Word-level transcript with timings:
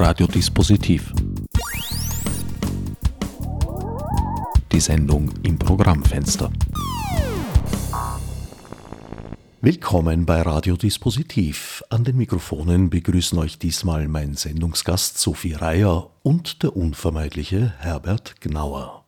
Radiodispositiv. 0.00 1.12
Die 4.70 4.78
Sendung 4.78 5.28
im 5.42 5.58
Programmfenster. 5.58 6.52
Willkommen 9.60 10.24
bei 10.24 10.40
Radiodispositiv. 10.42 11.82
An 11.90 12.04
den 12.04 12.16
Mikrofonen 12.16 12.90
begrüßen 12.90 13.36
euch 13.40 13.58
diesmal 13.58 14.06
mein 14.06 14.34
Sendungsgast 14.34 15.18
Sophie 15.18 15.54
Reier 15.54 16.10
und 16.22 16.62
der 16.62 16.76
unvermeidliche 16.76 17.74
Herbert 17.80 18.40
Gnauer. 18.40 19.04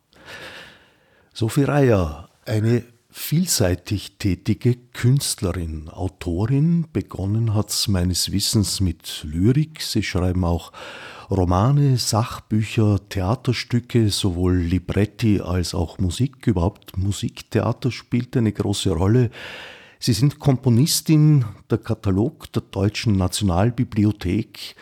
Sophie 1.33 1.63
Reier, 1.63 2.31
eine 2.47 2.83
vielseitig 3.11 4.19
tätige 4.19 4.77
Künstlerin, 4.93 5.89
Autorin. 5.89 6.87
Begonnen 6.93 7.55
hat's 7.55 7.89
meines 7.89 8.33
Wissens 8.33 8.81
mit 8.81 9.25
Lyrik. 9.25 9.83
Sie 9.83 10.03
schreiben 10.03 10.45
auch 10.45 10.73
Romane, 11.31 11.97
Sachbücher, 11.99 13.01
Theaterstücke, 13.09 14.11
sowohl 14.11 14.57
Libretti 14.57 15.41
als 15.41 15.75
auch 15.75 15.99
Musik. 15.99 16.47
Überhaupt 16.47 16.97
Musiktheater 16.97 17.91
spielt 17.91 18.37
eine 18.37 18.53
große 18.53 18.91
Rolle. 18.91 19.31
Sie 19.99 20.13
sind 20.13 20.39
Komponistin. 20.39 21.45
Der 21.71 21.79
Katalog 21.79 22.53
der 22.53 22.63
Deutschen 22.63 23.17
Nationalbibliothek 23.17 24.77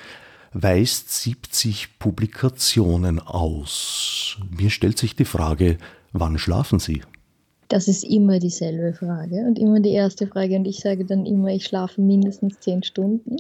weist 0.53 1.13
70 1.13 1.99
Publikationen 1.99 3.21
aus. 3.21 4.39
Mir 4.51 4.71
stellt 4.71 4.99
sich 4.99 5.17
die 5.17 5.25
Frage, 5.25 5.79
wann 6.13 6.39
schlafen 6.39 6.79
Sie? 6.79 7.03
Das 7.69 7.87
ist 7.87 8.05
immer 8.05 8.39
dieselbe 8.39 8.95
Frage 8.95 9.45
und 9.47 9.59
immer 9.59 9.81
die 9.81 9.93
erste 9.93 10.27
Frage. 10.27 10.57
Und 10.57 10.67
ich 10.67 10.81
sage 10.81 11.05
dann 11.05 11.27
immer, 11.27 11.49
ich 11.49 11.67
schlafe 11.67 12.01
mindestens 12.01 12.61
zehn 12.61 12.83
Stunden, 12.83 13.37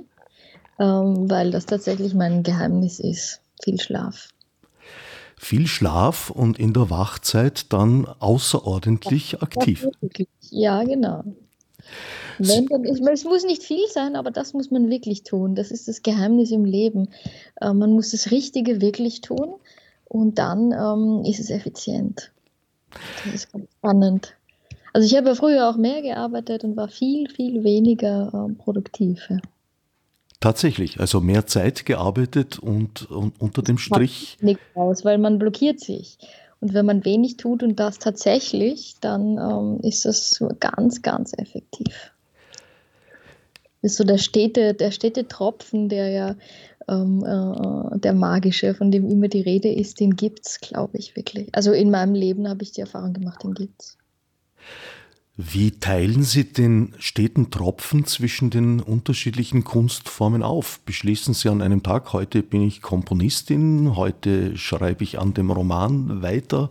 ähm, 0.78 1.30
weil 1.30 1.50
das 1.50 1.66
tatsächlich 1.66 2.14
mein 2.14 2.42
Geheimnis 2.42 3.00
ist. 3.00 3.40
Viel 3.62 3.80
Schlaf. 3.80 4.28
Viel 5.36 5.66
Schlaf 5.66 6.30
und 6.30 6.58
in 6.58 6.72
der 6.72 6.90
Wachzeit 6.90 7.72
dann 7.72 8.06
außerordentlich 8.06 9.32
ja, 9.32 9.42
aktiv. 9.42 9.88
Ja, 10.50 10.82
genau. 10.82 11.24
Wenn, 12.38 12.66
dann, 12.66 12.84
es 12.84 13.24
muss 13.24 13.44
nicht 13.44 13.62
viel 13.62 13.86
sein, 13.88 14.14
aber 14.16 14.30
das 14.30 14.52
muss 14.52 14.70
man 14.70 14.90
wirklich 14.90 15.22
tun. 15.22 15.54
Das 15.54 15.70
ist 15.70 15.88
das 15.88 16.02
Geheimnis 16.02 16.50
im 16.50 16.64
Leben. 16.64 17.08
Äh, 17.60 17.72
man 17.72 17.92
muss 17.92 18.10
das 18.10 18.30
Richtige 18.30 18.80
wirklich 18.80 19.20
tun 19.20 19.54
und 20.04 20.38
dann 20.38 20.72
ähm, 20.72 21.24
ist 21.24 21.40
es 21.40 21.50
effizient. 21.50 22.32
Das 23.24 23.34
ist 23.34 23.52
ganz 23.52 23.70
spannend. 23.78 24.34
Also 24.92 25.06
ich 25.06 25.16
habe 25.16 25.28
ja 25.28 25.34
früher 25.34 25.68
auch 25.68 25.76
mehr 25.76 26.02
gearbeitet 26.02 26.64
und 26.64 26.76
war 26.76 26.88
viel, 26.88 27.28
viel 27.28 27.62
weniger 27.62 28.32
äh, 28.32 28.54
produktiv. 28.54 29.26
Ja. 29.28 29.38
Tatsächlich, 30.40 31.00
also 31.00 31.20
mehr 31.20 31.46
Zeit 31.46 31.84
gearbeitet 31.84 32.58
und, 32.58 33.10
und 33.10 33.40
unter 33.40 33.62
dem 33.62 33.78
Strich. 33.78 34.36
Nichts 34.40 34.62
aus, 34.74 35.04
weil 35.04 35.18
man 35.18 35.38
blockiert 35.38 35.80
sich. 35.80 36.18
Und 36.60 36.74
wenn 36.74 36.86
man 36.86 37.04
wenig 37.04 37.36
tut 37.36 37.62
und 37.62 37.78
das 37.78 37.98
tatsächlich, 37.98 38.96
dann 39.00 39.38
ähm, 39.38 39.80
ist 39.82 40.04
das 40.04 40.42
ganz, 40.60 41.02
ganz 41.02 41.32
effektiv. 41.36 42.12
Ist 43.88 43.96
so 43.96 44.04
der 44.04 44.18
stete, 44.18 44.74
der 44.74 44.90
stete 44.90 45.28
Tropfen, 45.28 45.88
der 45.88 46.10
ja 46.10 46.36
ähm, 46.88 47.24
äh, 47.24 47.98
der 47.98 48.12
magische, 48.12 48.74
von 48.74 48.90
dem 48.90 49.08
immer 49.08 49.28
die 49.28 49.40
Rede 49.40 49.72
ist, 49.72 49.98
den 49.98 50.14
gibt 50.14 50.46
es, 50.46 50.60
glaube 50.60 50.98
ich, 50.98 51.16
wirklich. 51.16 51.48
Also 51.52 51.72
in 51.72 51.90
meinem 51.90 52.14
Leben 52.14 52.46
habe 52.46 52.62
ich 52.62 52.72
die 52.72 52.82
Erfahrung 52.82 53.14
gemacht, 53.14 53.42
den 53.42 53.54
gibt 53.54 53.80
es. 53.80 53.96
Wie 55.38 55.70
teilen 55.70 56.22
Sie 56.22 56.52
den 56.52 56.92
steten 56.98 57.50
Tropfen 57.50 58.04
zwischen 58.04 58.50
den 58.50 58.80
unterschiedlichen 58.80 59.64
Kunstformen 59.64 60.42
auf? 60.42 60.80
Beschließen 60.84 61.32
Sie 61.32 61.48
an 61.48 61.62
einem 61.62 61.82
Tag, 61.82 62.12
heute 62.12 62.42
bin 62.42 62.60
ich 62.60 62.82
Komponistin, 62.82 63.96
heute 63.96 64.54
schreibe 64.58 65.02
ich 65.02 65.18
an 65.18 65.32
dem 65.32 65.50
Roman 65.50 66.20
weiter, 66.20 66.68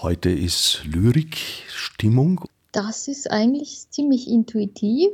heute 0.00 0.30
ist 0.30 0.82
Lyrik, 0.84 1.38
Stimmung? 1.74 2.44
Das 2.70 3.08
ist 3.08 3.32
eigentlich 3.32 3.86
ziemlich 3.90 4.28
intuitiv. 4.28 5.10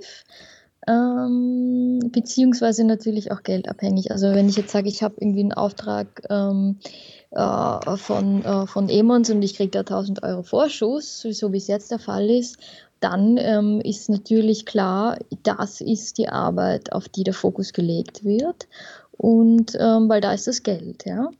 Ähm, 0.88 2.00
beziehungsweise 2.10 2.84
natürlich 2.84 3.30
auch 3.30 3.42
geldabhängig. 3.42 4.10
Also 4.10 4.32
wenn 4.32 4.48
ich 4.48 4.56
jetzt 4.56 4.72
sage, 4.72 4.88
ich 4.88 5.02
habe 5.02 5.14
irgendwie 5.18 5.40
einen 5.40 5.52
Auftrag 5.52 6.22
ähm, 6.28 6.78
äh, 7.30 7.96
von, 7.96 8.44
äh, 8.44 8.66
von 8.66 8.88
Emons 8.88 9.30
und 9.30 9.42
ich 9.42 9.54
kriege 9.54 9.70
da 9.70 9.80
1000 9.80 10.22
Euro 10.24 10.42
Vorschuss, 10.42 11.22
so 11.22 11.52
wie 11.52 11.58
es 11.58 11.68
jetzt 11.68 11.92
der 11.92 12.00
Fall 12.00 12.28
ist, 12.28 12.56
dann 12.98 13.36
ähm, 13.36 13.80
ist 13.80 14.08
natürlich 14.08 14.66
klar, 14.66 15.18
das 15.42 15.80
ist 15.80 16.18
die 16.18 16.28
Arbeit, 16.28 16.92
auf 16.92 17.08
die 17.08 17.24
der 17.24 17.34
Fokus 17.34 17.72
gelegt 17.72 18.24
wird. 18.24 18.68
Und 19.12 19.76
ähm, 19.78 20.08
weil 20.08 20.20
da 20.20 20.32
ist 20.32 20.46
das 20.48 20.62
Geld, 20.62 21.04
ja 21.06 21.30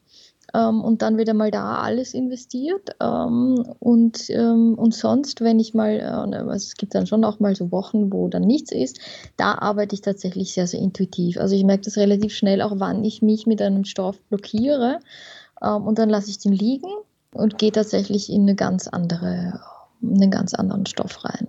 ähm, 0.54 0.82
und 0.82 1.02
dann 1.02 1.18
wieder 1.18 1.34
mal 1.34 1.50
da 1.50 1.78
alles 1.78 2.14
investiert. 2.14 2.90
Ähm, 3.00 3.64
und, 3.78 4.28
ähm, 4.30 4.74
und 4.74 4.94
sonst, 4.94 5.40
wenn 5.40 5.58
ich 5.58 5.74
mal, 5.74 5.92
äh, 5.92 6.26
ne, 6.26 6.38
also 6.40 6.54
es 6.54 6.76
gibt 6.76 6.94
dann 6.94 7.06
schon 7.06 7.24
auch 7.24 7.40
mal 7.40 7.54
so 7.54 7.72
Wochen, 7.72 8.12
wo 8.12 8.28
dann 8.28 8.42
nichts 8.42 8.72
ist, 8.72 8.98
da 9.36 9.54
arbeite 9.54 9.94
ich 9.94 10.02
tatsächlich 10.02 10.52
sehr, 10.52 10.66
sehr 10.66 10.80
intuitiv. 10.80 11.38
Also 11.38 11.54
ich 11.54 11.64
merke 11.64 11.84
das 11.84 11.96
relativ 11.96 12.34
schnell, 12.34 12.62
auch 12.62 12.74
wann 12.76 13.04
ich 13.04 13.22
mich 13.22 13.46
mit 13.46 13.62
einem 13.62 13.84
Stoff 13.84 14.20
blockiere. 14.28 15.00
Ähm, 15.62 15.86
und 15.86 15.98
dann 15.98 16.10
lasse 16.10 16.30
ich 16.30 16.38
den 16.38 16.52
liegen 16.52 16.90
und 17.34 17.58
gehe 17.58 17.72
tatsächlich 17.72 18.30
in 18.30 18.42
eine 18.42 18.54
ganz 18.54 18.88
andere, 18.88 19.60
in 20.02 20.14
einen 20.14 20.30
ganz 20.30 20.54
anderen 20.54 20.86
Stoff 20.86 21.24
rein. 21.24 21.48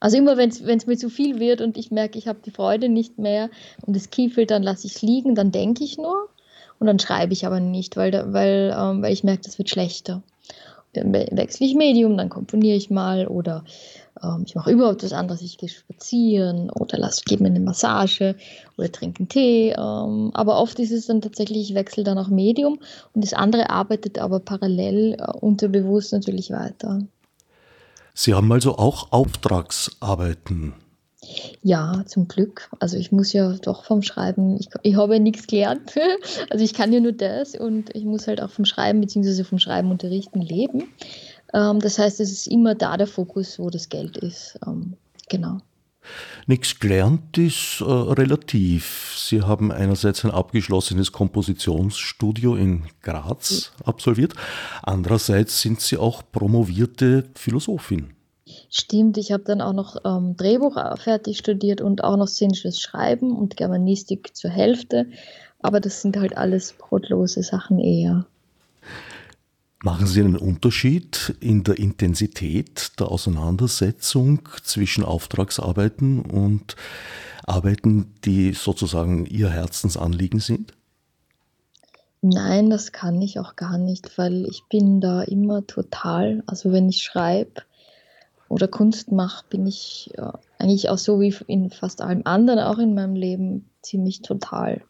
Also 0.00 0.18
immer 0.18 0.36
wenn 0.36 0.50
es 0.50 0.86
mir 0.86 0.98
zu 0.98 1.08
viel 1.08 1.40
wird 1.40 1.62
und 1.62 1.78
ich 1.78 1.90
merke, 1.90 2.18
ich 2.18 2.28
habe 2.28 2.40
die 2.44 2.50
Freude 2.50 2.90
nicht 2.90 3.18
mehr 3.18 3.48
und 3.86 3.96
es 3.96 4.10
kiefelt, 4.10 4.50
dann 4.50 4.62
lasse 4.62 4.86
ich 4.86 4.96
es 4.96 5.02
liegen, 5.02 5.34
dann 5.34 5.50
denke 5.50 5.82
ich 5.82 5.96
nur 5.96 6.28
und 6.84 6.88
dann 6.88 6.98
schreibe 6.98 7.32
ich 7.32 7.46
aber 7.46 7.60
nicht, 7.60 7.96
weil, 7.96 8.12
weil, 8.34 8.76
ähm, 8.78 9.00
weil 9.00 9.14
ich 9.14 9.24
merke, 9.24 9.44
das 9.44 9.56
wird 9.56 9.70
schlechter. 9.70 10.22
Dann 10.92 11.14
wechsle 11.14 11.66
ich 11.66 11.74
Medium, 11.74 12.18
dann 12.18 12.28
komponiere 12.28 12.76
ich 12.76 12.90
mal 12.90 13.26
oder 13.26 13.64
ähm, 14.22 14.44
ich 14.46 14.54
mache 14.54 14.70
überhaupt 14.70 15.02
was 15.02 15.14
anderes. 15.14 15.40
Ich 15.40 15.56
gehe 15.56 15.70
spazieren 15.70 16.68
oder 16.68 17.10
gebe 17.24 17.42
mir 17.42 17.48
eine 17.48 17.60
Massage 17.60 18.36
oder 18.76 18.92
trinke 18.92 19.20
einen 19.20 19.30
Tee. 19.30 19.70
Ähm, 19.70 20.30
aber 20.34 20.60
oft 20.60 20.78
ist 20.78 20.92
es 20.92 21.06
dann 21.06 21.22
tatsächlich, 21.22 21.70
ich 21.70 21.74
wechsle 21.74 22.04
dann 22.04 22.18
auch 22.18 22.28
Medium 22.28 22.78
und 23.14 23.24
das 23.24 23.32
andere 23.32 23.70
arbeitet 23.70 24.18
aber 24.18 24.40
parallel 24.40 25.16
äh, 25.18 25.32
unterbewusst 25.40 26.12
natürlich 26.12 26.50
weiter. 26.50 27.00
Sie 28.12 28.34
haben 28.34 28.52
also 28.52 28.76
auch 28.76 29.10
Auftragsarbeiten 29.10 30.74
ja, 31.62 32.04
zum 32.06 32.28
Glück. 32.28 32.70
Also 32.80 32.96
ich 32.96 33.12
muss 33.12 33.32
ja 33.32 33.52
doch 33.54 33.84
vom 33.84 34.02
Schreiben, 34.02 34.56
ich, 34.58 34.68
ich 34.82 34.96
habe 34.96 35.14
ja 35.14 35.20
nichts 35.20 35.46
gelernt. 35.46 35.94
Also 36.50 36.64
ich 36.64 36.74
kann 36.74 36.92
ja 36.92 37.00
nur 37.00 37.12
das 37.12 37.54
und 37.54 37.94
ich 37.94 38.04
muss 38.04 38.26
halt 38.26 38.40
auch 38.40 38.50
vom 38.50 38.64
Schreiben 38.64 39.00
bzw. 39.00 39.44
vom 39.44 39.58
Schreiben 39.58 39.90
unterrichten 39.90 40.40
leben. 40.40 40.84
Ähm, 41.52 41.80
das 41.80 41.98
heißt, 41.98 42.20
es 42.20 42.30
ist 42.30 42.46
immer 42.46 42.74
da 42.74 42.96
der 42.96 43.06
Fokus, 43.06 43.58
wo 43.58 43.70
das 43.70 43.88
Geld 43.88 44.16
ist. 44.18 44.58
Ähm, 44.66 44.94
genau. 45.28 45.58
Nichts 46.46 46.78
gelernt 46.78 47.38
ist 47.38 47.80
äh, 47.80 47.84
relativ. 47.84 49.14
Sie 49.16 49.42
haben 49.42 49.72
einerseits 49.72 50.24
ein 50.24 50.30
abgeschlossenes 50.30 51.12
Kompositionsstudio 51.12 52.56
in 52.56 52.84
Graz 53.02 53.72
absolviert, 53.84 54.34
andererseits 54.82 55.60
sind 55.60 55.80
Sie 55.80 55.96
auch 55.96 56.22
promovierte 56.30 57.24
Philosophin. 57.34 58.13
Stimmt, 58.68 59.16
ich 59.16 59.32
habe 59.32 59.44
dann 59.44 59.60
auch 59.60 59.72
noch 59.72 59.96
ähm, 60.04 60.36
Drehbuch 60.36 60.76
äh, 60.76 60.96
fertig 60.96 61.38
studiert 61.38 61.80
und 61.80 62.04
auch 62.04 62.16
noch 62.16 62.28
szenisches 62.28 62.78
Schreiben 62.78 63.34
und 63.36 63.56
Germanistik 63.56 64.36
zur 64.36 64.50
Hälfte. 64.50 65.06
Aber 65.60 65.80
das 65.80 66.02
sind 66.02 66.16
halt 66.18 66.36
alles 66.36 66.74
brotlose 66.74 67.42
Sachen 67.42 67.78
eher. 67.78 68.26
Machen 69.82 70.06
Sie 70.06 70.20
einen 70.20 70.36
Unterschied 70.36 71.36
in 71.40 71.62
der 71.62 71.78
Intensität 71.78 72.92
der 72.98 73.10
Auseinandersetzung 73.10 74.40
zwischen 74.62 75.04
Auftragsarbeiten 75.04 76.20
und 76.20 76.76
Arbeiten, 77.46 78.14
die 78.24 78.52
sozusagen 78.52 79.26
Ihr 79.26 79.50
Herzensanliegen 79.50 80.40
sind? 80.40 80.72
Nein, 82.22 82.70
das 82.70 82.92
kann 82.92 83.20
ich 83.20 83.38
auch 83.38 83.56
gar 83.56 83.76
nicht, 83.76 84.16
weil 84.16 84.46
ich 84.46 84.62
bin 84.70 85.02
da 85.02 85.22
immer 85.22 85.66
total, 85.66 86.42
also 86.46 86.72
wenn 86.72 86.88
ich 86.88 87.02
schreibe, 87.02 87.62
oder 88.54 88.68
Kunst 88.68 89.10
mache, 89.10 89.44
bin 89.50 89.66
ich 89.66 90.12
ja, 90.16 90.38
eigentlich 90.60 90.88
auch 90.88 90.98
so 90.98 91.20
wie 91.20 91.34
in 91.48 91.70
fast 91.70 92.00
allem 92.00 92.22
anderen, 92.24 92.60
auch 92.60 92.78
in 92.78 92.94
meinem 92.94 93.16
Leben, 93.16 93.68
ziemlich 93.82 94.22
total. 94.22 94.82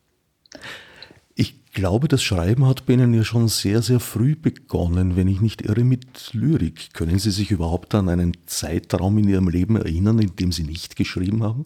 Ich 1.35 1.73
glaube, 1.73 2.07
das 2.07 2.23
Schreiben 2.23 2.67
hat 2.67 2.85
bei 2.85 2.93
Ihnen 2.93 3.15
ja 3.15 3.25
schon 3.25 3.49
sehr, 3.49 3.81
sehr 3.81 4.01
früh 4.01 4.37
begonnen, 4.37 5.17
wenn 5.17 5.29
ich 5.29 5.41
nicht 5.41 5.63
irre, 5.63 5.83
mit 5.83 6.35
Lyrik. 6.35 6.93
Können 6.93 7.19
Sie 7.19 7.31
sich 7.31 7.51
überhaupt 7.51 7.95
an 7.95 8.11
einen 8.11 8.35
Zeitraum 8.45 9.17
in 9.17 9.31
Ihrem 9.31 9.49
Leben 9.49 9.77
erinnern, 9.77 10.19
in 10.19 10.37
dem 10.37 10.53
Sie 10.53 10.65
nicht 10.65 10.95
geschrieben 10.95 11.43
haben? 11.43 11.65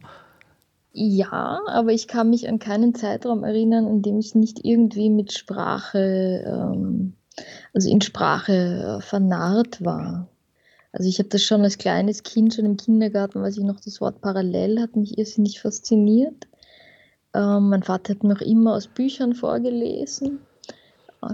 Ja, 0.92 1.60
aber 1.66 1.92
ich 1.92 2.06
kann 2.06 2.30
mich 2.30 2.48
an 2.48 2.60
keinen 2.60 2.94
Zeitraum 2.94 3.42
erinnern, 3.42 3.88
in 3.88 4.02
dem 4.02 4.20
ich 4.20 4.36
nicht 4.36 4.64
irgendwie 4.64 5.10
mit 5.10 5.32
Sprache, 5.32 6.44
ähm, 6.46 7.14
also 7.74 7.90
in 7.90 8.00
Sprache 8.00 8.98
äh, 8.98 9.02
vernarrt 9.02 9.84
war. 9.84 10.28
Also 10.92 11.08
ich 11.08 11.18
habe 11.18 11.28
das 11.28 11.42
schon 11.42 11.62
als 11.62 11.78
kleines 11.78 12.22
Kind, 12.22 12.54
schon 12.54 12.64
im 12.64 12.76
Kindergarten, 12.76 13.42
weiß 13.42 13.58
ich 13.58 13.64
noch, 13.64 13.80
das 13.80 14.00
Wort 14.00 14.20
parallel 14.20 14.80
hat 14.80 14.96
mich 14.96 15.18
irrsinnig 15.18 15.60
fasziniert. 15.60 16.48
Ähm, 17.34 17.68
mein 17.68 17.82
Vater 17.82 18.14
hat 18.14 18.24
mir 18.24 18.34
auch 18.34 18.40
immer 18.40 18.74
aus 18.74 18.86
Büchern 18.88 19.34
vorgelesen, 19.34 20.40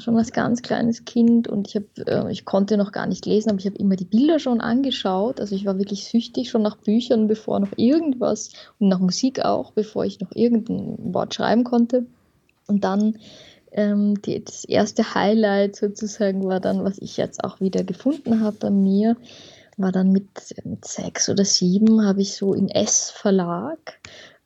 schon 0.01 0.17
als 0.17 0.33
ganz 0.33 0.63
kleines 0.63 1.05
Kind. 1.05 1.47
Und 1.47 1.69
ich, 1.69 1.77
hab, 1.77 1.85
äh, 2.09 2.33
ich 2.33 2.45
konnte 2.45 2.77
noch 2.77 2.91
gar 2.91 3.07
nicht 3.07 3.27
lesen, 3.27 3.51
aber 3.51 3.59
ich 3.61 3.67
habe 3.67 3.77
immer 3.77 3.95
die 3.95 4.05
Bilder 4.05 4.41
schon 4.41 4.61
angeschaut. 4.61 5.41
Also 5.41 5.55
ich 5.55 5.67
war 5.67 5.79
wirklich 5.79 6.07
süchtig 6.07 6.51
schon 6.51 6.63
nach 6.63 6.77
Büchern, 6.77 7.29
bevor 7.29 7.61
noch 7.61 7.73
irgendwas 7.77 8.51
und 8.81 8.89
nach 8.89 8.99
Musik 8.99 9.45
auch, 9.45 9.71
bevor 9.73 10.05
ich 10.05 10.21
noch 10.21 10.33
irgendein 10.35 11.15
Wort 11.15 11.35
schreiben 11.35 11.63
konnte. 11.63 12.07
Und 12.67 12.83
dann 12.83 13.19
ähm, 13.75 14.21
die, 14.23 14.43
das 14.43 14.65
erste 14.65 15.15
Highlight 15.15 15.77
sozusagen 15.77 16.47
war 16.47 16.61
dann, 16.61 16.85
was 16.85 16.99
ich 16.99 17.17
jetzt 17.17 17.45
auch 17.45 17.61
wieder 17.61 17.85
gefunden 17.85 18.41
habe 18.41 18.57
bei 18.59 18.71
mir, 18.71 19.17
war 19.77 19.93
dann 19.93 20.13
mit, 20.13 20.29
mit 20.65 20.85
sechs 20.85 21.29
oder 21.29 21.45
sieben, 21.45 22.07
habe 22.07 22.23
ich 22.23 22.35
so 22.35 22.55
in 22.55 22.69
S-Verlag, 22.69 23.99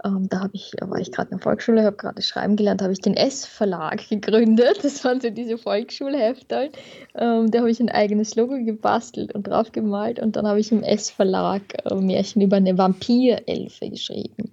ähm, 0.05 0.29
da 0.29 0.41
habe 0.41 0.51
ich, 0.55 0.73
war 0.81 0.99
ich 0.99 1.11
gerade 1.11 1.31
in 1.31 1.39
der 1.39 1.43
Volksschule, 1.43 1.85
habe 1.85 1.97
gerade 1.97 2.23
Schreiben 2.23 2.57
gelernt, 2.57 2.83
habe 2.83 2.93
ich 2.93 3.01
den 3.01 3.17
S-Verlag 3.17 4.09
gegründet. 4.09 4.79
Das 4.83 5.05
waren 5.05 5.21
so 5.21 5.31
diese 5.31 5.59
Volksschulhefte. 5.59 6.71
Ähm, 7.15 7.51
da 7.51 7.59
habe 7.59 7.71
ich 7.71 7.81
ein 7.81 7.91
eigenes 7.91 8.37
Logo 8.37 8.55
gebastelt 8.65 9.35
und 9.35 9.49
drauf 9.49 9.73
gemalt 9.73 10.21
und 10.21 10.37
dann 10.37 10.47
habe 10.47 10.61
ich 10.61 10.71
im 10.71 10.83
S-Verlag 10.83 11.63
äh, 11.85 11.95
Märchen 11.97 12.43
über 12.43 12.57
eine 12.57 12.79
Vampirelfe 12.79 13.91
geschrieben 13.91 14.53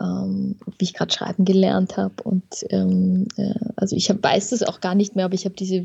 ähm, 0.00 0.56
wie 0.78 0.84
ich 0.84 0.94
gerade 0.94 1.12
schreiben 1.12 1.44
gelernt 1.44 1.96
habe. 1.96 2.22
Und 2.22 2.44
ähm, 2.70 3.26
äh, 3.36 3.54
also 3.76 3.96
ich 3.96 4.10
hab, 4.10 4.22
weiß 4.22 4.50
das 4.50 4.62
auch 4.62 4.80
gar 4.80 4.94
nicht 4.94 5.16
mehr, 5.16 5.24
aber 5.24 5.34
ich 5.34 5.44
habe 5.44 5.54
diese 5.54 5.84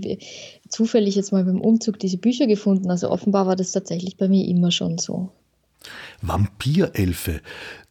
zufällig 0.70 1.16
jetzt 1.16 1.32
mal 1.32 1.44
beim 1.44 1.62
Umzug 1.62 2.00
diese 2.00 2.18
Bücher 2.18 2.48
gefunden. 2.48 2.90
Also 2.90 3.10
offenbar 3.10 3.48
war 3.48 3.56
das 3.56 3.72
tatsächlich 3.72 4.18
bei 4.18 4.28
mir 4.28 4.48
immer 4.48 4.72
schon 4.72 4.98
so. 4.98 5.30
Vampirelfe. 6.22 7.42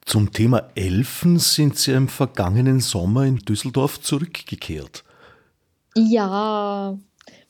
Zum 0.04 0.32
Thema 0.32 0.70
Elfen 0.74 1.38
sind 1.38 1.76
Sie 1.76 1.92
im 1.92 2.08
vergangenen 2.08 2.80
Sommer 2.80 3.24
in 3.24 3.36
Düsseldorf 3.36 4.00
zurückgekehrt. 4.00 5.04
Ja, 5.96 6.98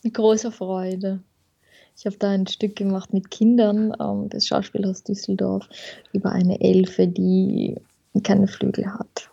mit 0.02 0.14
großer 0.14 0.50
Freude. 0.50 1.20
Ich 1.96 2.06
habe 2.06 2.16
da 2.16 2.30
ein 2.30 2.46
Stück 2.46 2.76
gemacht 2.76 3.12
mit 3.12 3.30
Kindern 3.30 3.92
ähm, 4.00 4.30
des 4.30 4.46
Schauspielers 4.46 5.04
Düsseldorf 5.04 5.68
über 6.12 6.32
eine 6.32 6.60
Elfe, 6.60 7.06
die 7.06 7.76
keine 8.22 8.48
Flügel 8.48 8.92
hat. 8.92 9.30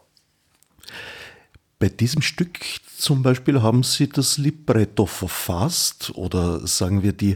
Bei 1.79 1.89
diesem 1.89 2.21
Stück 2.21 2.59
zum 2.97 3.21
Beispiel 3.21 3.61
haben 3.61 3.83
Sie 3.83 4.09
das 4.09 4.37
Libretto 4.37 5.05
verfasst 5.05 6.11
oder 6.15 6.65
sagen 6.65 7.03
wir 7.03 7.13
die, 7.13 7.35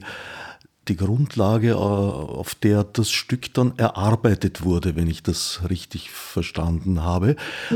die 0.88 0.96
Grundlage, 0.96 1.72
äh, 1.72 1.74
auf 1.74 2.56
der 2.56 2.84
das 2.84 3.12
Stück 3.12 3.54
dann 3.54 3.78
erarbeitet 3.78 4.64
wurde, 4.64 4.96
wenn 4.96 5.08
ich 5.08 5.22
das 5.22 5.62
richtig 5.70 6.10
verstanden 6.10 7.04
habe, 7.04 7.36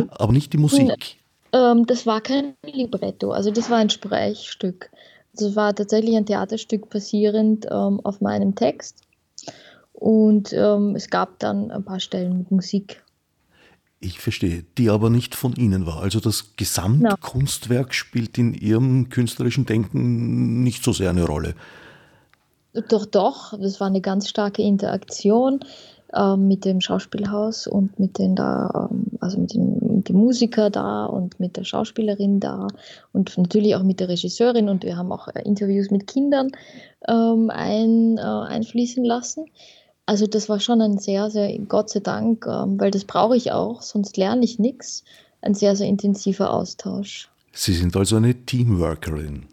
aber 0.10 0.34
nicht 0.34 0.54
die 0.54 0.58
Musik. 0.58 1.18
Ähm, 1.54 1.86
das 1.86 2.08
war 2.08 2.22
kein 2.22 2.56
Libretto, 2.66 3.32
also 3.32 3.52
das 3.52 3.70
war 3.70 3.78
ein 3.78 3.92
Sprechstück. 3.92 4.90
Das 5.34 5.56
war 5.56 5.76
tatsächlich 5.76 6.16
ein 6.16 6.26
Theaterstück 6.26 6.90
basierend 6.90 7.66
ähm, 7.70 8.00
auf 8.04 8.22
meinem 8.22 8.56
Text. 8.56 9.02
Und 9.94 10.52
ähm, 10.54 10.96
es 10.96 11.10
gab 11.10 11.40
dann 11.40 11.72
ein 11.72 11.84
paar 11.84 12.00
Stellen 12.00 12.38
mit 12.40 12.52
Musik. 12.52 13.04
Ich 14.00 14.19
verstehe, 14.19 14.65
die 14.77 14.89
aber 14.89 15.09
nicht 15.09 15.36
von 15.36 15.56
Ihnen 15.56 15.86
war. 15.86 16.01
Also 16.01 16.19
das 16.19 16.56
Gesamtkunstwerk 16.57 17.94
spielt 17.94 18.38
in 18.38 18.53
Ihrem 18.53 19.09
künstlerischen 19.09 19.65
Denken 19.65 20.63
nicht 20.63 20.83
so 20.83 20.92
sehr 20.92 21.09
eine 21.09 21.25
Rolle. 21.25 21.56
Doch, 22.89 23.06
doch, 23.06 23.57
das 23.57 23.80
war 23.80 23.88
eine 23.88 24.01
ganz 24.01 24.27
starke 24.27 24.62
Interaktion 24.62 25.62
äh, 26.13 26.36
mit 26.36 26.65
dem 26.65 26.81
Schauspielhaus 26.81 27.68
und 27.68 27.97
mit 28.00 28.19
den 28.19 28.36
da, 28.36 28.89
ähm, 28.92 29.06
also 29.21 29.39
mit 29.39 29.53
dem, 29.53 29.77
mit 29.97 30.09
dem, 30.09 30.18
Musiker 30.18 30.69
da 30.69 31.06
und 31.06 31.39
mit 31.39 31.56
der 31.56 31.63
Schauspielerin 31.63 32.39
da 32.39 32.68
und 33.13 33.38
natürlich 33.38 33.75
auch 33.75 33.83
mit 33.83 34.00
der 34.00 34.09
Regisseurin 34.09 34.69
und 34.69 34.83
wir 34.83 34.97
haben 34.97 35.12
auch 35.12 35.30
äh, 35.30 35.42
Interviews 35.44 35.89
mit 35.89 36.06
Kindern 36.07 36.51
ähm, 37.07 37.50
ein, 37.50 38.18
äh, 38.18 38.21
einfließen 38.21 39.06
lassen. 39.06 39.45
Also 40.06 40.28
das 40.28 40.50
war 40.50 40.60
schon 40.60 40.81
ein 40.81 41.00
sehr, 41.00 41.31
sehr, 41.31 41.57
Gott 41.60 41.90
sei 41.90 42.00
Dank, 42.00 42.46
ähm, 42.46 42.80
weil 42.80 42.92
das 42.92 43.06
brauche 43.06 43.36
ich 43.36 43.52
auch, 43.52 43.81
sonst 43.81 44.18
lerne 44.18 44.46
ich 44.46 44.60
nichts, 44.60 45.04
ein 45.42 45.56
sehr, 45.56 45.75
sehr 45.75 45.88
intensiver 45.88 46.54
Austausch. 46.54 47.30
Sie 47.52 47.74
sind 47.74 47.96
also 47.96 48.18
eine 48.18 48.36
Teamworkerin. 48.46 49.48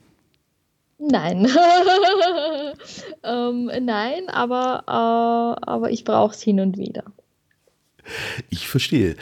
Nein. 0.98 1.48
ähm, 3.24 3.70
nein, 3.80 4.28
aber, 4.28 4.84
äh, 4.86 5.70
aber 5.70 5.90
ich 5.90 6.04
brauche 6.04 6.34
es 6.34 6.42
hin 6.42 6.60
und 6.60 6.76
wieder. 6.76 7.04
Ich 8.50 8.68
verstehe. 8.68 9.16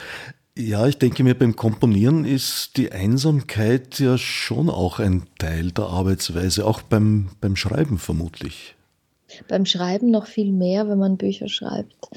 Ja, 0.59 0.87
ich 0.87 0.99
denke 0.99 1.23
mir, 1.23 1.35
beim 1.35 1.57
Komponieren 1.57 2.25
ist 2.25 2.77
die 2.77 2.93
Einsamkeit 2.93 3.99
ja 3.99 4.19
schon 4.19 4.69
auch 4.69 4.99
ein 4.99 5.27
Teil 5.39 5.71
der 5.71 5.87
Arbeitsweise, 5.87 6.67
auch 6.67 6.83
beim, 6.83 7.31
beim 7.41 7.57
Schreiben 7.57 7.99
vermutlich 7.99 8.75
beim 9.49 9.67
Schreiben 9.67 10.11
noch 10.11 10.27
viel 10.27 10.53
mehr, 10.53 10.89
wenn 10.89 10.99
man 10.99 11.17
Bücher 11.17 11.49
schreibt. 11.49 12.11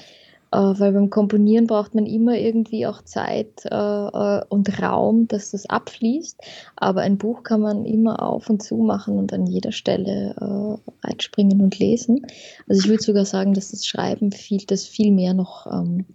Äh, 0.54 0.58
weil 0.58 0.92
beim 0.92 1.10
Komponieren 1.10 1.66
braucht 1.66 1.96
man 1.96 2.06
immer 2.06 2.38
irgendwie 2.38 2.86
auch 2.86 3.02
Zeit 3.02 3.66
äh, 3.66 3.76
äh, 3.76 4.42
und 4.50 4.82
Raum, 4.82 5.28
dass 5.28 5.52
das 5.52 5.66
abfließt. 5.66 6.40
Aber 6.76 7.02
ein 7.02 7.18
Buch 7.18 7.42
kann 7.42 7.62
man 7.62 7.86
immer 7.86 8.22
auf 8.22 8.50
und 8.52 8.62
zu 8.62 8.78
machen 8.78 9.18
und 9.18 9.34
an 9.34 9.48
jeder 9.48 9.72
Stelle 9.72 10.36
äh, 10.40 11.08
einspringen 11.08 11.60
und 11.60 11.80
lesen. 11.80 12.28
Also 12.70 12.84
ich 12.84 12.90
würde 12.90 13.04
sogar 13.04 13.26
sagen, 13.26 13.56
dass 13.56 13.72
das 13.72 13.88
Schreiben 13.88 14.32
viel, 14.32 14.64
das 14.68 14.86
viel 14.86 15.12
mehr 15.12 15.34
noch, 15.34 15.66
ähm, 15.66 16.06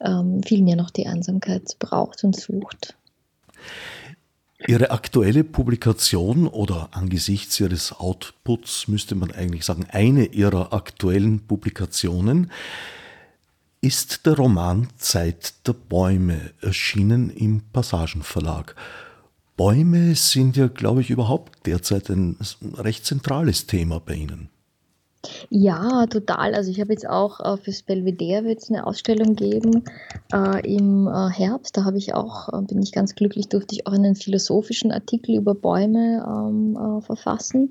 ähm, 0.00 0.42
viel 0.42 0.62
mehr 0.62 0.76
noch 0.76 0.90
die 0.90 1.06
Einsamkeit 1.06 1.76
braucht 1.78 2.22
und 2.22 2.36
sucht. 2.36 2.96
Ihre 4.66 4.90
aktuelle 4.90 5.42
Publikation 5.42 6.46
oder 6.46 6.90
angesichts 6.92 7.58
Ihres 7.60 7.92
Outputs 7.92 8.88
müsste 8.88 9.14
man 9.14 9.30
eigentlich 9.30 9.64
sagen, 9.64 9.86
eine 9.90 10.26
Ihrer 10.26 10.72
aktuellen 10.72 11.40
Publikationen 11.46 12.50
ist 13.80 14.26
der 14.26 14.36
Roman 14.36 14.88
Zeit 14.98 15.66
der 15.66 15.72
Bäume, 15.72 16.52
erschienen 16.60 17.30
im 17.30 17.62
Passagenverlag. 17.72 18.76
Bäume 19.56 20.14
sind 20.14 20.56
ja, 20.56 20.68
glaube 20.68 21.00
ich, 21.00 21.10
überhaupt 21.10 21.66
derzeit 21.66 22.10
ein 22.10 22.36
recht 22.74 23.06
zentrales 23.06 23.66
Thema 23.66 24.00
bei 24.00 24.14
Ihnen. 24.14 24.50
Ja, 25.50 26.06
total. 26.06 26.54
Also 26.54 26.70
ich 26.70 26.80
habe 26.80 26.92
jetzt 26.92 27.08
auch 27.08 27.40
äh, 27.40 27.56
fürs 27.58 27.82
Belvedere 27.82 28.44
wird 28.44 28.64
eine 28.68 28.86
Ausstellung 28.86 29.36
geben 29.36 29.84
äh, 30.32 30.74
im 30.74 31.08
äh, 31.08 31.28
Herbst. 31.30 31.76
Da 31.76 31.84
habe 31.84 31.98
ich 31.98 32.14
auch, 32.14 32.48
äh, 32.48 32.62
bin 32.62 32.82
ich 32.82 32.92
ganz 32.92 33.14
glücklich, 33.14 33.48
durfte 33.48 33.74
ich 33.74 33.86
auch 33.86 33.92
einen 33.92 34.16
philosophischen 34.16 34.92
Artikel 34.92 35.36
über 35.36 35.54
Bäume 35.54 36.24
ähm, 36.26 36.76
äh, 36.76 37.02
verfassen. 37.02 37.70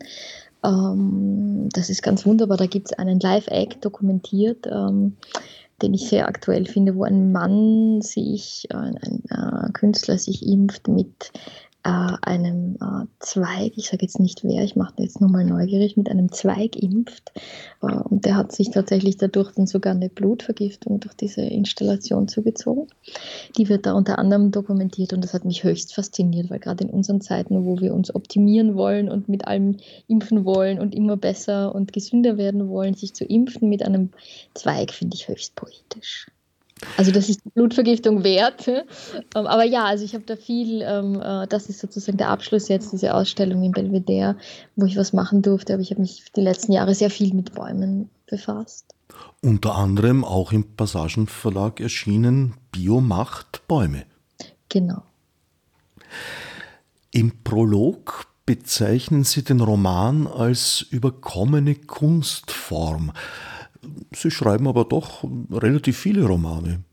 Ähm, 0.63 1.69
das 1.73 1.89
ist 1.89 2.03
ganz 2.03 2.25
wunderbar. 2.25 2.57
Da 2.57 2.67
gibt 2.67 2.91
es 2.91 2.99
einen 2.99 3.19
Live-Act 3.19 3.83
dokumentiert, 3.83 4.67
ähm, 4.67 5.17
den 5.81 5.93
ich 5.93 6.07
sehr 6.07 6.27
aktuell 6.27 6.65
finde, 6.65 6.95
wo 6.95 7.03
ein 7.03 7.31
Mann 7.31 8.01
sich, 8.01 8.67
äh, 8.69 8.75
ein, 8.75 9.23
ein 9.29 9.73
Künstler 9.73 10.19
sich 10.19 10.45
impft 10.45 10.87
mit 10.87 11.31
äh, 11.83 12.11
einem 12.21 12.77
äh, 12.81 13.05
Zweig, 13.19 13.73
ich 13.77 13.89
sage 13.89 14.03
jetzt 14.03 14.19
nicht 14.19 14.43
wer, 14.43 14.63
ich 14.63 14.75
mache 14.75 14.93
jetzt 14.97 15.21
nur 15.21 15.29
mal 15.29 15.45
neugierig, 15.45 15.95
mit 15.95 16.09
einem 16.09 16.31
Zweig 16.31 16.75
impft. 16.75 17.31
Äh, 17.81 17.95
und 17.95 18.25
der 18.25 18.35
hat 18.35 18.51
sich 18.51 18.71
tatsächlich 18.71 19.17
dadurch 19.17 19.53
dann 19.53 19.65
sogar 19.65 19.93
eine 19.93 20.09
Blutvergiftung 20.09 20.99
durch 20.99 21.13
diese 21.13 21.41
Installation 21.41 22.27
zugezogen. 22.27 22.87
Die 23.57 23.69
wird 23.69 23.85
da 23.85 23.93
unter 23.93 24.19
anderem 24.19 24.51
dokumentiert 24.51 25.13
und 25.13 25.23
das 25.23 25.33
hat 25.33 25.45
mich 25.45 25.63
höchst 25.63 25.93
fasziniert, 25.95 26.49
weil 26.49 26.59
gerade 26.59 26.83
in 26.83 26.89
unseren 26.89 27.21
Zeiten, 27.21 27.65
wo 27.65 27.79
wir 27.79 27.93
uns 27.93 28.13
optimieren 28.13 28.75
wollen 28.75 29.09
und 29.09 29.29
mit 29.29 29.47
allem 29.47 29.77
impfen 30.07 30.43
wollen 30.43 30.79
und 30.79 30.93
immer 30.93 31.15
besser 31.15 31.73
und 31.73 31.93
gesünder 31.93 32.37
werden 32.37 32.67
wollen, 32.67 32.93
sich 32.93 33.13
zu 33.13 33.23
impfen 33.23 33.69
mit 33.69 33.83
einem 33.83 34.09
Zweig 34.53 34.91
finde 34.91 35.15
ich 35.15 35.27
höchst 35.27 35.55
poetisch. 35.55 36.27
Also 36.97 37.11
das 37.11 37.29
ist 37.29 37.41
die 37.45 37.49
Blutvergiftung 37.49 38.23
wert. 38.23 38.67
Ähm, 38.67 38.83
aber 39.33 39.63
ja, 39.63 39.85
also 39.85 40.03
ich 40.05 40.13
habe 40.13 40.23
da 40.25 40.35
viel, 40.35 40.81
ähm, 40.81 41.21
äh, 41.21 41.47
das 41.47 41.67
ist 41.67 41.79
sozusagen 41.79 42.17
der 42.17 42.29
Abschluss 42.29 42.67
jetzt, 42.67 42.93
diese 42.93 43.13
Ausstellung 43.13 43.63
in 43.63 43.71
Belvedere, 43.71 44.37
wo 44.75 44.85
ich 44.85 44.97
was 44.97 45.13
machen 45.13 45.41
durfte. 45.41 45.73
Aber 45.73 45.81
ich 45.81 45.91
habe 45.91 46.01
mich 46.01 46.23
die 46.35 46.41
letzten 46.41 46.71
Jahre 46.71 46.95
sehr 46.95 47.09
viel 47.09 47.33
mit 47.33 47.53
Bäumen 47.53 48.09
befasst. 48.27 48.85
Unter 49.41 49.75
anderem 49.75 50.23
auch 50.23 50.51
im 50.51 50.75
Passagenverlag 50.75 51.79
erschienen 51.79 52.55
Biomacht 52.71 53.67
Bäume. 53.67 54.05
Genau. 54.69 55.03
Im 57.11 57.43
Prolog 57.43 58.27
bezeichnen 58.45 59.23
Sie 59.23 59.43
den 59.43 59.61
Roman 59.61 60.27
als 60.27 60.85
überkommene 60.89 61.75
Kunstform. 61.75 63.11
Sie 64.13 64.31
schreiben 64.31 64.67
aber 64.67 64.85
doch 64.85 65.23
relativ 65.51 65.97
viele 65.97 66.25
Romane. 66.25 66.83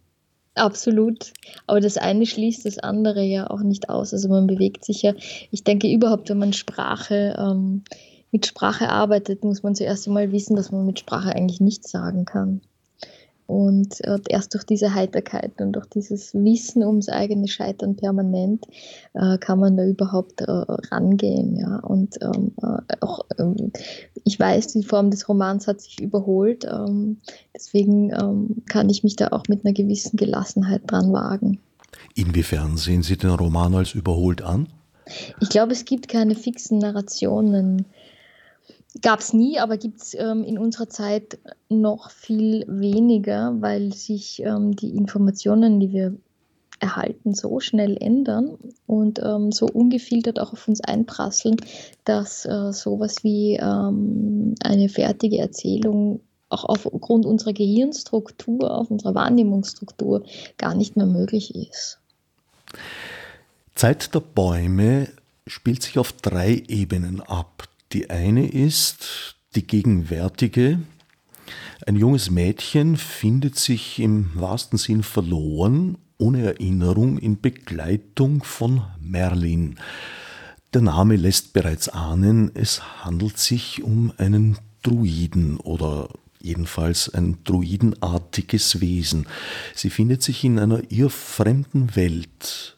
Absolut. 0.55 1.33
Aber 1.67 1.81
das 1.81 1.99
eine 1.99 2.25
schließt 2.25 2.65
das 2.65 2.79
andere 2.79 3.23
ja 3.23 3.51
auch 3.51 3.61
nicht 3.61 3.91
aus. 3.91 4.13
Also 4.13 4.29
man 4.29 4.47
bewegt 4.47 4.85
sich 4.85 5.03
ja, 5.03 5.13
ich 5.51 5.65
denke 5.65 5.93
überhaupt, 5.93 6.31
wenn 6.31 6.39
man 6.39 6.53
Sprache, 6.55 7.37
ähm, 7.39 7.85
mit 8.33 8.47
Sprache 8.47 8.89
arbeitet, 8.89 9.45
muss 9.45 9.63
man 9.63 9.75
zuerst 9.75 10.07
einmal 10.07 10.33
wissen, 10.33 10.57
dass 10.57 10.73
man 10.73 10.87
mit 10.87 10.99
Sprache 10.99 11.35
eigentlich 11.35 11.61
nichts 11.61 11.91
sagen 11.91 12.25
kann. 12.25 12.63
Und 13.47 14.01
erst 14.29 14.55
durch 14.55 14.65
diese 14.65 14.95
Heiterkeit 14.95 15.61
und 15.61 15.73
durch 15.73 15.87
dieses 15.87 16.35
Wissen 16.35 16.83
ums 16.83 17.09
eigene 17.09 17.47
Scheitern 17.47 17.95
permanent 17.95 18.65
äh, 19.15 19.39
kann 19.39 19.61
man 19.61 19.77
da 19.77 19.85
überhaupt 19.85 20.41
äh, 20.41 20.51
rangehen. 20.51 21.57
Ja? 21.57 21.79
Und 21.79 22.17
ähm, 22.23 22.53
äh, 22.61 22.97
auch, 23.01 23.21
ähm, 23.39 23.73
ich 24.25 24.41
weiß, 24.41 24.69
die 24.73 24.83
Form 24.83 25.11
des 25.11 25.29
Romans 25.29 25.69
hat 25.69 25.81
sich 25.81 26.01
überholt. 26.01 26.65
Ähm, 26.65 27.19
deswegen 27.55 28.11
ähm, 28.11 28.63
kann 28.69 28.89
ich 28.89 29.05
mich 29.05 29.15
da 29.15 29.29
auch 29.29 29.45
mit 29.49 29.65
einer 29.65 29.75
gewissen 29.75 30.17
Gelassenheit 30.17 30.83
dran 30.87 31.13
wagen. 31.13 31.61
Inwiefern 32.17 32.77
sehen 32.77 33.03
Sie 33.03 33.17
den 33.17 33.31
Roman 33.31 33.75
als 33.75 33.95
überholt 33.95 34.43
an? 34.43 34.69
Ich 35.41 35.51
glaube, 35.51 35.73
es 35.73 35.85
gibt 35.85 36.09
keine 36.09 36.35
fixen 36.35 36.79
Narrationen. 36.79 37.87
Gab 39.03 39.21
es 39.21 39.33
nie, 39.33 39.59
aber 39.59 39.77
gibt 39.77 40.03
es 40.03 40.15
ähm, 40.15 40.45
in 40.45 40.59
unserer 40.59 40.89
Zeit 40.89 41.39
noch 41.69 42.11
viel 42.11 42.65
weniger, 42.69 43.55
weil 43.61 43.93
sich 43.93 44.43
ähm, 44.43 44.75
die 44.77 44.95
Informationen, 44.97 45.81
die 45.81 45.93
wir 45.93 46.15
erhalten, 46.79 47.35
so 47.35 47.61
schnell 47.61 47.97
ändern 48.01 48.59
und 48.87 49.21
ähm, 49.23 49.53
so 49.53 49.67
ungefiltert 49.67 50.39
auch 50.39 50.53
auf 50.53 50.69
uns 50.69 50.81
einprasseln, 50.81 51.57
dass 52.05 52.45
äh, 52.45 52.73
sowas 52.73 53.17
wie 53.23 53.57
ähm, 53.57 54.55
eine 54.63 54.89
fertige 54.89 55.39
Erzählung 55.39 56.21
auch 56.49 56.65
aufgrund 56.65 57.27
unserer 57.27 57.53
Gehirnstruktur, 57.53 58.71
auf 58.71 58.91
unserer 58.91 59.15
Wahrnehmungsstruktur 59.15 60.25
gar 60.59 60.75
nicht 60.75 60.97
mehr 60.97 61.07
möglich 61.07 61.55
ist. 61.55 61.99
Zeit 63.75 64.15
der 64.15 64.21
Bäume 64.21 65.09
spielt 65.47 65.83
sich 65.83 65.99
auf 65.99 66.13
drei 66.13 66.63
Ebenen 66.69 67.21
ab. 67.21 67.69
Die 67.93 68.11
eine 68.11 68.49
ist 68.49 69.37
die 69.55 69.67
gegenwärtige. 69.67 70.81
Ein 71.87 71.97
junges 71.97 72.31
Mädchen 72.31 72.97
findet 72.97 73.57
sich 73.57 73.99
im 74.01 74.31
wahrsten 74.35 74.79
Sinn 74.79 75.03
verloren, 75.03 75.99
ohne 76.19 76.43
Erinnerung, 76.43 77.19
in 77.19 77.41
Begleitung 77.41 78.43
von 78.43 78.83
Merlin. 79.01 79.79
Der 80.75 80.83
Name 80.83 81.17
lässt 81.17 81.53
bereits 81.53 81.89
ahnen, 81.89 82.51
es 82.55 83.05
handelt 83.05 83.39
sich 83.39 83.83
um 83.83 84.13
einen 84.17 84.59
Druiden 84.83 85.59
oder 85.59 86.09
jedenfalls 86.41 87.09
ein 87.09 87.39
druidenartiges 87.45 88.81
Wesen. 88.81 89.27
Sie 89.75 89.91
findet 89.91 90.23
sich 90.23 90.45
in 90.45 90.59
einer 90.59 90.83
ihr 90.91 91.11
fremden 91.11 91.95
Welt. 91.95 92.77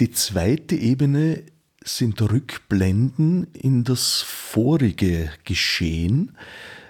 Die 0.00 0.10
zweite 0.10 0.76
Ebene 0.76 1.42
sind 1.84 2.20
Rückblenden 2.20 3.48
in 3.52 3.84
das 3.84 4.22
vorige 4.22 5.30
Geschehen. 5.44 6.36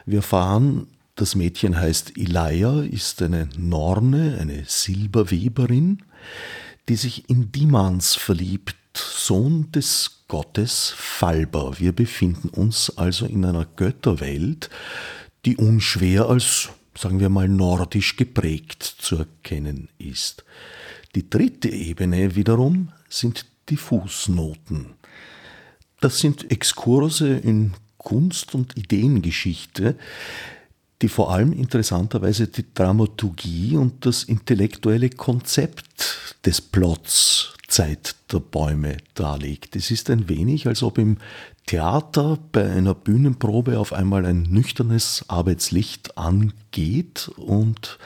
Wir 0.06 0.18
erfahren, 0.18 0.86
das 1.16 1.34
Mädchen 1.34 1.76
heißt 1.76 2.16
Ilaya, 2.16 2.82
ist 2.82 3.20
eine 3.22 3.48
Norne, 3.56 4.38
eine 4.40 4.64
Silberweberin, 4.66 6.02
die 6.88 6.96
sich 6.96 7.28
in 7.28 7.52
Dimans 7.52 8.14
verliebt, 8.14 8.76
Sohn 8.96 9.70
des 9.72 10.24
Gottes 10.28 10.92
Falber. 10.96 11.78
Wir 11.78 11.92
befinden 11.92 12.48
uns 12.48 12.96
also 12.96 13.26
in 13.26 13.44
einer 13.44 13.64
Götterwelt, 13.64 14.70
die 15.44 15.56
unschwer 15.56 16.28
als, 16.28 16.70
sagen 16.96 17.20
wir 17.20 17.28
mal, 17.28 17.48
nordisch 17.48 18.16
geprägt 18.16 18.82
zu 18.82 19.16
erkennen 19.16 19.88
ist. 19.98 20.44
Die 21.14 21.28
dritte 21.28 21.68
Ebene 21.68 22.34
wiederum 22.34 22.92
sind 23.08 23.46
die 23.68 23.76
Fußnoten. 23.76 24.94
Das 26.00 26.18
sind 26.18 26.50
Exkurse 26.50 27.36
in 27.36 27.74
Kunst- 27.96 28.54
und 28.54 28.76
Ideengeschichte, 28.76 29.96
die 31.02 31.08
vor 31.08 31.30
allem 31.30 31.52
interessanterweise 31.52 32.48
die 32.48 32.64
Dramaturgie 32.74 33.76
und 33.76 34.04
das 34.06 34.24
intellektuelle 34.24 35.10
Konzept 35.10 36.36
des 36.44 36.60
Plots 36.60 37.54
Zeit 37.68 38.16
der 38.32 38.40
Bäume 38.40 38.96
darlegt. 39.14 39.76
Es 39.76 39.90
ist 39.90 40.10
ein 40.10 40.28
wenig, 40.28 40.66
als 40.66 40.82
ob 40.82 40.98
im 40.98 41.18
Theater 41.66 42.38
bei 42.50 42.68
einer 42.68 42.94
Bühnenprobe 42.94 43.78
auf 43.78 43.92
einmal 43.92 44.24
ein 44.24 44.42
nüchternes 44.42 45.26
Arbeitslicht 45.28 46.16
angeht 46.16 47.30
und 47.36 47.98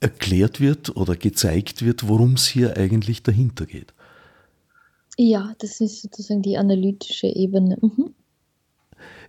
erklärt 0.00 0.58
wird 0.58 0.96
oder 0.96 1.16
gezeigt 1.16 1.84
wird, 1.84 2.08
worum 2.08 2.34
es 2.34 2.46
hier 2.46 2.78
eigentlich 2.78 3.22
dahinter 3.22 3.66
geht. 3.66 3.92
Ja, 5.22 5.54
das 5.58 5.82
ist 5.82 6.00
sozusagen 6.00 6.40
die 6.40 6.56
analytische 6.56 7.26
Ebene. 7.26 7.76
Mhm. 7.82 8.14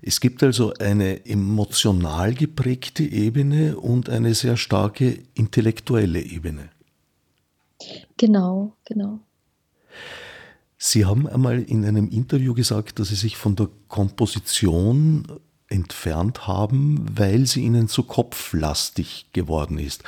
Es 0.01 0.21
gibt 0.21 0.41
also 0.41 0.73
eine 0.75 1.25
emotional 1.25 2.33
geprägte 2.33 3.03
Ebene 3.03 3.77
und 3.77 4.07
eine 4.07 4.33
sehr 4.33 4.55
starke 4.55 5.19
intellektuelle 5.33 6.21
Ebene. 6.21 6.69
Genau, 8.15 8.77
genau. 8.85 9.19
Sie 10.77 11.03
haben 11.03 11.27
einmal 11.27 11.61
in 11.61 11.83
einem 11.83 12.07
Interview 12.07 12.53
gesagt, 12.53 12.99
dass 12.99 13.09
Sie 13.09 13.15
sich 13.15 13.35
von 13.35 13.57
der 13.57 13.67
Komposition 13.89 15.27
entfernt 15.67 16.47
haben, 16.47 17.05
weil 17.17 17.45
sie 17.47 17.63
Ihnen 17.65 17.89
zu 17.89 18.03
kopflastig 18.03 19.25
geworden 19.33 19.77
ist. 19.77 20.05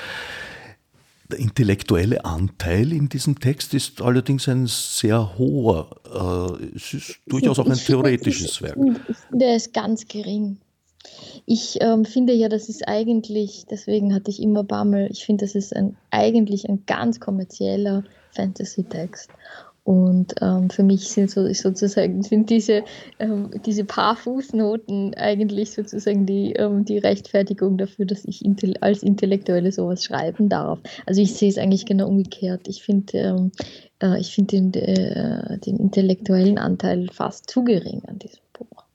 Der 1.33 1.39
intellektuelle 1.39 2.25
Anteil 2.25 2.93
in 2.93 3.09
diesem 3.09 3.39
Text 3.39 3.73
ist 3.73 4.03
allerdings 4.03 4.47
ein 4.47 4.67
sehr 4.67 5.35
hoher. 5.39 5.89
Äh, 6.61 6.75
es 6.75 6.93
ist 6.93 7.19
durchaus 7.25 7.57
auch 7.57 7.65
ein 7.65 7.73
theoretisches 7.73 8.61
Werk. 8.61 8.77
Der 9.31 9.55
ist 9.55 9.73
ganz 9.73 10.07
gering. 10.07 10.57
Ich 11.47 11.79
ähm, 11.81 12.05
finde 12.05 12.33
ja, 12.33 12.49
das 12.49 12.69
ist 12.69 12.87
eigentlich, 12.87 13.65
deswegen 13.67 14.13
hatte 14.13 14.29
ich 14.29 14.43
immer 14.43 14.63
Bammel, 14.63 15.09
ich 15.11 15.25
finde, 15.25 15.45
das 15.45 15.55
ist 15.55 15.75
ein, 15.75 15.97
eigentlich 16.11 16.69
ein 16.69 16.83
ganz 16.85 17.19
kommerzieller 17.19 18.03
Fantasy-Text. 18.35 19.31
Und 19.83 20.35
ähm, 20.39 20.69
für 20.69 20.83
mich 20.83 21.09
sind 21.09 21.29
so, 21.29 21.51
sozusagen 21.51 22.23
sind 22.23 22.49
diese, 22.49 22.85
ähm, 23.19 23.51
diese 23.65 23.83
paar 23.83 24.15
Fußnoten 24.15 25.13
eigentlich 25.15 25.71
sozusagen 25.71 26.25
die, 26.25 26.53
ähm, 26.53 26.85
die 26.85 26.99
Rechtfertigung 26.99 27.77
dafür, 27.77 28.05
dass 28.05 28.23
ich 28.23 28.45
intel 28.45 28.77
als 28.79 29.03
Intellektuelle 29.03 29.73
sowas 29.73 30.05
schreiben 30.05 30.47
darf. 30.47 30.79
Also 31.05 31.21
ich 31.21 31.33
sehe 31.33 31.49
es 31.49 31.57
eigentlich 31.57 31.85
genau 31.85 32.07
umgekehrt. 32.07 32.69
Ich 32.69 32.81
finde 32.81 33.17
ähm, 33.17 33.51
äh, 33.99 34.23
find 34.23 34.53
den, 34.53 34.73
äh, 34.73 35.59
den 35.59 35.77
intellektuellen 35.77 36.57
Anteil 36.57 37.09
fast 37.11 37.49
zu 37.49 37.65
gering 37.65 38.03
an 38.07 38.19
diesem 38.19 38.39
Buch. 38.53 38.85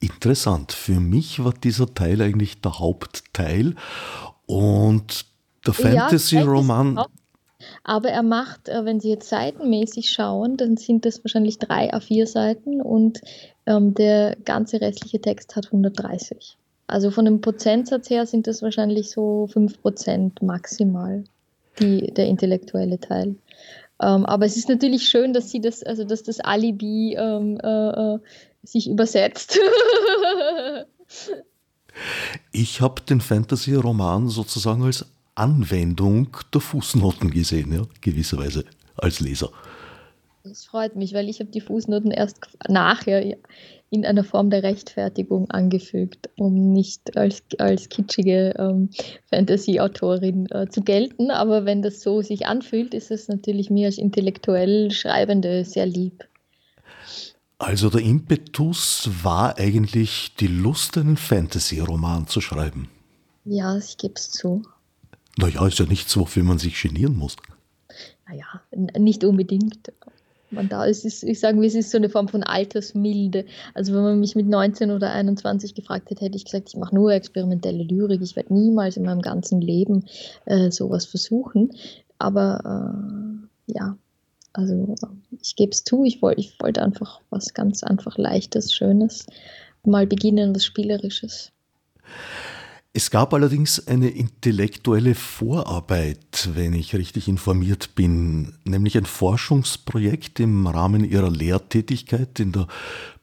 Interessant. 0.00 0.72
Für 0.72 0.98
mich 0.98 1.44
war 1.44 1.52
dieser 1.52 1.92
Teil 1.94 2.22
eigentlich 2.22 2.62
der 2.62 2.78
Hauptteil 2.78 3.74
und 4.46 5.26
der 5.66 5.74
Fantasy-Roman. 5.74 6.96
Ja, 6.96 7.06
aber 7.84 8.10
er 8.10 8.22
macht, 8.22 8.68
äh, 8.68 8.84
wenn 8.84 9.00
Sie 9.00 9.10
jetzt 9.10 9.28
seitenmäßig 9.28 10.10
schauen, 10.10 10.56
dann 10.56 10.76
sind 10.76 11.04
das 11.04 11.24
wahrscheinlich 11.24 11.58
drei 11.58 11.92
A4 11.92 12.26
Seiten 12.26 12.80
und 12.80 13.20
ähm, 13.66 13.94
der 13.94 14.36
ganze 14.44 14.80
restliche 14.80 15.20
Text 15.20 15.56
hat 15.56 15.66
130. 15.66 16.56
Also 16.86 17.10
von 17.10 17.24
dem 17.24 17.40
Prozentsatz 17.40 18.10
her 18.10 18.26
sind 18.26 18.46
das 18.46 18.62
wahrscheinlich 18.62 19.10
so 19.10 19.48
5% 19.52 20.44
maximal, 20.44 21.24
die, 21.78 22.12
der 22.12 22.26
intellektuelle 22.26 23.00
Teil. 23.00 23.36
Ähm, 24.00 24.26
aber 24.26 24.46
es 24.46 24.56
ist 24.56 24.68
natürlich 24.68 25.08
schön, 25.08 25.32
dass 25.32 25.50
sie 25.50 25.60
das, 25.60 25.82
also 25.82 26.04
dass 26.04 26.22
das 26.22 26.40
Alibi 26.40 27.16
ähm, 27.18 27.58
äh, 27.62 28.14
äh 28.14 28.18
sich 28.64 28.88
übersetzt. 28.88 29.58
ich 32.52 32.80
habe 32.80 33.02
den 33.02 33.20
Fantasy-Roman 33.20 34.28
sozusagen 34.28 34.84
als 34.84 35.04
Anwendung 35.34 36.36
der 36.52 36.60
Fußnoten 36.60 37.30
gesehen, 37.30 37.72
ja, 37.72 37.82
gewisserweise 38.00 38.64
als 38.96 39.20
Leser. 39.20 39.50
Das 40.44 40.64
freut 40.64 40.96
mich, 40.96 41.14
weil 41.14 41.28
ich 41.28 41.38
habe 41.38 41.50
die 41.50 41.60
Fußnoten 41.60 42.10
erst 42.10 42.38
nachher 42.68 43.36
in 43.90 44.04
einer 44.04 44.24
Form 44.24 44.50
der 44.50 44.62
Rechtfertigung 44.62 45.50
angefügt, 45.50 46.30
um 46.36 46.72
nicht 46.72 47.16
als, 47.16 47.42
als 47.58 47.88
kitschige 47.88 48.54
ähm, 48.58 48.88
Fantasy-Autorin 49.30 50.46
äh, 50.50 50.66
zu 50.68 50.80
gelten. 50.82 51.30
Aber 51.30 51.64
wenn 51.64 51.82
das 51.82 52.00
so 52.00 52.22
sich 52.22 52.46
anfühlt, 52.46 52.94
ist 52.94 53.10
es 53.10 53.28
natürlich 53.28 53.70
mir 53.70 53.86
als 53.86 53.98
intellektuell 53.98 54.90
Schreibende 54.90 55.64
sehr 55.64 55.86
lieb. 55.86 56.26
Also 57.58 57.90
der 57.90 58.00
Impetus 58.00 59.08
war 59.22 59.58
eigentlich 59.58 60.34
die 60.40 60.48
Lust, 60.48 60.98
einen 60.98 61.16
Fantasy-Roman 61.16 62.26
zu 62.26 62.40
schreiben. 62.40 62.88
Ja, 63.44 63.76
ich 63.76 63.98
gebe 63.98 64.14
es 64.16 64.30
zu. 64.30 64.62
Naja, 65.36 65.66
ist 65.66 65.78
ja 65.78 65.86
nichts, 65.86 66.16
wofür 66.16 66.44
man 66.44 66.58
sich 66.58 66.80
genieren 66.80 67.16
muss. 67.16 67.36
Naja, 68.28 68.46
nicht 68.98 69.24
unbedingt. 69.24 69.92
Man 70.50 70.68
da, 70.68 70.86
es 70.86 71.06
ist, 71.06 71.22
ich 71.22 71.40
sage, 71.40 71.64
es 71.64 71.74
ist 71.74 71.90
so 71.90 71.96
eine 71.96 72.10
Form 72.10 72.28
von 72.28 72.42
Altersmilde. 72.42 73.46
Also 73.72 73.94
wenn 73.94 74.02
man 74.02 74.20
mich 74.20 74.36
mit 74.36 74.46
19 74.46 74.90
oder 74.90 75.10
21 75.10 75.74
gefragt 75.74 76.10
hätte, 76.10 76.26
hätte 76.26 76.36
ich 76.36 76.44
gesagt, 76.44 76.68
ich 76.68 76.76
mache 76.76 76.94
nur 76.94 77.12
experimentelle 77.12 77.82
Lyrik. 77.82 78.20
Ich 78.20 78.36
werde 78.36 78.52
niemals 78.52 78.98
in 78.98 79.04
meinem 79.04 79.22
ganzen 79.22 79.62
Leben 79.62 80.04
äh, 80.44 80.70
sowas 80.70 81.06
versuchen. 81.06 81.70
Aber 82.18 82.60
äh, 83.68 83.72
ja, 83.72 83.96
also 84.52 84.94
ich 85.40 85.56
gebe 85.56 85.72
es 85.72 85.84
zu, 85.84 86.04
ich, 86.04 86.20
wollt, 86.20 86.38
ich 86.38 86.54
wollte 86.60 86.82
einfach 86.82 87.20
was 87.30 87.54
ganz 87.54 87.82
einfach 87.82 88.18
Leichtes, 88.18 88.74
Schönes 88.74 89.26
mal 89.84 90.06
beginnen, 90.06 90.54
was 90.54 90.64
Spielerisches. 90.64 91.50
Es 92.94 93.10
gab 93.10 93.32
allerdings 93.32 93.86
eine 93.86 94.10
intellektuelle 94.10 95.14
Vorarbeit, 95.14 96.50
wenn 96.52 96.74
ich 96.74 96.94
richtig 96.94 97.26
informiert 97.26 97.94
bin, 97.94 98.52
nämlich 98.64 98.98
ein 98.98 99.06
Forschungsprojekt 99.06 100.40
im 100.40 100.66
Rahmen 100.66 101.02
ihrer 101.02 101.30
Lehrtätigkeit 101.30 102.38
in 102.38 102.52
der 102.52 102.66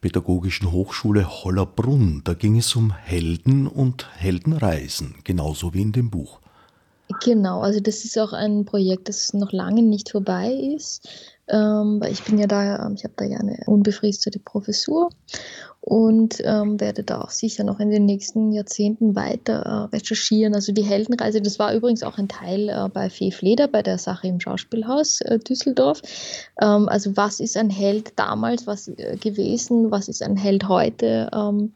Pädagogischen 0.01 0.71
Hochschule 0.71 1.43
Hollerbrunn. 1.43 2.21
Da 2.23 2.33
ging 2.33 2.57
es 2.57 2.75
um 2.75 2.91
Helden 2.91 3.67
und 3.67 4.07
Heldenreisen, 4.15 5.17
genauso 5.23 5.71
wie 5.75 5.83
in 5.83 5.91
dem 5.91 6.09
Buch. 6.09 6.39
Genau, 7.23 7.61
also 7.61 7.79
das 7.79 8.05
ist 8.05 8.17
auch 8.17 8.33
ein 8.33 8.65
Projekt, 8.65 9.07
das 9.07 9.33
noch 9.33 9.51
lange 9.51 9.83
nicht 9.83 10.09
vorbei 10.09 10.51
ist. 10.51 11.07
Ähm, 11.47 12.01
ich 12.09 12.23
bin 12.23 12.39
ja 12.39 12.47
da, 12.47 12.89
ich 12.91 13.03
habe 13.03 13.13
da 13.17 13.25
ja 13.25 13.38
eine 13.38 13.59
unbefristete 13.67 14.39
Professur 14.39 15.09
und 15.81 16.41
ähm, 16.43 16.79
werde 16.79 17.03
da 17.03 17.21
auch 17.21 17.29
sicher 17.29 17.63
noch 17.63 17.79
in 17.79 17.89
den 17.89 18.05
nächsten 18.05 18.51
Jahrzehnten 18.51 19.15
weiter 19.15 19.89
äh, 19.91 19.95
recherchieren. 19.95 20.53
Also 20.53 20.74
die 20.74 20.83
Heldenreise, 20.83 21.41
das 21.41 21.57
war 21.57 21.74
übrigens 21.74 22.03
auch 22.03 22.17
ein 22.17 22.27
Teil 22.27 22.69
äh, 22.69 22.89
bei 22.89 23.09
Fee 23.09 23.31
Fleder, 23.31 23.67
bei 23.67 23.81
der 23.81 23.98
Sache 23.98 24.27
im 24.27 24.39
Schauspielhaus 24.39 25.21
äh, 25.21 25.39
Düsseldorf. 25.39 26.01
Ähm, 26.62 26.89
also 26.89 27.15
was 27.15 27.39
ist 27.39 27.55
ein 27.55 27.69
Held 27.69 28.13
damals 28.17 28.67
was 28.67 28.89
äh, 28.89 29.17
gewesen, 29.17 29.89
was 29.89 30.09
ist 30.09 30.21
ein 30.21 30.36
Held 30.36 30.67
heute? 30.67 31.29
Ähm, 31.33 31.74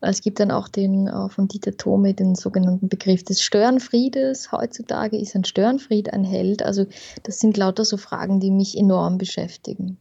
es 0.00 0.20
gibt 0.20 0.38
dann 0.40 0.50
auch 0.50 0.68
den 0.68 1.08
äh, 1.08 1.28
von 1.28 1.48
Dieter 1.48 1.76
Thome 1.76 2.14
den 2.14 2.34
sogenannten 2.34 2.88
Begriff 2.88 3.24
des 3.24 3.42
Störenfriedes. 3.42 4.52
Heutzutage 4.52 5.18
ist 5.18 5.34
ein 5.34 5.44
Störenfried 5.44 6.12
ein 6.12 6.24
Held. 6.24 6.62
Also 6.62 6.86
das 7.22 7.40
sind 7.40 7.56
lauter 7.56 7.84
so 7.84 7.96
Fragen, 7.96 8.40
die 8.40 8.50
mich 8.50 8.76
enorm 8.76 9.18
beschäftigen. 9.18 9.98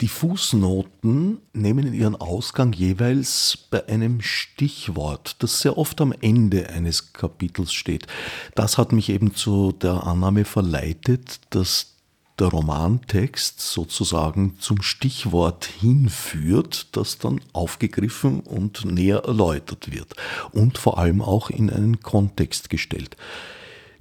Die 0.00 0.08
Fußnoten 0.08 1.38
nehmen 1.52 1.92
ihren 1.92 2.14
Ausgang 2.14 2.72
jeweils 2.72 3.58
bei 3.68 3.88
einem 3.88 4.20
Stichwort, 4.20 5.34
das 5.40 5.60
sehr 5.60 5.76
oft 5.76 6.00
am 6.00 6.14
Ende 6.20 6.68
eines 6.68 7.12
Kapitels 7.12 7.72
steht. 7.72 8.06
Das 8.54 8.78
hat 8.78 8.92
mich 8.92 9.08
eben 9.08 9.34
zu 9.34 9.72
der 9.72 10.06
Annahme 10.06 10.44
verleitet, 10.44 11.40
dass 11.50 11.96
der 12.38 12.46
Romantext 12.46 13.60
sozusagen 13.60 14.54
zum 14.60 14.82
Stichwort 14.82 15.64
hinführt, 15.64 16.96
das 16.96 17.18
dann 17.18 17.40
aufgegriffen 17.52 18.38
und 18.38 18.84
näher 18.84 19.24
erläutert 19.24 19.90
wird 19.90 20.14
und 20.52 20.78
vor 20.78 20.98
allem 20.98 21.20
auch 21.20 21.50
in 21.50 21.70
einen 21.70 21.98
Kontext 22.02 22.70
gestellt. 22.70 23.16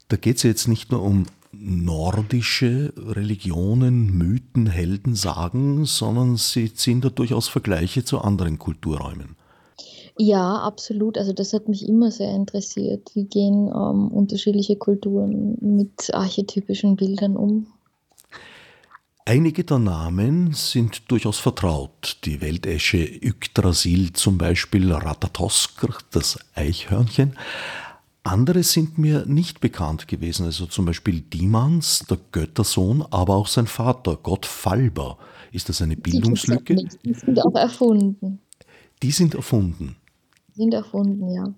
Da 0.09 0.15
geht 0.15 0.37
es 0.37 0.43
jetzt 0.43 0.67
nicht 0.67 0.91
nur 0.91 1.01
um 1.01 1.25
nordische 1.51 2.93
Religionen, 2.97 4.17
Mythen, 4.17 4.67
Heldensagen, 4.67 5.85
sondern 5.85 6.37
sie 6.37 6.73
ziehen 6.73 7.01
da 7.01 7.09
durchaus 7.09 7.47
Vergleiche 7.47 8.03
zu 8.03 8.19
anderen 8.19 8.59
Kulturräumen. 8.59 9.35
Ja, 10.17 10.57
absolut. 10.61 11.17
Also 11.17 11.31
das 11.31 11.53
hat 11.53 11.67
mich 11.69 11.87
immer 11.87 12.11
sehr 12.11 12.33
interessiert. 12.33 13.11
Wie 13.13 13.25
gehen 13.25 13.67
ähm, 13.67 14.07
unterschiedliche 14.07 14.75
Kulturen 14.75 15.57
mit 15.61 16.13
archetypischen 16.13 16.95
Bildern 16.95 17.37
um? 17.37 17.67
Einige 19.25 19.63
der 19.63 19.77
Namen 19.77 20.53
sind 20.53 21.11
durchaus 21.11 21.37
vertraut. 21.37 22.17
Die 22.23 22.39
Weltesche 22.41 22.97
Yggdrasil 22.97 24.13
zum 24.13 24.37
Beispiel, 24.37 24.91
Ratatoskr, 24.91 25.97
das 26.11 26.39
Eichhörnchen. 26.55 27.33
Andere 28.27 28.63
sind 28.63 28.97
mir 28.97 29.25
nicht 29.25 29.61
bekannt 29.61 30.07
gewesen, 30.07 30.45
also 30.45 30.65
zum 30.65 30.85
Beispiel 30.85 31.21
Dimans, 31.21 32.05
der 32.09 32.17
Göttersohn, 32.31 33.05
aber 33.09 33.35
auch 33.35 33.47
sein 33.47 33.67
Vater, 33.67 34.17
Gott 34.21 34.45
Falber. 34.45 35.17
Ist 35.51 35.69
das 35.69 35.81
eine 35.81 35.95
Bildungslücke? 35.95 36.75
Die, 36.75 37.13
sind 37.13 37.43
auch 37.43 37.55
erfunden. 37.55 38.39
Die 39.01 39.11
sind 39.11 39.35
erfunden. 39.35 39.95
Die 40.49 40.55
sind 40.55 40.73
erfunden, 40.73 41.29
ja. 41.29 41.53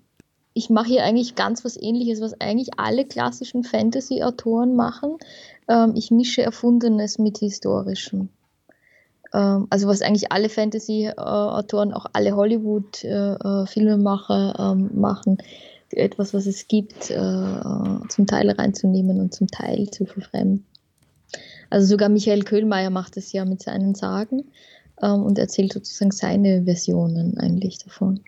Ich 0.52 0.70
mache 0.70 0.88
hier 0.88 1.04
eigentlich 1.04 1.34
ganz 1.34 1.64
was 1.64 1.80
ähnliches, 1.80 2.20
was 2.20 2.40
eigentlich 2.40 2.70
alle 2.76 3.04
klassischen 3.04 3.62
Fantasy-Autoren 3.62 4.76
machen. 4.76 5.16
Ähm, 5.68 5.92
ich 5.94 6.10
mische 6.10 6.42
Erfundenes 6.42 7.18
mit 7.18 7.38
Historischem. 7.38 8.28
Ähm, 9.32 9.66
also 9.70 9.88
was 9.88 10.02
eigentlich 10.02 10.30
alle 10.32 10.48
Fantasy-Autoren, 10.48 11.92
auch 11.92 12.06
alle 12.12 12.34
Hollywood-Filmemacher 12.36 14.54
äh, 14.58 14.72
ähm, 14.72 14.90
machen, 14.94 15.38
etwas, 15.92 16.34
was 16.34 16.46
es 16.46 16.68
gibt, 16.68 17.10
äh, 17.10 17.14
zum 18.08 18.26
Teil 18.26 18.50
reinzunehmen 18.50 19.20
und 19.20 19.34
zum 19.34 19.48
Teil 19.48 19.90
zu 19.90 20.06
verfremden. 20.06 20.64
Also 21.68 21.86
sogar 21.86 22.08
Michael 22.08 22.42
Köhlmeier 22.42 22.90
macht 22.90 23.16
es 23.16 23.32
ja 23.32 23.44
mit 23.44 23.62
seinen 23.62 23.94
Sagen 23.94 24.50
ähm, 25.02 25.22
und 25.22 25.38
erzählt 25.38 25.72
sozusagen 25.72 26.10
seine 26.10 26.64
Versionen 26.64 27.38
eigentlich 27.38 27.78
davon. 27.78 28.20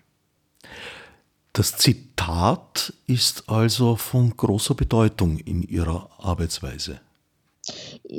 Das 1.51 1.77
Zitat 1.77 2.93
ist 3.05 3.49
also 3.49 3.95
von 3.95 4.35
großer 4.35 4.75
Bedeutung 4.75 5.37
in 5.37 5.61
Ihrer 5.61 6.09
Arbeitsweise 6.17 6.99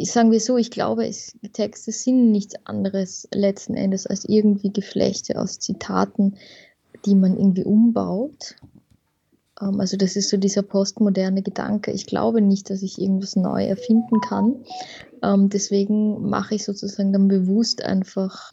sagen 0.03 0.31
wir 0.31 0.41
so, 0.41 0.57
ich 0.57 0.71
glaube, 0.71 1.07
es, 1.07 1.37
Texte 1.53 1.93
sind 1.93 2.33
nichts 2.33 2.55
anderes 2.65 3.29
letzten 3.33 3.75
Endes 3.75 4.07
als 4.07 4.25
irgendwie 4.25 4.73
Geflechte 4.73 5.39
aus 5.39 5.59
Zitaten, 5.59 6.37
die 7.05 7.15
man 7.15 7.37
irgendwie 7.37 7.65
umbaut. 7.65 8.57
Ähm, 9.61 9.81
also 9.81 9.97
das 9.97 10.17
ist 10.17 10.31
so 10.31 10.37
dieser 10.37 10.63
postmoderne 10.63 11.43
Gedanke. 11.43 11.91
Ich 11.91 12.07
glaube 12.07 12.41
nicht, 12.41 12.71
dass 12.71 12.83
ich 12.83 13.01
irgendwas 13.01 13.37
neu 13.37 13.65
erfinden 13.65 14.21
kann. 14.21 14.65
Ähm, 15.23 15.49
deswegen 15.49 16.29
mache 16.29 16.57
ich 16.57 16.65
sozusagen 16.65 17.13
dann 17.13 17.29
bewusst 17.29 17.83
einfach 17.83 18.53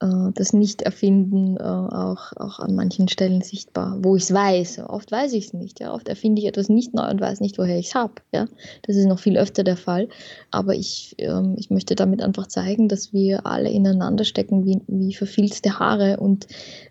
das 0.00 0.52
Nicht-Erfinden 0.52 1.56
äh, 1.56 1.62
auch, 1.62 2.32
auch 2.36 2.58
an 2.58 2.74
manchen 2.74 3.08
Stellen 3.08 3.42
sichtbar, 3.42 3.96
wo 4.02 4.16
ich 4.16 4.24
es 4.24 4.34
weiß. 4.34 4.80
Oft 4.88 5.10
weiß 5.12 5.32
ich 5.32 5.46
es 5.46 5.52
nicht. 5.52 5.80
Ja? 5.80 5.94
Oft 5.94 6.08
erfinde 6.08 6.42
ich 6.42 6.48
etwas 6.48 6.68
nicht 6.68 6.94
neu 6.94 7.08
und 7.08 7.20
weiß 7.20 7.40
nicht, 7.40 7.58
woher 7.58 7.78
ich 7.78 7.88
es 7.88 7.94
habe. 7.94 8.14
Ja? 8.32 8.46
Das 8.82 8.96
ist 8.96 9.06
noch 9.06 9.18
viel 9.18 9.38
öfter 9.38 9.64
der 9.64 9.76
Fall. 9.76 10.08
Aber 10.50 10.74
ich, 10.74 11.14
ähm, 11.18 11.54
ich 11.58 11.70
möchte 11.70 11.94
damit 11.94 12.22
einfach 12.22 12.48
zeigen, 12.48 12.88
dass 12.88 13.12
wir 13.12 13.46
alle 13.46 13.70
ineinander 13.70 14.24
stecken 14.24 14.64
wie, 14.64 14.80
wie 14.88 15.14
verfilzte 15.14 15.78
Haare 15.78 16.18
und 16.18 16.48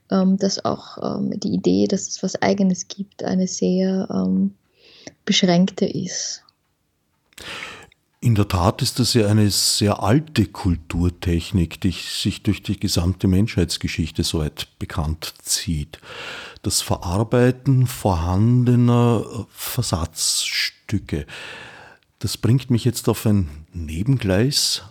ähm, 0.09 0.37
dass 0.37 0.63
auch 0.63 1.17
ähm, 1.17 1.39
die 1.39 1.53
Idee, 1.53 1.87
dass 1.87 2.07
es 2.07 2.23
was 2.23 2.41
Eigenes 2.41 2.87
gibt, 2.87 3.23
eine 3.23 3.47
sehr 3.47 4.07
ähm, 4.09 4.53
beschränkte 5.25 5.85
ist. 5.85 6.43
In 8.23 8.35
der 8.35 8.47
Tat 8.47 8.81
ist 8.81 8.99
das 8.99 9.15
ja 9.15 9.27
eine 9.27 9.51
sehr 9.51 10.01
alte 10.01 10.45
Kulturtechnik, 10.45 11.81
die 11.81 11.91
sich 11.91 12.41
durch 12.41 12.63
die 12.63 12.79
gesamte 12.79 13.27
Menschheitsgeschichte 13.27 14.23
so 14.23 14.39
weit 14.39 14.69
bekannt 14.79 15.33
zieht. 15.41 15.99
Das 16.61 16.81
Verarbeiten 16.81 17.85
vorhandener 17.85 19.25
Versatzstücke. 19.51 21.25
Das 22.19 22.37
bringt 22.37 22.69
mich 22.69 22.85
jetzt 22.85 23.09
auf 23.09 23.25
ein 23.25 23.49
Nebengleis, 23.73 24.83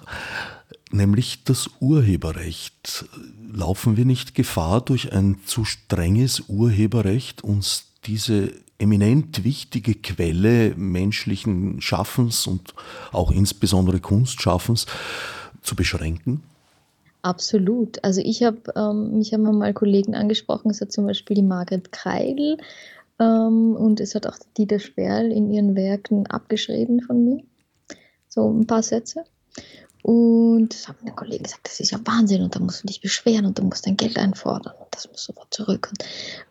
nämlich 0.90 1.42
das 1.44 1.70
Urheberrecht. 1.80 3.06
Laufen 3.50 3.96
wir 3.96 4.04
nicht 4.04 4.34
Gefahr, 4.34 4.82
durch 4.82 5.14
ein 5.14 5.38
zu 5.46 5.64
strenges 5.64 6.40
Urheberrecht 6.48 7.42
uns 7.42 7.86
diese 8.04 8.52
eminent 8.82 9.44
wichtige 9.44 9.94
Quelle 9.94 10.74
menschlichen 10.76 11.80
Schaffens 11.80 12.46
und 12.46 12.74
auch 13.12 13.30
insbesondere 13.30 14.00
Kunstschaffens 14.00 14.86
zu 15.62 15.76
beschränken? 15.76 16.42
Absolut. 17.22 18.02
Also 18.04 18.20
ich 18.20 18.42
habe, 18.42 18.60
ähm, 18.74 19.18
mich 19.18 19.32
haben 19.32 19.44
mal 19.56 19.72
Kollegen 19.72 20.16
angesprochen, 20.16 20.70
es 20.70 20.80
hat 20.80 20.90
zum 20.90 21.06
Beispiel 21.06 21.36
die 21.36 21.42
Margret 21.42 21.92
Kreidel 21.92 22.58
ähm, 23.20 23.76
und 23.76 24.00
es 24.00 24.16
hat 24.16 24.26
auch 24.26 24.36
Dieter 24.58 24.80
Sperl 24.80 25.30
in 25.30 25.48
ihren 25.48 25.76
Werken 25.76 26.26
abgeschrieben 26.26 27.00
von 27.00 27.24
mir. 27.24 27.44
So 28.28 28.50
ein 28.50 28.66
paar 28.66 28.82
Sätze. 28.82 29.24
Und 30.02 30.70
das 30.70 30.88
haben 30.88 30.98
meine 31.02 31.14
Kollegen 31.14 31.44
gesagt, 31.44 31.68
das 31.68 31.78
ist 31.78 31.92
ja 31.92 32.00
Wahnsinn 32.04 32.42
und 32.42 32.56
da 32.56 32.60
musst 32.60 32.82
du 32.82 32.88
dich 32.88 33.00
beschweren 33.00 33.46
und 33.46 33.58
du 33.58 33.62
musst 33.62 33.86
dein 33.86 33.96
Geld 33.96 34.18
einfordern 34.18 34.74
und 34.80 34.88
das 34.90 35.08
muss 35.08 35.24
sofort 35.24 35.54
zurück. 35.54 35.90
Und, 35.90 36.04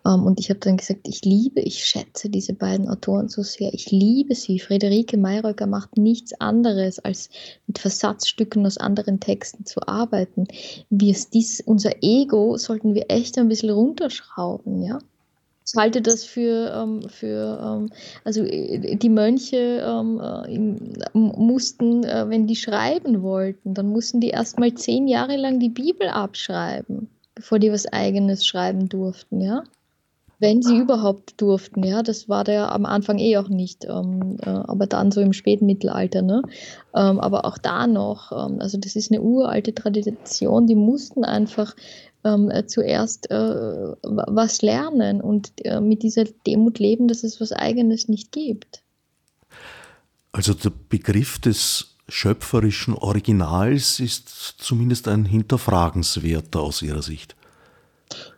ähm, 0.09 0.25
und 0.25 0.39
ich 0.39 0.49
habe 0.49 0.59
dann 0.61 0.77
gesagt, 0.77 1.07
ich 1.07 1.25
liebe, 1.25 1.59
ich 1.59 1.83
schätze 1.83 2.29
diese 2.29 2.53
beiden 2.53 2.87
Autoren 2.87 3.27
so 3.27 3.43
sehr. 3.43 3.73
Ich 3.73 3.91
liebe 3.91 4.35
sie. 4.35 4.59
Friederike 4.59 5.17
Mayröcker 5.17 5.67
macht 5.67 5.97
nichts 5.97 6.33
anderes, 6.39 6.99
als 6.99 7.29
mit 7.67 7.77
Versatzstücken 7.77 8.65
aus 8.65 8.77
anderen 8.77 9.19
Texten 9.19 9.65
zu 9.65 9.85
arbeiten. 9.85 10.47
Wir, 10.89 11.15
dies, 11.33 11.59
unser 11.59 11.91
Ego 12.01 12.55
sollten 12.57 12.93
wir 12.93 13.05
echt 13.09 13.37
ein 13.37 13.49
bisschen 13.49 13.71
runterschrauben, 13.71 14.81
ja. 14.81 14.99
Ich 15.73 15.77
halte 15.77 16.01
das 16.01 16.25
für, 16.25 16.73
ähm, 16.75 17.07
für 17.07 17.59
ähm, 17.63 17.89
also 18.25 18.43
äh, 18.43 18.97
die 18.97 19.09
Mönche 19.09 19.81
ähm, 19.87 20.19
äh, 20.19 21.17
mussten, 21.17 22.03
äh, 22.03 22.27
wenn 22.27 22.45
die 22.45 22.57
schreiben 22.57 23.21
wollten, 23.21 23.73
dann 23.73 23.87
mussten 23.87 24.19
die 24.19 24.31
erstmal 24.31 24.73
zehn 24.73 25.07
Jahre 25.07 25.37
lang 25.37 25.59
die 25.59 25.69
Bibel 25.69 26.09
abschreiben, 26.09 27.07
bevor 27.35 27.57
die 27.57 27.71
was 27.71 27.85
eigenes 27.85 28.45
schreiben 28.45 28.89
durften, 28.89 29.39
ja. 29.39 29.63
Wenn 30.39 30.63
sie 30.63 30.77
überhaupt 30.79 31.39
durften, 31.39 31.83
ja, 31.83 32.01
das 32.01 32.27
war 32.27 32.43
der 32.43 32.71
am 32.73 32.85
Anfang 32.87 33.19
eh 33.19 33.37
auch 33.37 33.47
nicht, 33.47 33.85
ähm, 33.85 34.37
äh, 34.43 34.49
aber 34.49 34.87
dann 34.87 35.11
so 35.11 35.21
im 35.21 35.33
Spätmittelalter, 35.33 36.23
ne? 36.23 36.41
Ähm, 36.95 37.19
aber 37.19 37.45
auch 37.45 37.59
da 37.59 37.85
noch, 37.87 38.31
ähm, 38.31 38.59
also 38.59 38.77
das 38.77 38.95
ist 38.95 39.11
eine 39.11 39.21
uralte 39.21 39.73
Tradition, 39.73 40.65
die 40.65 40.75
mussten 40.75 41.23
einfach 41.23 41.75
ähm, 42.23 42.49
äh, 42.49 42.65
zuerst 42.67 43.29
äh, 43.31 43.35
was 44.03 44.61
lernen 44.61 45.21
und 45.21 45.51
äh, 45.63 45.79
mit 45.81 46.03
dieser 46.03 46.25
Demut 46.45 46.79
leben, 46.79 47.07
dass 47.07 47.23
es 47.23 47.41
was 47.41 47.51
Eigenes 47.51 48.07
nicht 48.07 48.31
gibt. 48.31 48.81
Also 50.31 50.53
der 50.53 50.71
Begriff 50.89 51.39
des 51.39 51.95
schöpferischen 52.07 52.93
Originals 52.93 53.99
ist 53.99 54.29
zumindest 54.29 55.07
ein 55.07 55.25
hinterfragenswerter 55.25 56.59
aus 56.59 56.81
Ihrer 56.81 57.01
Sicht. 57.01 57.35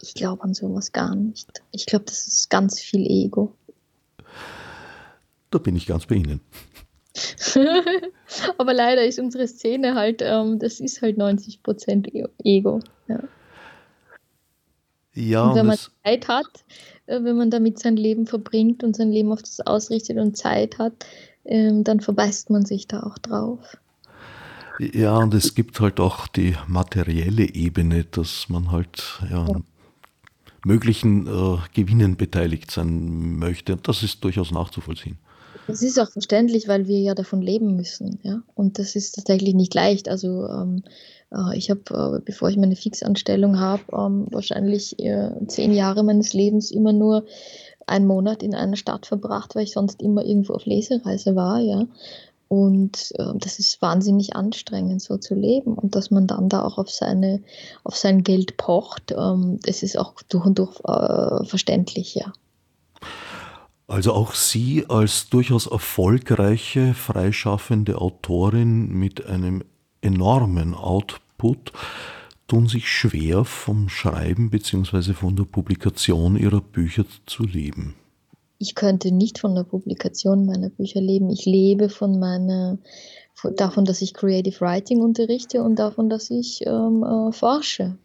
Ich 0.01 0.13
glaube 0.13 0.43
an 0.43 0.53
sowas 0.53 0.91
gar 0.91 1.15
nicht. 1.15 1.61
Ich 1.71 1.85
glaube, 1.85 2.05
das 2.05 2.27
ist 2.27 2.49
ganz 2.49 2.79
viel 2.79 3.05
Ego. 3.09 3.53
Da 5.49 5.57
bin 5.57 5.75
ich 5.75 5.85
ganz 5.85 6.05
bei 6.05 6.15
Ihnen. 6.15 6.41
Aber 8.57 8.73
leider 8.73 9.05
ist 9.05 9.19
unsere 9.19 9.47
Szene 9.47 9.95
halt, 9.95 10.21
ähm, 10.23 10.59
das 10.59 10.79
ist 10.79 11.01
halt 11.01 11.17
90 11.17 11.59
e-, 11.87 12.25
Ego. 12.43 12.79
Ja. 13.07 13.19
Ja 15.13 15.43
und 15.43 15.55
wenn 15.55 15.67
man 15.67 15.77
Zeit 16.03 16.27
hat, 16.27 16.65
äh, 17.05 17.23
wenn 17.23 17.37
man 17.37 17.51
damit 17.51 17.79
sein 17.79 17.97
Leben 17.97 18.25
verbringt 18.27 18.83
und 18.83 18.95
sein 18.95 19.11
Leben 19.11 19.31
auf 19.31 19.41
das 19.41 19.59
ausrichtet 19.61 20.17
und 20.17 20.37
Zeit 20.37 20.77
hat, 20.77 20.93
ähm, 21.45 21.83
dann 21.83 21.99
verbeißt 21.99 22.49
man 22.49 22.65
sich 22.65 22.87
da 22.87 23.03
auch 23.03 23.17
drauf. 23.17 23.77
Ja, 24.79 25.17
und 25.17 25.33
es 25.33 25.53
gibt 25.53 25.79
halt 25.79 25.99
auch 25.99 26.27
die 26.27 26.55
materielle 26.67 27.53
Ebene, 27.53 28.05
dass 28.05 28.49
man 28.49 28.71
halt 28.71 29.21
ja, 29.29 29.47
ja. 29.47 29.61
möglichen 30.65 31.27
äh, 31.27 31.57
Gewinnen 31.73 32.17
beteiligt 32.17 32.71
sein 32.71 33.37
möchte. 33.37 33.73
Und 33.73 33.87
das 33.87 34.01
ist 34.01 34.23
durchaus 34.23 34.51
nachzuvollziehen. 34.51 35.17
Das 35.67 35.81
ist 35.81 35.99
auch 35.99 36.09
verständlich, 36.11 36.67
weil 36.67 36.87
wir 36.87 36.99
ja 36.99 37.13
davon 37.13 37.41
leben 37.41 37.75
müssen. 37.75 38.19
Ja? 38.23 38.41
Und 38.55 38.79
das 38.79 38.95
ist 38.95 39.13
tatsächlich 39.15 39.53
nicht 39.53 39.73
leicht. 39.73 40.09
Also 40.09 40.47
ähm, 40.47 40.83
äh, 40.85 40.89
ich 41.55 41.69
habe, 41.69 42.17
äh, 42.17 42.21
bevor 42.23 42.49
ich 42.49 42.57
meine 42.57 42.75
Fixanstellung 42.75 43.59
habe, 43.59 43.83
ähm, 43.93 44.27
wahrscheinlich 44.31 44.99
äh, 44.99 45.31
zehn 45.47 45.73
Jahre 45.73 46.03
meines 46.03 46.33
Lebens 46.33 46.71
immer 46.71 46.93
nur 46.93 47.25
einen 47.87 48.07
Monat 48.07 48.43
in 48.43 48.55
einer 48.55 48.75
Stadt 48.75 49.05
verbracht, 49.05 49.55
weil 49.55 49.63
ich 49.63 49.73
sonst 49.73 50.01
immer 50.01 50.23
irgendwo 50.23 50.53
auf 50.53 50.65
Lesereise 50.65 51.35
war. 51.35 51.59
Ja? 51.59 51.85
Und 52.47 53.11
äh, 53.17 53.33
das 53.35 53.57
ist 53.57 53.81
wahnsinnig 53.81 54.35
anstrengend, 54.35 55.01
so 55.01 55.17
zu 55.17 55.33
leben. 55.33 55.73
Und 55.73 55.95
dass 55.95 56.11
man 56.11 56.27
dann 56.27 56.49
da 56.49 56.63
auch 56.63 56.77
auf, 56.77 56.89
seine, 56.89 57.41
auf 57.83 57.95
sein 57.95 58.23
Geld 58.23 58.57
pocht, 58.57 59.11
ähm, 59.11 59.59
das 59.63 59.81
ist 59.81 59.97
auch 59.97 60.13
durch 60.29 60.45
und 60.45 60.59
durch 60.59 60.79
äh, 60.85 61.45
verständlich, 61.45 62.15
ja. 62.15 62.31
Also 63.87 64.13
auch 64.13 64.33
Sie 64.33 64.85
als 64.87 65.29
durchaus 65.29 65.67
erfolgreiche, 65.67 66.93
freischaffende 66.93 67.99
Autorin 67.99 68.87
mit 68.87 69.25
einem 69.25 69.63
enormen 70.01 70.73
Output 70.73 71.22
tun 72.47 72.67
sich 72.67 72.87
schwer 72.87 73.45
vom 73.45 73.89
Schreiben 73.89 74.49
bzw. 74.49 75.13
von 75.13 75.35
der 75.35 75.45
Publikation 75.45 76.35
Ihrer 76.35 76.61
Bücher 76.61 77.05
zu 77.25 77.43
leben. 77.43 77.95
Ich 78.59 78.75
könnte 78.75 79.11
nicht 79.11 79.39
von 79.39 79.55
der 79.55 79.63
Publikation 79.63 80.45
meiner 80.45 80.69
Bücher 80.69 81.01
leben. 81.01 81.29
Ich 81.29 81.45
lebe 81.45 81.89
von 81.89 82.19
meiner, 82.19 82.77
davon, 83.57 83.85
dass 83.85 84.01
ich 84.01 84.13
Creative 84.13 84.61
Writing 84.61 85.01
unterrichte 85.01 85.63
und 85.63 85.77
davon, 85.77 86.09
dass 86.09 86.29
ich 86.29 86.65
ähm, 86.65 87.03
äh, 87.03 87.31
forsche. 87.33 87.97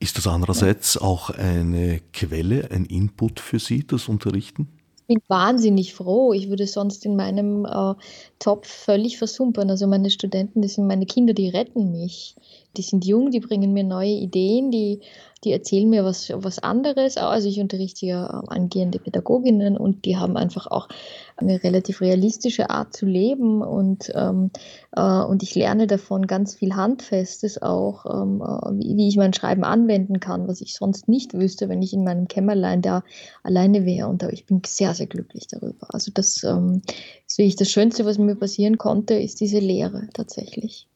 Ist 0.00 0.16
das 0.16 0.26
andererseits 0.26 0.96
auch 0.96 1.30
eine 1.30 2.00
Quelle, 2.12 2.70
ein 2.70 2.86
Input 2.86 3.38
für 3.38 3.58
Sie, 3.58 3.86
das 3.86 4.08
Unterrichten? 4.08 4.79
Ich 5.10 5.16
bin 5.16 5.24
wahnsinnig 5.26 5.92
froh. 5.92 6.32
Ich 6.32 6.50
würde 6.50 6.68
sonst 6.68 7.04
in 7.04 7.16
meinem 7.16 7.64
äh, 7.64 7.94
Topf 8.38 8.68
völlig 8.68 9.18
versumpern. 9.18 9.68
Also 9.68 9.88
meine 9.88 10.08
Studenten, 10.08 10.62
das 10.62 10.74
sind 10.74 10.86
meine 10.86 11.04
Kinder, 11.04 11.34
die 11.34 11.48
retten 11.48 11.90
mich. 11.90 12.36
Die 12.76 12.82
sind 12.82 13.04
jung, 13.04 13.30
die 13.30 13.40
bringen 13.40 13.72
mir 13.72 13.84
neue 13.84 14.12
Ideen, 14.12 14.70
die 14.70 15.00
die 15.44 15.52
erzählen 15.52 15.88
mir 15.88 16.04
was, 16.04 16.30
was 16.34 16.58
anderes. 16.58 17.16
Also 17.16 17.48
ich 17.48 17.60
unterrichte 17.60 18.04
ja 18.06 18.42
ähm, 18.42 18.48
angehende 18.48 18.98
Pädagoginnen 18.98 19.76
und 19.76 20.04
die 20.04 20.16
haben 20.16 20.36
einfach 20.36 20.66
auch 20.66 20.88
eine 21.36 21.62
relativ 21.62 22.02
realistische 22.02 22.68
Art 22.68 22.94
zu 22.94 23.06
leben 23.06 23.62
und, 23.62 24.12
ähm, 24.14 24.50
äh, 24.92 25.00
und 25.00 25.42
ich 25.42 25.54
lerne 25.54 25.86
davon 25.86 26.26
ganz 26.26 26.54
viel 26.54 26.74
Handfestes 26.74 27.62
auch, 27.62 28.04
ähm, 28.04 28.42
äh, 28.42 28.78
wie, 28.78 28.96
wie, 28.96 29.08
ich 29.08 29.16
mein 29.16 29.32
Schreiben 29.32 29.64
anwenden 29.64 30.20
kann, 30.20 30.46
was 30.46 30.60
ich 30.60 30.74
sonst 30.74 31.08
nicht 31.08 31.32
wüsste, 31.32 31.70
wenn 31.70 31.80
ich 31.80 31.94
in 31.94 32.04
meinem 32.04 32.28
Kämmerlein 32.28 32.82
da 32.82 33.02
alleine 33.42 33.86
wäre 33.86 34.08
und 34.08 34.22
ich 34.24 34.44
bin 34.44 34.60
sehr, 34.66 34.92
sehr 34.92 35.06
glücklich 35.06 35.46
darüber. 35.46 35.86
Also 35.94 36.10
das 36.12 36.44
ähm, 36.44 36.82
ist 37.26 37.38
wirklich 37.38 37.56
das 37.56 37.70
Schönste, 37.70 38.04
was 38.04 38.18
mir 38.18 38.36
passieren 38.36 38.76
konnte, 38.76 39.14
ist 39.14 39.40
diese 39.40 39.58
Lehre 39.58 40.08
tatsächlich. 40.12 40.86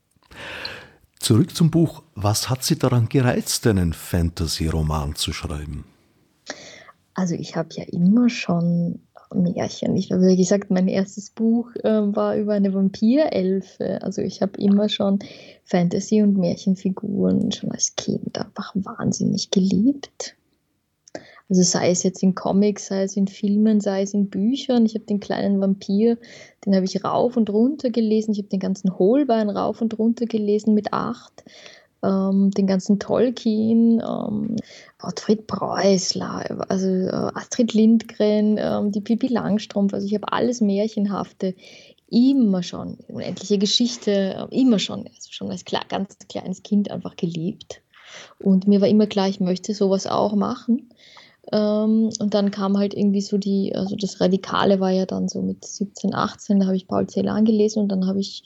Zurück 1.24 1.56
zum 1.56 1.70
Buch. 1.70 2.02
Was 2.14 2.50
hat 2.50 2.64
Sie 2.64 2.78
daran 2.78 3.08
gereizt, 3.08 3.66
einen 3.66 3.94
Fantasy-Roman 3.94 5.14
zu 5.14 5.32
schreiben? 5.32 5.87
Also 7.14 7.34
ich 7.34 7.56
habe 7.56 7.70
ja 7.72 7.84
immer 7.84 8.28
schon 8.28 9.00
Märchen. 9.34 9.96
Ich 9.96 10.12
habe, 10.12 10.26
wie 10.26 10.37
gesagt, 10.37 10.70
mein 10.70 10.87
erstes 10.87 11.30
Buch 11.30 11.74
äh, 11.76 12.14
war 12.14 12.37
über 12.37 12.52
eine 12.52 12.74
Vampirelfe. 12.74 14.02
Also 14.02 14.20
ich 14.20 14.42
habe 14.42 14.60
immer 14.60 14.90
schon 14.90 15.18
Fantasy- 15.64 16.20
und 16.20 16.37
Märchenfiguren 16.37 17.50
schon 17.52 17.72
als 17.72 17.96
Kind 17.96 18.38
einfach 18.38 18.74
wahnsinnig 18.74 19.50
geliebt. 19.50 20.37
Also 21.48 21.62
sei 21.62 21.90
es 21.90 22.02
jetzt 22.02 22.22
in 22.22 22.35
Comics, 22.35 22.87
sei 22.87 23.02
es 23.02 23.16
in 23.16 23.28
Filmen, 23.28 23.80
sei 23.80 24.02
es 24.02 24.14
in 24.14 24.30
Büchern. 24.30 24.87
Ich 24.87 24.94
habe 24.94 25.04
den 25.04 25.20
kleinen 25.20 25.61
Vampir, 25.61 26.18
den 26.64 26.74
habe 26.74 26.87
ich 26.87 27.04
rauf 27.04 27.37
und 27.37 27.50
runter 27.50 27.90
gelesen. 27.90 28.33
Ich 28.33 28.38
habe 28.38 28.48
den 28.48 28.61
ganzen 28.61 28.98
Holbein 28.98 29.50
rauf 29.50 29.83
und 29.83 29.98
runter 29.98 30.26
gelesen 30.26 30.74
mit 30.74 30.92
acht. 30.92 31.44
Ähm, 32.02 32.50
den 32.50 32.66
ganzen 32.66 32.98
Tolkien, 32.98 34.00
ähm, 34.00 34.57
Gottfried 34.98 35.46
Preußler, 35.46 36.66
also 36.68 36.88
äh, 36.88 37.30
Astrid 37.35 37.72
Lindgren, 37.72 38.57
ähm, 38.59 38.92
die 38.92 39.00
Pippi 39.00 39.28
Langstrumpf. 39.28 39.94
Also 39.94 40.07
ich 40.07 40.14
habe 40.14 40.30
alles 40.33 40.61
Märchenhafte 40.61 41.54
immer 42.11 42.62
schon, 42.62 42.98
unendliche 43.09 43.59
Geschichte, 43.59 44.48
äh, 44.50 44.61
immer 44.61 44.78
schon, 44.78 45.07
also 45.07 45.30
schon 45.30 45.50
als 45.50 45.64
klar, 45.64 45.85
ganz 45.88 46.16
kleines 46.28 46.62
Kind 46.62 46.90
einfach 46.90 47.16
geliebt. 47.16 47.80
Und 48.38 48.68
mir 48.68 48.80
war 48.80 48.88
immer 48.88 49.07
klar, 49.07 49.28
ich 49.28 49.40
möchte 49.40 49.74
sowas 49.74 50.07
auch 50.07 50.35
machen. 50.35 50.90
Ähm, 51.52 52.11
und 52.18 52.35
dann 52.35 52.50
kam 52.50 52.78
halt 52.78 52.94
irgendwie 52.94 53.20
so 53.20 53.38
die, 53.38 53.74
also 53.74 53.96
das 53.96 54.20
Radikale 54.20 54.80
war 54.80 54.90
ja 54.90 55.07
dann 55.07 55.28
so 55.28 55.42
mit 55.42 55.64
17, 55.64 56.14
18, 56.14 56.61
da 56.61 56.66
habe 56.66 56.76
ich 56.76 56.88
Paul 56.88 57.07
Celan 57.07 57.44
gelesen 57.44 57.80
und 57.80 57.88
dann 57.88 58.07
habe 58.07 58.20
ich, 58.20 58.42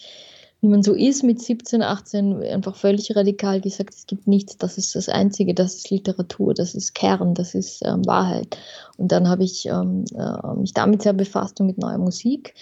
wie 0.60 0.68
man 0.68 0.82
so 0.82 0.94
ist, 0.94 1.22
mit 1.22 1.40
17, 1.40 1.82
18 1.82 2.42
einfach 2.42 2.74
völlig 2.74 3.14
radikal 3.14 3.60
gesagt, 3.60 3.94
es 3.94 4.06
gibt 4.06 4.26
nichts, 4.26 4.58
das 4.58 4.78
ist 4.78 4.94
das 4.94 5.08
Einzige, 5.08 5.54
das 5.54 5.76
ist 5.76 5.90
Literatur, 5.90 6.54
das 6.54 6.74
ist 6.74 6.94
Kern, 6.94 7.34
das 7.34 7.54
ist 7.54 7.82
ähm, 7.84 8.04
Wahrheit. 8.06 8.58
Und 8.96 9.12
dann 9.12 9.28
habe 9.28 9.44
ich 9.44 9.66
ähm, 9.66 10.04
äh, 10.16 10.54
mich 10.56 10.72
damit 10.72 11.02
sehr 11.02 11.12
befasst 11.12 11.60
und 11.60 11.66
mit 11.66 11.78
neuer 11.78 11.98
Musik 11.98 12.54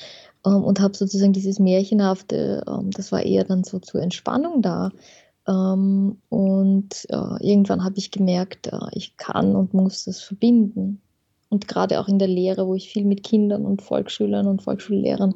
ähm, 0.44 0.62
und 0.62 0.80
habe 0.80 0.96
sozusagen 0.96 1.32
dieses 1.32 1.58
Märchenhafte, 1.58 2.62
ähm, 2.68 2.90
das 2.90 3.12
war 3.12 3.22
eher 3.22 3.44
dann 3.44 3.64
so 3.64 3.78
zur 3.78 4.02
Entspannung 4.02 4.62
da. 4.62 4.90
Ähm, 5.48 6.18
und 6.28 7.06
äh, 7.08 7.46
irgendwann 7.46 7.84
habe 7.84 7.98
ich 7.98 8.10
gemerkt, 8.10 8.66
äh, 8.68 8.78
ich 8.92 9.16
kann 9.16 9.54
und 9.54 9.74
muss 9.74 10.04
das 10.04 10.20
verbinden. 10.20 11.00
Und 11.48 11.68
gerade 11.68 12.00
auch 12.00 12.08
in 12.08 12.18
der 12.18 12.28
Lehre, 12.28 12.66
wo 12.66 12.74
ich 12.74 12.88
viel 12.88 13.04
mit 13.04 13.22
Kindern 13.22 13.64
und 13.64 13.80
Volksschülern 13.80 14.46
und 14.48 14.62
Volksschullehrern 14.62 15.34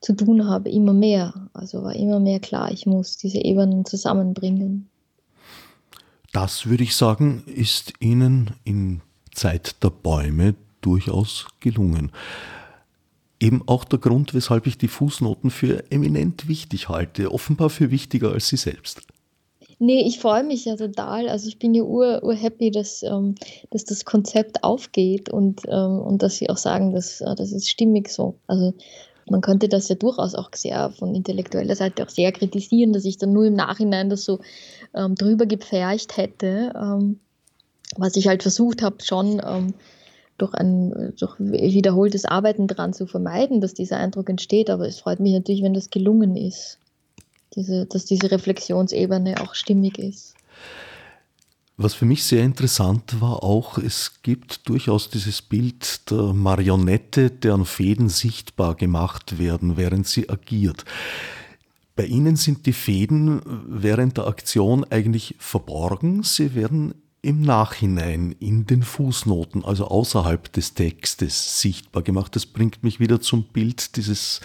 zu 0.00 0.14
tun 0.14 0.46
habe, 0.46 0.70
immer 0.70 0.92
mehr. 0.92 1.48
Also 1.54 1.82
war 1.82 1.96
immer 1.96 2.20
mehr 2.20 2.40
klar, 2.40 2.70
ich 2.70 2.84
muss 2.84 3.16
diese 3.16 3.38
Ebenen 3.38 3.86
zusammenbringen. 3.86 4.90
Das 6.32 6.66
würde 6.66 6.82
ich 6.82 6.94
sagen, 6.94 7.42
ist 7.46 7.94
Ihnen 8.00 8.50
in 8.64 9.00
Zeit 9.34 9.82
der 9.82 9.90
Bäume 9.90 10.54
durchaus 10.82 11.46
gelungen. 11.60 12.12
Eben 13.40 13.62
auch 13.66 13.84
der 13.84 13.98
Grund, 13.98 14.34
weshalb 14.34 14.66
ich 14.66 14.76
die 14.76 14.88
Fußnoten 14.88 15.50
für 15.50 15.90
eminent 15.90 16.48
wichtig 16.48 16.90
halte, 16.90 17.32
offenbar 17.32 17.70
für 17.70 17.90
wichtiger 17.90 18.32
als 18.32 18.48
Sie 18.48 18.56
selbst. 18.56 19.06
Nee, 19.78 20.06
ich 20.06 20.20
freue 20.20 20.42
mich 20.42 20.64
ja 20.64 20.76
total. 20.76 21.28
Also 21.28 21.48
ich 21.48 21.58
bin 21.58 21.74
ja 21.74 21.82
ur, 21.82 22.22
ur 22.22 22.34
happy, 22.34 22.70
dass, 22.70 23.02
ähm, 23.02 23.34
dass 23.70 23.84
das 23.84 24.06
Konzept 24.06 24.64
aufgeht 24.64 25.28
und, 25.28 25.62
ähm, 25.68 26.00
und 26.00 26.22
dass 26.22 26.36
Sie 26.36 26.48
auch 26.48 26.56
sagen, 26.56 26.94
dass, 26.94 27.20
äh, 27.20 27.34
das 27.34 27.52
ist 27.52 27.68
stimmig 27.68 28.08
so. 28.08 28.38
Also 28.46 28.72
man 29.28 29.42
könnte 29.42 29.68
das 29.68 29.88
ja 29.88 29.96
durchaus 29.96 30.34
auch 30.34 30.50
sehr 30.54 30.90
von 30.90 31.14
intellektueller 31.14 31.76
Seite 31.76 32.04
auch 32.04 32.08
sehr 32.08 32.32
kritisieren, 32.32 32.94
dass 32.94 33.04
ich 33.04 33.18
dann 33.18 33.32
nur 33.34 33.44
im 33.44 33.54
Nachhinein 33.54 34.08
das 34.08 34.24
so 34.24 34.40
ähm, 34.94 35.14
drüber 35.14 35.44
gepfercht 35.44 36.16
hätte. 36.16 36.72
Ähm, 36.74 37.20
was 37.96 38.16
ich 38.16 38.28
halt 38.28 38.42
versucht 38.42 38.82
habe, 38.82 38.96
schon 39.02 39.42
ähm, 39.46 39.74
durch 40.38 40.54
ein 40.54 41.14
durch 41.18 41.38
wiederholtes 41.38 42.24
Arbeiten 42.24 42.66
daran 42.66 42.94
zu 42.94 43.06
vermeiden, 43.06 43.60
dass 43.60 43.74
dieser 43.74 43.98
Eindruck 43.98 44.30
entsteht. 44.30 44.70
Aber 44.70 44.88
es 44.88 45.00
freut 45.00 45.20
mich 45.20 45.34
natürlich, 45.34 45.62
wenn 45.62 45.74
das 45.74 45.90
gelungen 45.90 46.36
ist 46.36 46.78
diese, 47.56 47.86
dass 47.86 48.04
diese 48.04 48.30
Reflexionsebene 48.30 49.40
auch 49.40 49.54
stimmig 49.54 49.98
ist. 49.98 50.34
Was 51.78 51.92
für 51.92 52.06
mich 52.06 52.24
sehr 52.24 52.42
interessant 52.42 53.20
war 53.20 53.42
auch, 53.42 53.76
es 53.76 54.22
gibt 54.22 54.66
durchaus 54.66 55.10
dieses 55.10 55.42
Bild 55.42 56.10
der 56.10 56.32
Marionette, 56.32 57.30
deren 57.30 57.66
Fäden 57.66 58.08
sichtbar 58.08 58.76
gemacht 58.76 59.38
werden, 59.38 59.76
während 59.76 60.06
sie 60.06 60.30
agiert. 60.30 60.86
Bei 61.94 62.06
Ihnen 62.06 62.36
sind 62.36 62.64
die 62.64 62.72
Fäden 62.72 63.42
während 63.66 64.16
der 64.16 64.26
Aktion 64.26 64.84
eigentlich 64.84 65.34
verborgen. 65.38 66.22
Sie 66.22 66.54
werden 66.54 66.94
im 67.20 67.42
Nachhinein 67.42 68.32
in 68.38 68.66
den 68.66 68.82
Fußnoten, 68.82 69.64
also 69.64 69.88
außerhalb 69.88 70.52
des 70.52 70.74
Textes, 70.74 71.60
sichtbar 71.60 72.02
gemacht. 72.02 72.36
Das 72.36 72.46
bringt 72.46 72.84
mich 72.84 73.00
wieder 73.00 73.20
zum 73.20 73.44
Bild 73.44 73.96
dieses 73.96 74.40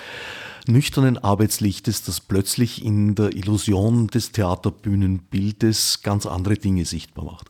nüchternen 0.68 1.18
Arbeitslichtes, 1.18 2.04
das 2.04 2.20
plötzlich 2.20 2.84
in 2.84 3.16
der 3.16 3.36
Illusion 3.36 4.08
des 4.08 4.32
Theaterbühnenbildes 4.32 6.02
ganz 6.04 6.26
andere 6.26 6.56
Dinge 6.56 6.86
sichtbar 6.86 7.26
macht. 7.26 7.48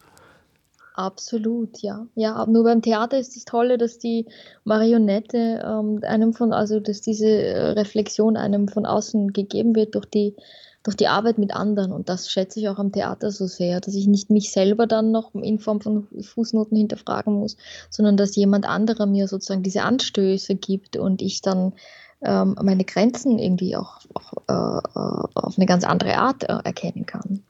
Absolut, 0.94 1.80
ja. 1.82 2.06
Ja, 2.16 2.46
nur 2.46 2.64
beim 2.64 2.82
Theater 2.82 3.18
ist 3.18 3.36
das 3.36 3.46
Tolle, 3.46 3.78
dass 3.78 3.98
die 3.98 4.26
Marionette 4.66 5.64
ähm, 5.66 6.00
einem 6.04 6.34
von, 6.34 6.52
also 6.52 6.80
dass 6.80 7.02
diese 7.02 7.28
äh, 7.28 7.70
Reflexion 7.72 8.36
einem 8.36 8.68
von 8.68 8.86
außen 8.86 9.32
gegeben 9.32 9.74
wird 9.76 9.96
durch 9.96 10.06
die, 10.06 10.36
durch 10.84 10.98
die 10.98 11.08
Arbeit 11.08 11.38
mit 11.38 11.56
anderen. 11.56 11.94
Und 11.94 12.10
das 12.10 12.30
schätze 12.30 12.60
ich 12.60 12.68
auch 12.68 12.78
am 12.78 12.92
Theater 12.92 13.32
so 13.32 13.48
sehr, 13.48 13.80
dass 13.80 13.96
ich 13.96 14.06
nicht 14.08 14.30
mich 14.30 14.52
selber 14.52 14.86
dann 14.86 15.12
noch 15.12 15.34
in 15.34 15.60
Form 15.60 15.80
von 15.80 16.08
Fußnoten 16.20 16.78
hinterfragen 16.78 17.36
muss, 17.36 17.56
sondern 17.90 18.18
dass 18.18 18.36
jemand 18.36 18.68
anderer 18.68 19.06
mir 19.06 19.28
sozusagen 19.30 19.64
diese 19.64 19.84
Anstöße 19.84 20.56
gibt 20.56 20.98
und 20.98 21.22
ich 21.22 21.42
dann 21.42 21.74
ähm, 22.24 22.56
meine 22.62 22.86
Grenzen 22.86 23.40
irgendwie 23.40 23.76
auch, 23.76 24.00
auch 24.14 24.34
äh, 24.48 25.00
äh 25.00 25.28
auf 25.34 25.58
eine 25.58 25.66
ganz 25.66 25.84
andere 25.84 26.18
Art 26.18 26.44
äh, 26.44 26.60
erkennen 26.64 27.06
kann. 27.06 27.44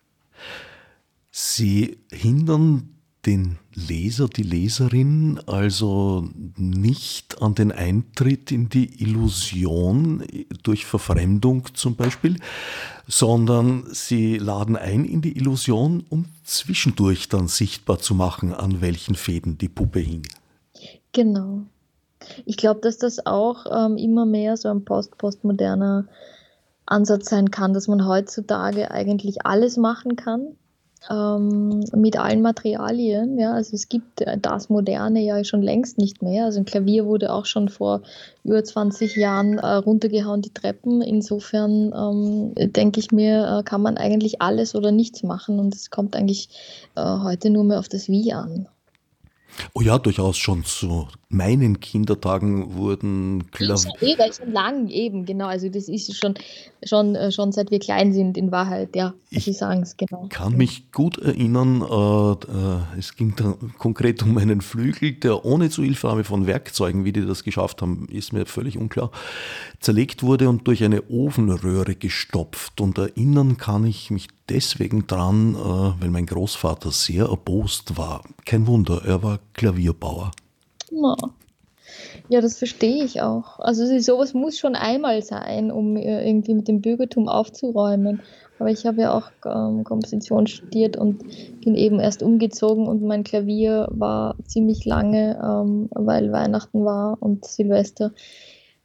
Sie 1.32 1.98
hindern 2.12 2.90
den 3.26 3.60
Leser, 3.74 4.28
die 4.28 4.44
Leserin 4.44 5.40
also 5.46 6.28
nicht 6.58 7.42
an 7.42 7.56
den 7.56 7.72
Eintritt 7.72 8.52
in 8.52 8.70
die 8.70 9.02
Illusion 9.02 10.24
durch 10.64 10.86
Verfremdung 10.86 11.68
zum 11.74 11.96
Beispiel, 11.96 12.38
sondern 13.08 13.86
sie 13.92 14.38
laden 14.38 14.76
ein 14.76 15.06
in 15.06 15.22
die 15.22 15.38
Illusion, 15.38 16.04
um 16.10 16.26
zwischendurch 16.44 17.30
dann 17.30 17.48
sichtbar 17.48 18.00
zu 18.00 18.16
machen, 18.16 18.54
an 18.54 18.82
welchen 18.82 19.16
Fäden 19.16 19.58
die 19.58 19.70
Puppe 19.70 20.00
hing. 20.00 20.24
Genau. 21.14 21.64
Ich 22.46 22.58
glaube, 22.58 22.82
dass 22.82 22.98
das 22.98 23.26
auch 23.26 23.66
ähm, 23.72 23.98
immer 23.98 24.26
mehr 24.26 24.58
so 24.58 24.70
ein 24.70 24.86
post-postmoderner 24.86 26.06
Ansatz 26.86 27.30
sein 27.30 27.52
kann, 27.52 27.74
dass 27.74 27.88
man 27.88 28.08
heutzutage 28.08 28.92
eigentlich 28.92 29.46
alles 29.46 29.78
machen 29.78 30.16
kann 30.16 30.56
ähm, 31.10 31.84
mit 31.96 32.18
allen 32.18 32.42
Materialien. 32.42 33.40
Ja, 33.40 33.54
also 33.54 33.76
es 33.76 33.90
gibt 33.90 34.24
das 34.40 34.70
Moderne 34.70 35.22
ja 35.22 35.44
schon 35.44 35.62
längst 35.62 35.98
nicht 35.98 36.22
mehr. 36.22 36.46
Also 36.46 36.60
ein 36.60 36.66
Klavier 36.66 37.06
wurde 37.06 37.34
auch 37.34 37.46
schon 37.46 37.70
vor 37.70 38.02
über 38.44 38.64
20 38.64 39.16
Jahren 39.16 39.58
äh, 39.58 39.74
runtergehauen, 39.76 40.42
die 40.42 40.54
Treppen. 40.54 41.02
Insofern 41.02 41.94
ähm, 41.96 42.72
denke 42.74 43.00
ich 43.00 43.12
mir, 43.12 43.60
äh, 43.60 43.64
kann 43.64 43.82
man 43.82 43.98
eigentlich 43.98 44.42
alles 44.42 44.76
oder 44.76 44.92
nichts 44.92 45.24
machen 45.24 45.60
und 45.60 45.74
es 45.74 45.90
kommt 45.90 46.16
eigentlich 46.16 46.50
äh, 46.96 47.02
heute 47.02 47.50
nur 47.50 47.64
mehr 47.64 47.80
auf 47.80 47.90
das 47.90 48.08
Wie 48.08 48.34
an. 48.34 48.68
Oh 49.74 49.82
ja, 49.82 49.98
durchaus 49.98 50.38
schon 50.38 50.64
zu 50.64 51.08
meinen 51.34 51.80
Kindertagen 51.80 52.76
wurden 52.76 53.50
Klavier. 53.52 53.92
Eh, 54.02 54.18
weil 54.18 54.34
schon 54.34 54.52
lang 54.52 54.88
eben, 54.90 55.26
genau. 55.26 55.48
Also 55.48 55.70
das 55.70 55.88
ist 55.88 56.16
schon, 56.16 56.36
schon, 56.84 57.16
äh, 57.16 57.32
schon 57.32 57.52
seit 57.52 57.72
wir 57.72 57.80
klein 57.80 58.14
sind 58.14 58.38
in 58.38 58.52
Wahrheit, 58.52 58.96
ja. 58.96 59.14
Ich 59.30 59.46
Sie 59.46 59.54
sagen 59.54 59.82
es, 59.82 59.96
genau. 59.98 60.28
kann 60.30 60.58
mich 60.58 60.92
gut 60.92 61.18
erinnern, 61.18 61.82
äh, 61.82 62.32
äh, 62.32 63.00
es 63.00 63.16
ging 63.16 63.34
da 63.36 63.56
konkret 63.78 64.24
um 64.24 64.38
einen 64.38 64.62
Flügel, 64.62 65.14
der 65.14 65.46
ohne 65.46 65.70
Zuhilfenahme 65.70 66.24
von 66.24 66.48
Werkzeugen, 66.48 67.06
wie 67.06 67.14
die 67.14 67.26
das 67.26 67.44
geschafft 67.44 67.82
haben, 67.82 68.08
ist 68.12 68.34
mir 68.34 68.46
völlig 68.46 68.78
unklar, 68.78 69.12
zerlegt 69.80 70.24
wurde 70.24 70.50
und 70.50 70.68
durch 70.68 70.84
eine 70.84 71.10
Ofenröhre 71.10 71.96
gestopft. 71.96 72.82
Und 72.82 72.98
erinnern 72.98 73.58
kann 73.58 73.86
ich 73.86 74.12
mich 74.12 74.28
deswegen 74.50 75.08
dran, 75.08 75.56
äh, 75.56 76.02
weil 76.02 76.10
mein 76.10 76.26
Großvater 76.26 76.92
sehr 76.92 77.26
erbost 77.26 77.98
war. 77.98 78.24
Kein 78.46 78.68
Wunder, 78.68 79.02
er 79.06 79.24
war 79.24 79.40
Klavierbauer. 79.54 80.32
Ja, 82.30 82.40
das 82.42 82.58
verstehe 82.58 83.04
ich 83.04 83.22
auch. 83.22 83.60
Also 83.60 84.00
sowas 84.00 84.34
muss 84.34 84.58
schon 84.58 84.76
einmal 84.76 85.22
sein, 85.22 85.72
um 85.72 85.98
äh, 85.98 86.26
irgendwie 86.28 86.54
mit 86.54 86.68
dem 86.68 86.82
Bürgertum 86.82 87.28
aufzuräumen. 87.28 88.22
Aber 88.60 88.70
ich 88.70 88.86
habe 88.86 89.02
ja 89.02 89.14
auch 89.14 89.32
ähm, 89.46 89.84
Komposition 89.84 90.46
studiert 90.46 90.96
und 90.96 91.24
bin 91.62 91.76
eben 91.76 92.00
erst 92.00 92.22
umgezogen 92.22 92.88
und 92.88 93.02
mein 93.02 93.24
Klavier 93.24 93.88
war 93.90 94.36
ziemlich 94.46 94.86
lange, 94.86 95.40
ähm, 95.44 95.90
weil 95.92 96.32
Weihnachten 96.32 96.86
war 96.86 97.18
und 97.20 97.44
Silvester 97.46 98.12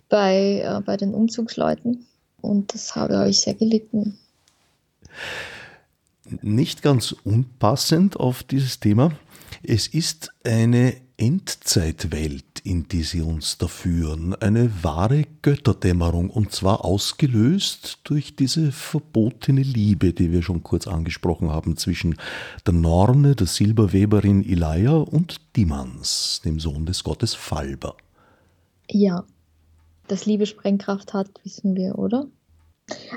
bei, 0.08 0.62
äh, 0.64 0.80
bei 0.80 0.96
den 0.96 1.12
Umzugsleuten. 1.12 2.06
Und 2.40 2.72
das 2.72 2.96
habe, 2.96 3.18
habe 3.18 3.28
ich 3.28 3.40
sehr 3.40 3.54
gelitten. 3.54 4.18
Nicht 6.42 6.82
ganz 6.82 7.12
unpassend 7.12 8.18
auf 8.18 8.42
dieses 8.42 8.80
Thema. 8.80 9.12
Es 9.62 9.88
ist 9.88 10.32
eine 10.42 10.94
Endzeitwelt, 11.18 12.60
in 12.62 12.88
die 12.88 13.02
sie 13.02 13.22
uns 13.22 13.56
da 13.56 13.68
führen, 13.68 14.34
eine 14.34 14.84
wahre 14.84 15.24
Götterdämmerung 15.40 16.28
und 16.28 16.52
zwar 16.52 16.84
ausgelöst 16.84 18.00
durch 18.04 18.36
diese 18.36 18.70
verbotene 18.70 19.62
Liebe, 19.62 20.12
die 20.12 20.30
wir 20.30 20.42
schon 20.42 20.62
kurz 20.62 20.86
angesprochen 20.86 21.50
haben, 21.50 21.76
zwischen 21.76 22.16
der 22.66 22.74
Norne, 22.74 23.34
der 23.34 23.46
Silberweberin 23.46 24.42
Ilia 24.42 24.92
und 24.92 25.40
Dimans, 25.56 26.42
dem 26.44 26.60
Sohn 26.60 26.84
des 26.84 27.02
Gottes 27.02 27.34
Falber. 27.34 27.96
Ja, 28.90 29.24
dass 30.08 30.26
Liebe 30.26 30.44
Sprengkraft 30.44 31.14
hat, 31.14 31.28
wissen 31.44 31.74
wir, 31.74 31.98
oder? 31.98 32.26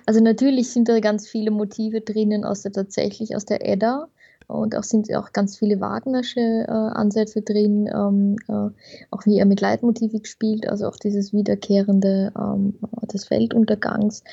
Also 0.06 0.22
natürlich 0.22 0.72
sind 0.72 0.90
da 0.90 1.00
ganz 1.00 1.28
viele 1.28 1.52
Motive 1.52 2.02
drinnen 2.02 2.44
aus 2.44 2.62
der 2.62 2.72
tatsächlich 2.72 3.36
aus 3.36 3.46
der 3.46 3.68
Edda, 3.68 4.08
und 4.50 4.76
auch 4.76 4.84
sind 4.84 5.14
auch 5.16 5.32
ganz 5.32 5.58
viele 5.58 5.80
Wagnersche 5.80 6.40
äh, 6.40 6.72
Ansätze 6.72 7.44
drin, 7.44 7.88
ähm, 7.94 8.36
äh, 8.48 8.72
auch 9.12 9.26
wie 9.26 9.38
er 9.38 9.46
mit 9.46 9.62
Leitmotivik 9.62 10.26
spielt, 10.26 10.68
also 10.68 10.88
auch 10.88 10.96
dieses 10.96 11.34
Wiederkehrende 11.34 12.34
ähm, 12.36 12.74
des 13.14 13.30
Weltuntergangs. 13.30 14.24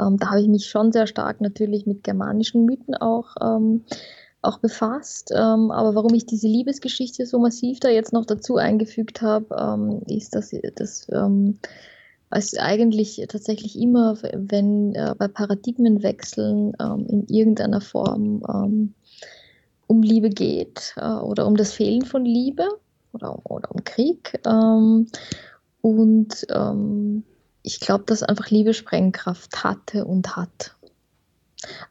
Ähm, 0.00 0.16
da 0.18 0.30
habe 0.30 0.42
ich 0.42 0.48
mich 0.48 0.66
schon 0.66 0.92
sehr 0.92 1.08
stark 1.08 1.40
natürlich 1.40 1.86
mit 1.86 2.04
germanischen 2.04 2.64
Mythen 2.64 2.94
auch, 2.94 3.34
ähm, 3.42 3.82
auch 4.42 4.58
befasst. 4.58 5.32
Ähm, 5.34 5.72
aber 5.72 5.96
warum 5.96 6.14
ich 6.14 6.24
diese 6.24 6.46
Liebesgeschichte 6.46 7.26
so 7.26 7.40
massiv 7.40 7.80
da 7.80 7.88
jetzt 7.88 8.12
noch 8.12 8.26
dazu 8.26 8.56
eingefügt 8.56 9.22
habe, 9.22 9.56
ähm, 9.58 10.02
ist, 10.06 10.36
dass, 10.36 10.54
dass 10.76 11.08
es 12.30 12.58
eigentlich 12.58 13.24
tatsächlich 13.28 13.76
immer, 13.76 14.18
wenn 14.34 14.94
äh, 14.94 15.16
bei 15.18 15.26
Paradigmenwechseln 15.26 16.74
in 17.08 17.26
irgendeiner 17.28 17.80
Form 17.80 18.94
um 19.86 20.02
Liebe 20.02 20.30
geht 20.30 20.94
äh, 20.96 21.04
oder 21.06 21.46
um 21.46 21.56
das 21.56 21.72
Fehlen 21.72 22.04
von 22.04 22.24
Liebe 22.24 22.68
oder, 23.12 23.38
oder 23.44 23.70
um 23.70 23.84
Krieg. 23.84 24.40
Ähm, 24.46 25.08
und 25.80 26.46
ähm, 26.50 27.24
ich 27.62 27.80
glaube, 27.80 28.04
dass 28.06 28.22
einfach 28.22 28.50
Liebe 28.50 28.74
Sprengkraft 28.74 29.64
hatte 29.64 30.04
und 30.04 30.36
hat. 30.36 30.73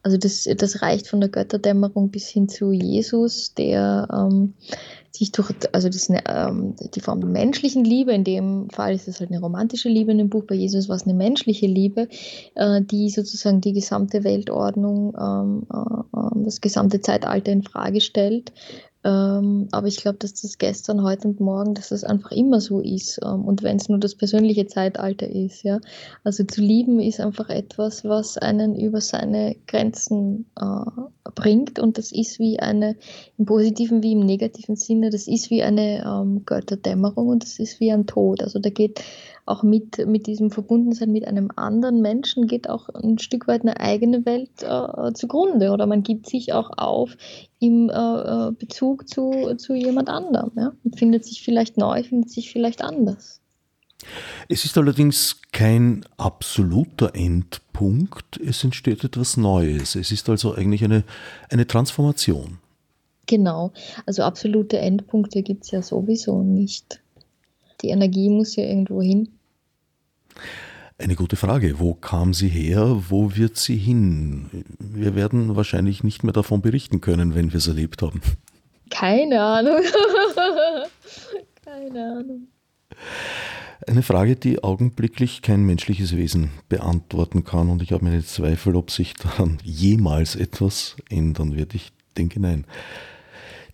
Also 0.02 0.18
das, 0.18 0.48
das 0.58 0.82
reicht 0.82 1.08
von 1.08 1.20
der 1.20 1.30
Götterdämmerung 1.30 2.10
bis 2.10 2.28
hin 2.28 2.50
zu 2.50 2.72
Jesus, 2.72 3.54
der 3.54 4.08
ähm, 4.12 4.54
sich 5.12 5.32
durch, 5.32 5.52
also 5.72 5.90
das, 5.90 6.10
ähm, 6.10 6.76
die 6.96 7.00
Form 7.00 7.22
der 7.22 7.30
menschlichen 7.30 7.84
Liebe, 7.84 8.14
in 8.14 8.24
dem 8.24 8.70
Fall 8.72 8.96
ist 8.96 9.08
es 9.08 9.20
halt 9.20 9.30
eine 9.30 9.40
romantische 9.40 9.90
Liebe 9.90 10.12
in 10.12 10.18
dem 10.18 10.30
Buch, 10.30 10.46
bei 10.46 10.56
Jesus 10.56 10.90
war 10.90 10.96
es 10.96 11.04
eine 11.04 11.14
menschliche 11.14 11.68
Liebe, 11.68 12.08
äh, 12.56 12.82
die 12.82 13.10
sozusagen 13.10 13.62
die 13.62 13.74
gesamte 13.74 14.24
Weltordnung, 14.24 15.16
ähm, 15.20 15.68
äh, 15.72 16.18
äh 16.20 16.44
das 16.44 16.62
gesamte 16.62 17.00
Zeitalter 17.02 17.52
in 17.52 17.64
Frage 17.64 18.02
stellt 18.02 18.52
ähm, 19.06 19.68
aber 19.72 19.88
ich 19.88 19.98
glaube, 19.98 20.18
dass 20.20 20.34
das 20.34 20.58
gestern, 20.58 21.04
heute 21.04 21.28
und 21.28 21.42
morgen, 21.42 21.74
dass 21.74 21.90
das 21.90 22.06
einfach 22.06 22.32
immer 22.32 22.62
so 22.62 22.80
ist. 22.80 23.20
Ähm, 23.24 23.44
und 23.44 23.62
wenn 23.62 23.76
es 23.76 23.90
nur 23.90 24.00
das 24.00 24.16
persönliche 24.16 24.66
Zeitalter 24.68 25.28
ist, 25.30 25.64
ja. 25.64 25.80
Also 26.24 26.46
zu 26.46 26.62
lieben 26.62 27.02
ist 27.02 27.20
einfach 27.20 27.50
etwas, 27.50 28.06
was 28.06 28.38
einen 28.38 28.76
über 28.76 29.02
seine 29.02 29.58
Grenzen 29.68 30.46
äh, 30.58 31.32
bringt. 31.36 31.80
Und 31.80 31.98
das 31.98 32.14
ist 32.14 32.40
wie 32.40 32.60
eine, 32.60 32.96
im 33.38 33.46
positiven 33.46 34.04
wie 34.04 34.14
im 34.14 34.22
negativen 34.22 34.78
Sinne, 34.78 35.10
das 35.10 35.28
ist 35.28 35.50
wie 35.50 35.64
eine 35.64 36.06
ähm, 36.06 36.46
Götterdämmerung 36.46 37.28
und 37.28 37.44
das 37.44 37.60
ist 37.60 37.82
wie 37.82 37.92
ein 37.92 38.08
Tod. 38.08 38.42
Also 38.42 38.60
da 38.60 38.70
geht 38.70 39.02
auch 39.46 39.64
mit, 39.64 40.06
mit 40.08 40.28
diesem 40.28 40.52
Verbundensein 40.52 41.12
mit 41.12 41.28
einem 41.28 41.50
anderen 41.56 42.02
Menschen 42.02 42.48
geht 42.48 42.70
auch 42.70 42.90
ein 42.90 43.20
Stück 43.20 43.48
weit 43.48 43.62
eine 43.62 43.80
eigene 43.80 44.26
Welt 44.26 44.64
äh, 44.64 45.14
zugrunde 45.14 45.72
oder 45.72 45.86
man 45.86 46.04
gibt 46.04 46.30
sich 46.30 46.54
auch 46.54 46.72
auf 46.78 47.18
im 47.60 47.90
äh, 47.90 47.94
äh, 47.94 48.52
Bezug 48.52 49.08
zu, 49.10 49.56
zu 49.58 49.74
jemand 49.74 50.10
anderem 50.10 50.52
ja? 50.56 50.74
und 50.84 50.98
findet 50.98 51.26
sich 51.26 51.44
vielleicht 51.44 51.78
neu, 51.78 52.04
findet 52.04 52.30
sich 52.30 52.52
vielleicht 52.52 52.82
anders. 52.82 53.42
Es 54.50 54.66
ist 54.66 54.78
allerdings 54.78 55.42
kein 55.52 56.06
absoluter 56.18 57.16
Endpunkt, 57.16 58.38
es 58.38 58.64
entsteht 58.64 59.04
etwas 59.04 59.38
Neues. 59.38 59.96
Es 59.96 60.12
ist 60.12 60.30
also 60.30 60.54
eigentlich 60.54 60.84
eine, 60.84 61.04
eine 61.50 61.68
Transformation. 61.68 62.60
Genau, 63.26 63.72
also 64.06 64.24
absolute 64.24 64.80
Endpunkte 64.80 65.44
gibt 65.44 65.64
es 65.64 65.72
ja 65.72 65.82
sowieso 65.82 66.44
nicht 66.44 67.03
die 67.84 67.90
Energie 67.90 68.30
muss 68.30 68.56
ja 68.56 68.64
irgendwo 68.64 69.02
hin. 69.02 69.30
Eine 70.98 71.16
gute 71.16 71.36
Frage. 71.36 71.80
Wo 71.80 71.94
kam 71.96 72.34
sie 72.34 72.48
her? 72.48 73.04
Wo 73.10 73.36
wird 73.36 73.58
sie 73.58 73.76
hin? 73.76 74.64
Wir 74.80 75.16
werden 75.16 75.56
wahrscheinlich 75.56 76.04
nicht 76.04 76.24
mehr 76.24 76.34
davon 76.34 76.62
berichten 76.62 77.02
können, 77.02 77.36
wenn 77.36 77.52
wir 77.52 77.58
es 77.58 77.68
erlebt 77.68 78.02
haben. 78.02 78.22
Keine 78.90 79.42
Ahnung. 79.42 79.82
Keine 81.66 82.18
Ahnung. 82.20 82.48
Eine 83.86 84.04
Frage, 84.04 84.36
die 84.36 84.64
augenblicklich 84.64 85.42
kein 85.42 85.64
menschliches 85.66 86.16
Wesen 86.16 86.52
beantworten 86.70 87.44
kann. 87.44 87.70
Und 87.70 87.82
ich 87.82 87.92
habe 87.92 88.06
meine 88.06 88.24
Zweifel, 88.24 88.76
ob 88.76 88.92
sich 88.92 89.14
daran 89.16 89.58
jemals 89.64 90.36
etwas 90.36 90.96
ändern 91.10 91.56
wird. 91.56 91.74
Ich 91.74 91.92
denke 92.16 92.40
nein. 92.40 92.66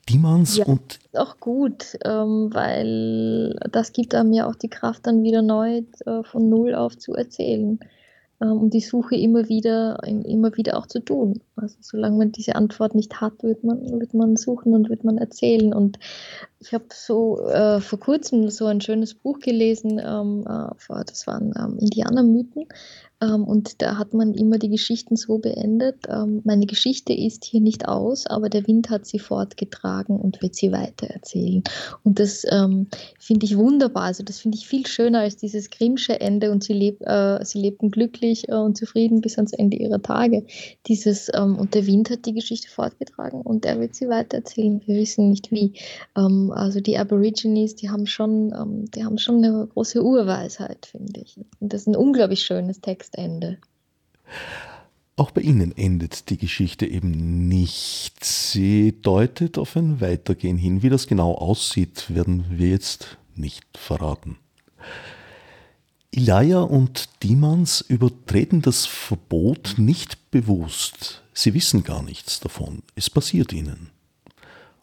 Diemans 0.09 0.57
ja, 0.57 0.65
und. 0.65 0.95
Ist 0.95 1.17
auch 1.17 1.39
gut, 1.39 1.97
ähm, 2.03 2.49
weil 2.51 3.55
das 3.71 3.93
gibt 3.93 4.15
einem 4.15 4.33
ja 4.33 4.47
auch 4.47 4.55
die 4.55 4.69
Kraft, 4.69 5.07
dann 5.07 5.23
wieder 5.23 5.41
neu 5.41 5.83
äh, 6.05 6.23
von 6.23 6.49
Null 6.49 6.75
auf 6.75 6.97
zu 6.97 7.13
erzählen. 7.13 7.79
Ähm, 8.41 8.57
und 8.59 8.73
die 8.73 8.81
Suche 8.81 9.15
immer 9.15 9.49
wieder, 9.49 9.99
immer 10.03 10.55
wieder 10.55 10.77
auch 10.77 10.87
zu 10.87 10.99
tun. 10.99 11.41
Also 11.55 11.75
solange 11.81 12.17
man 12.17 12.31
diese 12.31 12.55
Antwort 12.55 12.95
nicht 12.95 13.21
hat, 13.21 13.43
wird 13.43 13.63
man, 13.63 13.99
wird 13.99 14.13
man 14.13 14.35
suchen 14.35 14.73
und 14.73 14.89
wird 14.89 15.03
man 15.03 15.17
erzählen. 15.17 15.73
Und 15.73 15.99
ich 16.59 16.73
habe 16.73 16.85
so 16.93 17.47
äh, 17.49 17.81
vor 17.81 17.99
kurzem 17.99 18.49
so 18.49 18.65
ein 18.65 18.81
schönes 18.81 19.13
Buch 19.13 19.39
gelesen, 19.39 20.01
ähm, 20.03 20.45
äh, 20.47 21.03
das 21.05 21.27
waren 21.27 21.53
ähm, 21.57 21.77
Indianermythen, 21.79 22.67
und 23.21 23.81
da 23.81 23.97
hat 23.97 24.13
man 24.13 24.33
immer 24.33 24.57
die 24.57 24.69
Geschichten 24.69 25.15
so 25.17 25.39
beendet, 25.39 26.07
ähm, 26.07 26.41
meine 26.45 26.65
Geschichte 26.65 27.13
ist 27.13 27.43
hier 27.43 27.59
nicht 27.59 27.87
aus, 27.87 28.25
aber 28.25 28.49
der 28.49 28.65
Wind 28.65 28.89
hat 28.89 29.05
sie 29.05 29.19
fortgetragen 29.19 30.17
und 30.17 30.41
wird 30.41 30.55
sie 30.55 30.71
weitererzählen. 30.71 31.63
Und 32.03 32.19
das 32.19 32.45
ähm, 32.49 32.87
finde 33.19 33.45
ich 33.45 33.57
wunderbar. 33.57 34.03
Also 34.03 34.23
das 34.23 34.39
finde 34.39 34.57
ich 34.57 34.67
viel 34.67 34.87
schöner 34.87 35.19
als 35.19 35.35
dieses 35.35 35.69
Grimmsche 35.69 36.19
Ende 36.21 36.51
und 36.51 36.63
sie, 36.63 36.73
leb, 36.73 37.01
äh, 37.01 37.43
sie 37.43 37.59
lebten 37.59 37.91
glücklich 37.91 38.47
äh, 38.47 38.55
und 38.55 38.77
zufrieden 38.77 39.21
bis 39.21 39.37
ans 39.37 39.53
Ende 39.53 39.77
ihrer 39.77 40.01
Tage. 40.01 40.45
Dieses 40.87 41.29
ähm, 41.33 41.57
und 41.57 41.75
der 41.75 41.85
Wind 41.87 42.09
hat 42.09 42.25
die 42.25 42.33
Geschichte 42.33 42.69
fortgetragen 42.69 43.41
und 43.41 43.65
er 43.65 43.79
wird 43.79 43.95
sie 43.95 44.07
weitererzählen. 44.07 44.81
Wir 44.85 44.95
wissen 44.95 45.29
nicht 45.29 45.51
wie. 45.51 45.73
Ähm, 46.17 46.51
also 46.55 46.79
die 46.79 46.97
Aborigines, 46.97 47.75
die 47.75 47.89
haben 47.89 48.05
schon, 48.05 48.53
ähm, 48.53 48.85
die 48.91 49.03
haben 49.03 49.17
schon 49.17 49.43
eine 49.43 49.67
große 49.73 50.01
Urweisheit, 50.01 50.85
finde 50.85 51.21
ich. 51.21 51.37
Und 51.59 51.73
das 51.73 51.81
ist 51.81 51.87
ein 51.87 51.95
unglaublich 51.95 52.41
schönes 52.43 52.79
Text. 52.79 53.08
Textende. 53.11 53.57
Auch 55.15 55.31
bei 55.31 55.41
Ihnen 55.41 55.75
endet 55.75 56.29
die 56.29 56.37
Geschichte 56.37 56.85
eben 56.85 57.47
nicht. 57.49 58.23
Sie 58.23 59.01
deutet 59.01 59.57
auf 59.57 59.75
ein 59.75 59.99
Weitergehen 59.99 60.57
hin. 60.57 60.81
Wie 60.81 60.89
das 60.89 61.07
genau 61.07 61.33
aussieht, 61.33 62.13
werden 62.13 62.45
wir 62.49 62.69
jetzt 62.69 63.17
nicht 63.35 63.65
verraten. 63.77 64.37
Ilaya 66.11 66.61
und 66.61 67.09
Dimans 67.21 67.81
übertreten 67.81 68.61
das 68.61 68.85
Verbot 68.85 69.75
nicht 69.77 70.31
bewusst. 70.31 71.21
Sie 71.33 71.53
wissen 71.53 71.83
gar 71.83 72.01
nichts 72.01 72.39
davon. 72.39 72.81
Es 72.95 73.09
passiert 73.09 73.51
ihnen. 73.51 73.89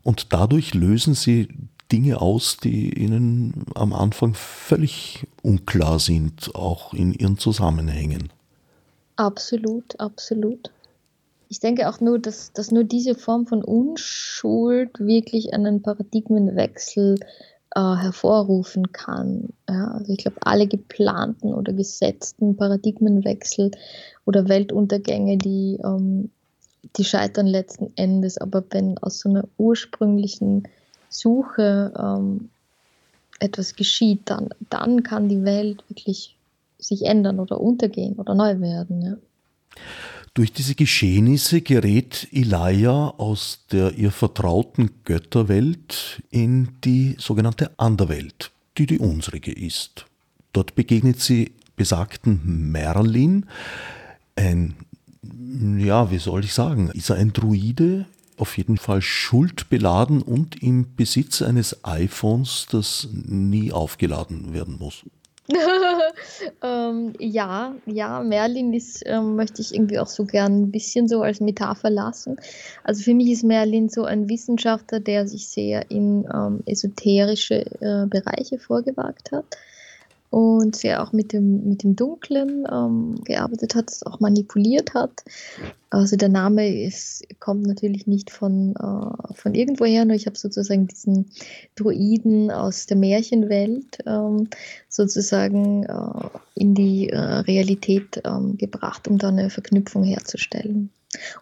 Und 0.02 0.32
dadurch 0.32 0.74
lösen 0.74 1.14
sie 1.14 1.48
Dinge 1.92 2.20
aus, 2.20 2.56
die 2.56 2.92
ihnen 2.98 3.64
am 3.74 3.92
Anfang 3.92 4.34
völlig 4.34 5.26
unklar 5.42 5.98
sind, 5.98 6.54
auch 6.54 6.92
in 6.94 7.12
ihren 7.12 7.38
Zusammenhängen. 7.38 8.30
Absolut, 9.16 9.98
absolut. 9.98 10.70
Ich 11.48 11.60
denke 11.60 11.88
auch 11.88 12.00
nur, 12.00 12.18
dass, 12.18 12.52
dass 12.52 12.72
nur 12.72 12.84
diese 12.84 13.14
Form 13.14 13.46
von 13.46 13.62
Unschuld 13.62 14.98
wirklich 14.98 15.54
einen 15.54 15.80
Paradigmenwechsel 15.80 17.16
äh, 17.74 17.80
hervorrufen 17.80 18.92
kann. 18.92 19.50
Ja, 19.68 19.92
also 19.92 20.12
ich 20.12 20.18
glaube, 20.18 20.38
alle 20.40 20.66
geplanten 20.66 21.54
oder 21.54 21.72
gesetzten 21.72 22.56
Paradigmenwechsel 22.56 23.70
oder 24.24 24.48
Weltuntergänge, 24.48 25.38
die, 25.38 25.78
ähm, 25.84 26.30
die 26.96 27.04
scheitern 27.04 27.46
letzten 27.46 27.92
Endes. 27.94 28.38
Aber 28.38 28.64
wenn 28.70 28.98
aus 28.98 29.20
so 29.20 29.28
einer 29.28 29.44
ursprünglichen 29.56 30.64
Suche 31.08 31.92
ähm, 31.98 32.50
etwas 33.38 33.74
geschieht, 33.76 34.22
dann, 34.26 34.50
dann 34.70 35.02
kann 35.02 35.28
die 35.28 35.44
Welt 35.44 35.84
wirklich 35.88 36.36
sich 36.78 37.02
ändern 37.02 37.40
oder 37.40 37.60
untergehen 37.60 38.14
oder 38.14 38.34
neu 38.34 38.60
werden. 38.60 39.02
Ja. 39.02 39.16
Durch 40.34 40.52
diese 40.52 40.74
Geschehnisse 40.74 41.62
gerät 41.62 42.28
Elijah 42.30 43.14
aus 43.16 43.60
der 43.72 43.94
ihr 43.94 44.10
vertrauten 44.10 44.90
Götterwelt 45.04 46.22
in 46.30 46.68
die 46.84 47.16
sogenannte 47.18 47.70
Anderwelt, 47.78 48.50
die 48.76 48.86
die 48.86 48.98
unsrige 48.98 49.52
ist. 49.52 50.04
Dort 50.52 50.74
begegnet 50.74 51.20
sie 51.20 51.52
besagten 51.76 52.70
Merlin, 52.70 53.46
ein, 54.34 54.74
ja, 55.78 56.10
wie 56.10 56.18
soll 56.18 56.44
ich 56.44 56.52
sagen, 56.52 56.90
ist 56.92 57.10
er 57.10 57.16
ein 57.16 57.32
Druide, 57.32 58.06
auf 58.36 58.56
jeden 58.56 58.76
Fall 58.76 59.02
schuldbeladen 59.02 60.22
und 60.22 60.62
im 60.62 60.94
Besitz 60.96 61.42
eines 61.42 61.84
iPhones, 61.84 62.66
das 62.70 63.08
nie 63.12 63.72
aufgeladen 63.72 64.52
werden 64.52 64.76
muss. 64.78 65.04
ähm, 66.62 67.12
ja, 67.20 67.76
ja, 67.86 68.20
Merlin 68.22 68.72
ist, 68.72 69.02
ähm, 69.06 69.36
möchte 69.36 69.62
ich 69.62 69.72
irgendwie 69.74 70.00
auch 70.00 70.08
so 70.08 70.24
gern 70.24 70.62
ein 70.62 70.70
bisschen 70.72 71.06
so 71.06 71.22
als 71.22 71.40
Metapher 71.40 71.90
lassen. 71.90 72.36
Also 72.82 73.04
für 73.04 73.14
mich 73.14 73.30
ist 73.30 73.44
Merlin 73.44 73.88
so 73.88 74.04
ein 74.04 74.28
Wissenschaftler, 74.28 74.98
der 74.98 75.28
sich 75.28 75.48
sehr 75.48 75.88
in 75.90 76.26
ähm, 76.34 76.62
esoterische 76.66 77.64
äh, 77.80 78.06
Bereiche 78.06 78.58
vorgewagt 78.58 79.30
hat 79.30 79.56
und 80.36 80.76
sehr 80.76 81.02
auch 81.02 81.14
mit 81.14 81.32
dem, 81.32 81.66
mit 81.66 81.82
dem 81.82 81.96
Dunklen 81.96 82.66
ähm, 82.70 83.14
gearbeitet 83.24 83.74
hat, 83.74 83.90
auch 84.04 84.20
manipuliert 84.20 84.92
hat. 84.92 85.24
Also 85.88 86.16
der 86.16 86.28
Name 86.28 86.84
ist, 86.84 87.24
kommt 87.40 87.66
natürlich 87.66 88.06
nicht 88.06 88.30
von, 88.30 88.76
äh, 88.76 89.32
von 89.34 89.54
irgendwoher, 89.54 90.04
nur 90.04 90.14
ich 90.14 90.26
habe 90.26 90.36
sozusagen 90.36 90.88
diesen 90.88 91.30
Druiden 91.74 92.50
aus 92.50 92.84
der 92.84 92.98
Märchenwelt 92.98 94.00
ähm, 94.04 94.50
sozusagen 94.90 95.84
äh, 95.84 96.28
in 96.54 96.74
die 96.74 97.08
äh, 97.08 97.16
Realität 97.18 98.20
ähm, 98.26 98.58
gebracht, 98.58 99.08
um 99.08 99.16
da 99.16 99.28
eine 99.28 99.48
Verknüpfung 99.48 100.04
herzustellen. 100.04 100.90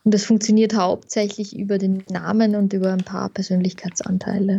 Und 0.04 0.14
das 0.14 0.24
funktioniert 0.24 0.76
hauptsächlich 0.76 1.58
über 1.58 1.78
den 1.78 2.04
Namen 2.10 2.54
und 2.54 2.72
über 2.72 2.92
ein 2.92 3.02
paar 3.02 3.28
Persönlichkeitsanteile. 3.28 4.58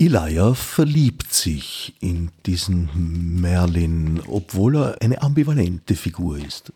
Elijah 0.00 0.54
verliebt 0.54 1.34
sich 1.34 1.94
in 2.00 2.30
diesen 2.46 2.88
Merlin, 3.38 4.22
obwohl 4.26 4.76
er 4.76 4.96
eine 5.02 5.20
ambivalente 5.20 5.94
Figur 5.94 6.38
ist. 6.38 6.72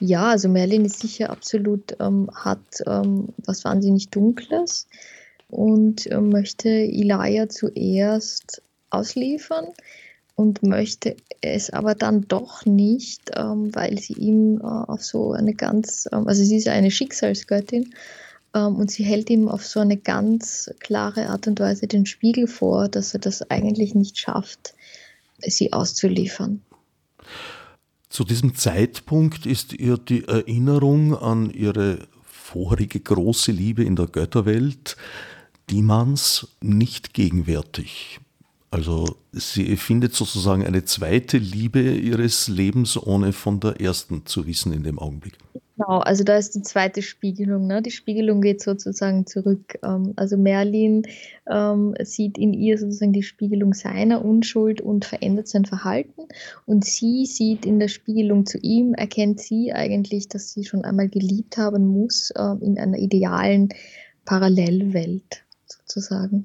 Ja, 0.00 0.30
also 0.30 0.48
Merlin 0.48 0.84
ist 0.84 0.98
sicher 0.98 1.30
absolut, 1.30 1.96
ähm, 2.00 2.28
hat 2.34 2.58
ähm, 2.88 3.28
was 3.46 3.64
wahnsinnig 3.64 4.08
Dunkles 4.08 4.88
und 5.48 6.08
äh, 6.08 6.20
möchte 6.20 6.68
Elijah 6.68 7.48
zuerst 7.48 8.62
ausliefern 8.90 9.66
und 10.34 10.64
möchte 10.64 11.16
es 11.42 11.70
aber 11.70 11.94
dann 11.94 12.26
doch 12.26 12.66
nicht, 12.66 13.30
ähm, 13.36 13.72
weil 13.76 13.96
sie 14.00 14.14
ihm 14.14 14.58
äh, 14.60 14.64
auf 14.64 15.04
so 15.04 15.34
eine 15.34 15.54
ganz, 15.54 16.08
ähm, 16.10 16.26
also 16.26 16.42
sie 16.42 16.56
ist 16.56 16.66
eine 16.66 16.90
Schicksalsgöttin 16.90 17.94
ähm, 18.54 18.76
und 18.76 18.90
sie 18.90 19.04
hält 19.04 19.30
ihm 19.30 19.48
auf 19.48 19.66
so 19.66 19.80
eine 19.80 19.96
ganz 19.96 20.70
klare 20.80 21.28
Art 21.28 21.46
und 21.46 21.60
Weise 21.60 21.86
den 21.86 22.06
Spiegel 22.06 22.46
vor, 22.46 22.88
dass 22.88 23.14
er 23.14 23.20
das 23.20 23.50
eigentlich 23.50 23.94
nicht 23.94 24.18
schafft, 24.18 24.74
sie 25.38 25.72
auszuliefern. 25.72 26.62
Zu 28.08 28.24
diesem 28.24 28.56
Zeitpunkt 28.56 29.46
ist 29.46 29.72
ihr 29.72 29.96
die 29.96 30.24
Erinnerung 30.24 31.16
an 31.16 31.50
ihre 31.50 32.08
vorige 32.24 32.98
große 32.98 33.52
Liebe 33.52 33.84
in 33.84 33.94
der 33.94 34.06
Götterwelt, 34.06 34.96
Dimans, 35.70 36.48
nicht 36.60 37.14
gegenwärtig. 37.14 38.18
Also 38.72 39.16
sie 39.32 39.76
findet 39.76 40.14
sozusagen 40.14 40.64
eine 40.64 40.84
zweite 40.84 41.38
Liebe 41.38 41.80
ihres 41.80 42.46
Lebens, 42.46 42.96
ohne 42.96 43.32
von 43.32 43.58
der 43.58 43.80
ersten 43.80 44.26
zu 44.26 44.46
wissen 44.46 44.72
in 44.72 44.84
dem 44.84 45.00
Augenblick. 45.00 45.38
Genau, 45.76 45.98
also 45.98 46.22
da 46.22 46.36
ist 46.36 46.54
die 46.54 46.62
zweite 46.62 47.02
Spiegelung. 47.02 47.66
Ne? 47.66 47.82
Die 47.82 47.90
Spiegelung 47.90 48.42
geht 48.42 48.62
sozusagen 48.62 49.26
zurück. 49.26 49.78
Ähm, 49.82 50.12
also 50.14 50.36
Merlin 50.36 51.02
ähm, 51.50 51.94
sieht 52.02 52.38
in 52.38 52.52
ihr 52.52 52.78
sozusagen 52.78 53.12
die 53.12 53.24
Spiegelung 53.24 53.74
seiner 53.74 54.24
Unschuld 54.24 54.80
und 54.80 55.04
verändert 55.04 55.48
sein 55.48 55.64
Verhalten. 55.64 56.28
Und 56.66 56.84
sie 56.84 57.26
sieht 57.26 57.66
in 57.66 57.80
der 57.80 57.88
Spiegelung 57.88 58.46
zu 58.46 58.58
ihm, 58.58 58.94
erkennt 58.94 59.40
sie 59.40 59.72
eigentlich, 59.72 60.28
dass 60.28 60.52
sie 60.52 60.64
schon 60.64 60.84
einmal 60.84 61.08
geliebt 61.08 61.56
haben 61.56 61.86
muss 61.88 62.30
äh, 62.36 62.54
in 62.60 62.78
einer 62.78 62.98
idealen 62.98 63.70
Parallelwelt 64.26 65.42
sozusagen. 65.66 66.44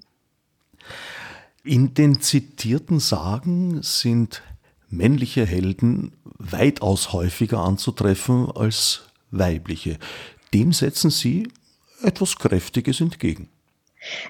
In 1.66 1.96
den 1.96 2.22
zitierten 2.22 3.00
Sagen 3.00 3.82
sind 3.82 4.44
männliche 4.88 5.48
Helden 5.48 6.12
weitaus 6.38 7.12
häufiger 7.12 7.60
anzutreffen 7.60 8.52
als 8.52 9.02
weibliche. 9.32 9.98
Dem 10.54 10.74
setzen 10.74 11.10
Sie 11.10 11.48
etwas 12.04 12.36
Kräftiges 12.36 13.02
entgegen. 13.02 13.50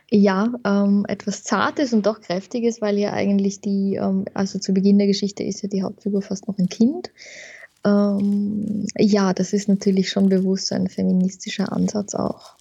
Ja, 0.09 0.53
ähm, 0.63 1.05
etwas 1.09 1.43
Zartes 1.43 1.91
und 1.91 2.05
doch 2.05 2.21
Kräftiges, 2.21 2.79
weil 2.79 2.97
ja 2.97 3.11
eigentlich 3.11 3.59
die, 3.59 3.95
ähm, 3.95 4.23
also 4.33 4.57
zu 4.57 4.73
Beginn 4.73 4.97
der 4.97 5.07
Geschichte 5.07 5.43
ist 5.43 5.61
ja 5.61 5.67
die 5.67 5.83
Hauptfigur 5.83 6.21
fast 6.21 6.47
noch 6.47 6.57
ein 6.57 6.69
Kind. 6.69 7.11
Ähm, 7.83 8.88
ja, 8.97 9.33
das 9.33 9.51
ist 9.51 9.67
natürlich 9.67 10.09
schon 10.09 10.29
bewusst 10.29 10.71
ein 10.71 10.88
feministischer 10.88 11.73
Ansatz 11.73 12.15
auch. 12.15 12.54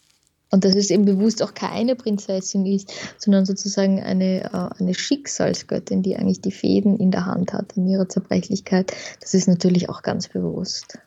Und 0.55 0.65
dass 0.65 0.77
es 0.77 0.91
eben 0.91 1.05
bewusst 1.05 1.43
auch 1.43 1.53
keine 1.53 1.97
Prinzessin 1.97 2.65
ist, 2.65 2.93
sondern 3.19 3.45
sozusagen 3.45 4.01
eine, 4.01 4.45
äh, 4.45 4.81
eine 4.81 4.95
Schicksalsgöttin, 4.95 6.05
die 6.05 6.17
eigentlich 6.17 6.43
die 6.43 6.53
Fäden 6.53 6.97
in 6.97 7.11
der 7.11 7.27
Hand 7.27 7.53
hat 7.53 7.73
in 7.77 7.89
ihrer 7.89 8.09
Zerbrechlichkeit. 8.09 8.95
Das 9.21 9.35
ist 9.35 9.49
natürlich 9.49 9.89
auch 9.89 10.03
ganz 10.03 10.29
bewusst 10.29 10.99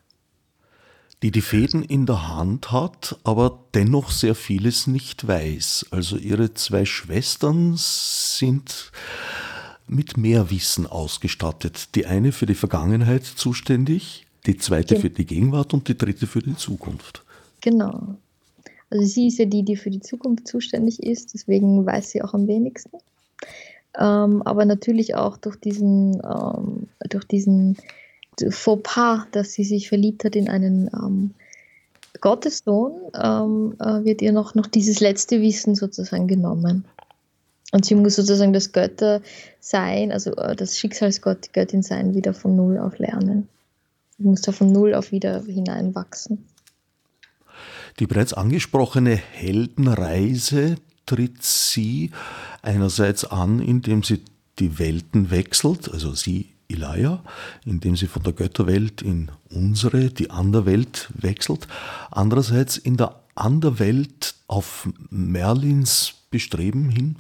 die 1.24 1.32
die 1.32 1.42
Fäden 1.42 1.82
in 1.82 2.06
der 2.06 2.28
Hand 2.28 2.72
hat, 2.72 3.18
aber 3.24 3.64
dennoch 3.74 4.12
sehr 4.12 4.36
vieles 4.36 4.86
nicht 4.86 5.28
weiß. 5.28 5.88
Also 5.90 6.16
ihre 6.18 6.54
zwei 6.54 6.86
Schwestern 6.86 7.74
sind 7.76 8.92
mit 9.88 10.16
mehr 10.16 10.52
Wissen 10.52 10.86
ausgestattet. 10.86 11.96
Die 11.96 12.06
eine 12.06 12.32
für 12.32 12.46
die 12.46 12.54
Vergangenheit 12.54 13.26
zuständig, 13.26 14.28
die 14.46 14.58
zweite 14.58 14.94
Gen 14.94 15.02
für 15.02 15.10
die 15.10 15.26
Gegenwart 15.26 15.74
und 15.74 15.88
die 15.88 15.98
dritte 15.98 16.28
für 16.28 16.44
die 16.44 16.56
Zukunft. 16.56 17.24
Genau. 17.62 18.18
Also 18.90 19.06
sie 19.06 19.28
ist 19.28 19.40
ja 19.40 19.46
die, 19.46 19.64
die 19.64 19.76
für 19.76 19.90
die 19.90 20.00
Zukunft 20.00 20.48
zuständig 20.48 21.04
ist, 21.04 21.34
deswegen 21.34 21.86
weiß 21.86 22.12
sie 22.12 22.22
auch 22.22 22.34
am 22.34 22.48
wenigsten. 22.48 22.98
Ähm, 23.98 24.42
aber 24.44 24.66
natürlich 24.66 25.16
auch 25.16 25.38
durch 25.38 25.58
diesen, 25.58 26.22
ähm, 26.24 26.88
durch 27.10 27.26
diesen 27.26 27.78
Fauxpas, 28.50 29.26
dass 29.32 29.54
sie 29.54 29.64
sich 29.64 29.90
verliebt 29.90 30.24
hat 30.24 30.36
in 30.36 30.50
einen 30.50 30.90
ähm, 30.94 31.32
Gottessohn, 32.22 32.94
ähm, 33.22 33.76
äh, 33.80 34.06
wird 34.06 34.22
ihr 34.22 34.32
noch, 34.32 34.56
noch 34.56 34.68
dieses 34.68 35.00
letzte 35.00 35.42
Wissen 35.42 35.76
sozusagen 35.76 36.28
genommen. 36.28 36.86
Und 37.74 37.86
sie 37.86 37.96
muss 37.96 38.16
sozusagen 38.16 38.54
das 38.54 38.72
Göttersein, 38.72 40.12
also 40.12 40.34
äh, 40.36 40.56
das 40.56 40.78
Schicksalsgott, 40.78 41.48
die 41.48 41.52
Göttin 41.52 41.84
sein, 41.84 42.16
wieder 42.16 42.34
von 42.34 42.56
Null 42.56 42.78
auf 42.78 42.98
lernen. 42.98 43.50
Sie 44.18 44.24
muss 44.24 44.42
da 44.42 44.52
von 44.52 44.72
Null 44.72 44.94
auf 44.94 45.12
wieder 45.12 45.44
hineinwachsen. 45.44 46.46
Die 48.00 48.08
bereits 48.08 48.34
angesprochene 48.34 49.16
Heldenreise 49.16 50.76
tritt 51.06 51.42
sie 51.44 52.12
einerseits 52.62 53.26
an, 53.26 53.60
indem 53.60 54.04
sie 54.04 54.22
die 54.60 54.78
Welten 54.78 55.32
wechselt, 55.32 55.92
also 55.92 56.14
sie 56.14 56.50
Elia, 56.70 57.24
indem 57.66 57.96
sie 57.96 58.08
von 58.08 58.24
der 58.24 58.34
Götterwelt 58.34 59.02
in 59.02 59.32
unsere, 59.50 60.10
die 60.10 60.30
Anderwelt 60.30 61.10
wechselt. 61.14 61.68
Andererseits 62.12 62.78
in 62.78 62.98
der 62.98 63.16
Anderwelt 63.36 64.36
auf 64.48 64.90
Merlins 65.10 66.14
Bestreben 66.30 66.90
hin 66.90 67.18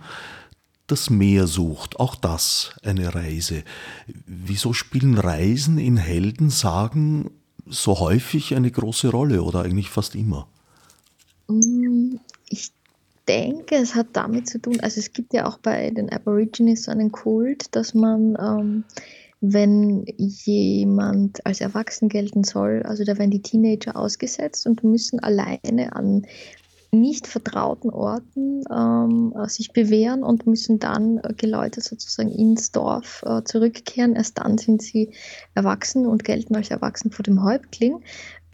das 0.87 1.09
Meer 1.09 1.47
sucht. 1.47 1.99
Auch 1.99 2.15
das 2.15 2.71
eine 2.83 3.13
Reise. 3.15 3.63
Wieso 4.25 4.73
spielen 4.73 5.17
Reisen 5.17 5.77
in 5.77 5.97
Heldensagen 5.97 7.29
so 7.65 7.99
häufig 7.99 8.55
eine 8.55 8.71
große 8.71 9.09
Rolle 9.09 9.43
oder 9.43 9.61
eigentlich 9.63 9.89
fast 9.89 10.15
immer? 10.15 10.47
Mm, 11.47 12.15
ich 12.49 12.71
denke, 13.27 13.75
es 13.75 13.95
hat 13.95 14.07
damit 14.13 14.47
zu 14.47 14.59
tun, 14.59 14.79
also 14.81 14.99
es 14.99 15.11
gibt 15.11 15.33
ja 15.33 15.47
auch 15.47 15.57
bei 15.57 15.89
den 15.91 16.09
Aborigines 16.09 16.87
einen 16.87 17.11
Kult, 17.11 17.75
dass 17.75 17.93
man 17.93 18.37
ähm, 18.39 18.83
wenn 19.39 20.05
jemand 20.17 21.45
als 21.45 21.61
erwachsen 21.61 22.09
gelten 22.09 22.43
soll. 22.43 22.83
Also 22.83 23.03
da 23.03 23.17
werden 23.17 23.31
die 23.31 23.41
Teenager 23.41 23.95
ausgesetzt 23.95 24.65
und 24.65 24.83
müssen 24.83 25.19
alleine 25.19 25.95
an 25.95 26.25
nicht 26.91 27.27
vertrauten 27.27 27.89
Orten 27.89 28.63
ähm, 28.71 29.33
sich 29.47 29.73
bewähren 29.73 30.23
und 30.23 30.47
müssen 30.47 30.79
dann 30.79 31.17
äh, 31.17 31.33
geläutert 31.33 31.83
sozusagen 31.83 32.31
ins 32.31 32.71
Dorf 32.71 33.23
äh, 33.25 33.43
zurückkehren. 33.43 34.15
Erst 34.15 34.39
dann 34.39 34.57
sind 34.57 34.81
sie 34.81 35.11
erwachsen 35.53 36.07
und 36.07 36.23
gelten 36.23 36.55
als 36.55 36.71
erwachsen 36.71 37.11
vor 37.11 37.23
dem 37.23 37.43
Häuptling. 37.43 38.01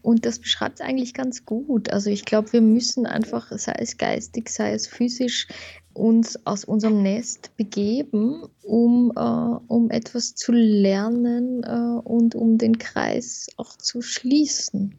Und 0.04 0.26
das 0.26 0.38
beschreibt 0.38 0.80
es 0.80 0.86
eigentlich 0.86 1.14
ganz 1.14 1.46
gut. 1.46 1.90
Also 1.90 2.10
ich 2.10 2.26
glaube, 2.26 2.52
wir 2.52 2.60
müssen 2.60 3.06
einfach, 3.06 3.50
sei 3.52 3.72
es 3.78 3.96
geistig, 3.96 4.50
sei 4.50 4.74
es 4.74 4.86
physisch, 4.86 5.48
uns 5.94 6.44
aus 6.44 6.66
unserem 6.66 7.02
Nest 7.02 7.56
begeben, 7.56 8.42
um, 8.62 9.12
äh, 9.16 9.20
um 9.20 9.90
etwas 9.90 10.34
zu 10.34 10.52
lernen 10.52 11.62
äh, 11.62 12.00
und 12.06 12.34
um 12.34 12.58
den 12.58 12.76
Kreis 12.76 13.46
auch 13.56 13.78
zu 13.78 14.02
schließen. 14.02 14.94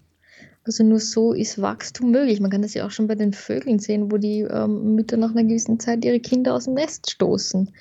Also 0.63 0.83
nur 0.83 0.99
so 0.99 1.33
ist 1.33 1.61
Wachstum 1.61 2.09
möglich. 2.09 2.39
Man 2.39 2.49
kann 2.49 2.63
das 2.63 2.73
ja 2.73 2.87
auch 2.87 2.91
schon 2.91 3.05
bei 3.05 3.13
den 3.13 3.31
Vögeln 3.31 3.77
sehen, 3.77 4.11
wo 4.11 4.17
die 4.17 4.39
ähm, 4.39 4.95
Mütter 4.95 5.17
nach 5.17 5.29
einer 5.29 5.43
gewissen 5.43 5.79
Zeit 5.79 6.03
ihre 6.03 6.19
Kinder 6.19 6.55
aus 6.55 6.65
dem 6.65 6.73
Nest 6.73 7.11
stoßen. 7.11 7.71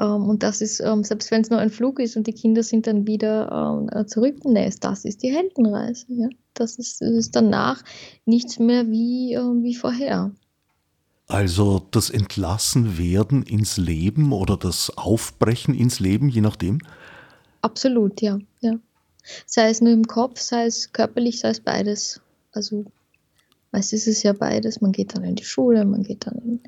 Ähm, 0.00 0.28
und 0.28 0.42
das 0.42 0.60
ist, 0.60 0.80
ähm, 0.80 1.04
selbst 1.04 1.30
wenn 1.30 1.42
es 1.42 1.50
nur 1.50 1.58
ein 1.58 1.70
Flug 1.70 1.98
ist 2.00 2.16
und 2.16 2.26
die 2.26 2.32
Kinder 2.32 2.62
sind 2.62 2.86
dann 2.86 3.06
wieder 3.06 3.50
ähm, 3.50 3.88
äh, 3.92 4.06
zurück 4.06 4.36
im 4.44 4.52
Nest, 4.52 4.84
das 4.84 5.04
ist 5.04 5.22
die 5.22 5.32
Heldenreise. 5.34 6.06
Ja? 6.08 6.28
Das, 6.54 6.76
ist, 6.78 7.00
das 7.00 7.10
ist 7.10 7.36
danach 7.36 7.82
nichts 8.24 8.58
mehr 8.58 8.88
wie, 8.88 9.34
äh, 9.34 9.62
wie 9.62 9.74
vorher. 9.74 10.32
Also 11.28 11.82
das 11.90 12.10
Entlassenwerden 12.10 13.42
ins 13.42 13.78
Leben 13.78 14.32
oder 14.32 14.56
das 14.56 14.96
Aufbrechen 14.96 15.74
ins 15.74 15.98
Leben, 15.98 16.28
je 16.28 16.40
nachdem? 16.40 16.78
Absolut, 17.62 18.20
ja. 18.20 18.38
ja. 18.60 18.78
Sei 19.44 19.70
es 19.70 19.80
nur 19.80 19.92
im 19.92 20.06
Kopf, 20.06 20.38
sei 20.38 20.66
es 20.66 20.92
körperlich, 20.92 21.40
sei 21.40 21.48
es 21.48 21.60
beides. 21.60 22.20
Also 22.52 22.84
meist 23.72 23.92
ist 23.92 24.06
es 24.06 24.22
ja 24.22 24.34
beides. 24.34 24.80
Man 24.80 24.92
geht 24.92 25.16
dann 25.16 25.24
in 25.24 25.34
die 25.34 25.44
Schule, 25.44 25.84
man 25.84 26.04
geht 26.04 26.26
dann 26.26 26.60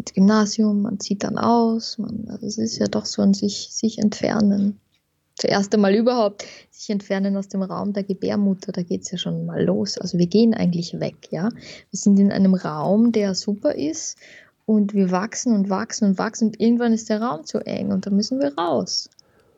ins 0.00 0.14
Gymnasium, 0.14 0.82
man 0.82 1.00
zieht 1.00 1.24
dann 1.24 1.38
aus. 1.38 1.98
Man, 1.98 2.26
also 2.28 2.46
es 2.46 2.58
ist 2.58 2.78
ja 2.78 2.86
doch 2.86 3.06
so 3.06 3.22
ein 3.22 3.34
sich, 3.34 3.68
sich 3.70 3.98
entfernen 3.98 4.80
zuerst 5.40 5.74
einmal 5.74 5.94
überhaupt 5.94 6.44
sich 6.70 6.90
entfernen 6.90 7.36
aus 7.36 7.48
dem 7.48 7.62
Raum 7.62 7.92
der 7.92 8.04
Gebärmutter, 8.04 8.72
da 8.72 8.82
geht 8.82 9.02
es 9.02 9.10
ja 9.10 9.18
schon 9.18 9.46
mal 9.46 9.64
los. 9.64 9.98
Also 9.98 10.18
wir 10.18 10.26
gehen 10.26 10.54
eigentlich 10.54 11.00
weg, 11.00 11.28
ja. 11.30 11.48
Wir 11.48 11.98
sind 11.98 12.18
in 12.18 12.30
einem 12.30 12.54
Raum, 12.54 13.12
der 13.12 13.34
super 13.34 13.74
ist 13.74 14.18
und 14.66 14.94
wir 14.94 15.10
wachsen 15.10 15.54
und 15.54 15.70
wachsen 15.70 16.10
und 16.10 16.18
wachsen 16.18 16.48
und 16.48 16.60
irgendwann 16.60 16.92
ist 16.92 17.08
der 17.08 17.22
Raum 17.22 17.44
zu 17.44 17.58
eng 17.60 17.90
und 17.90 18.06
da 18.06 18.10
müssen 18.10 18.38
wir 18.40 18.54
raus. 18.56 19.08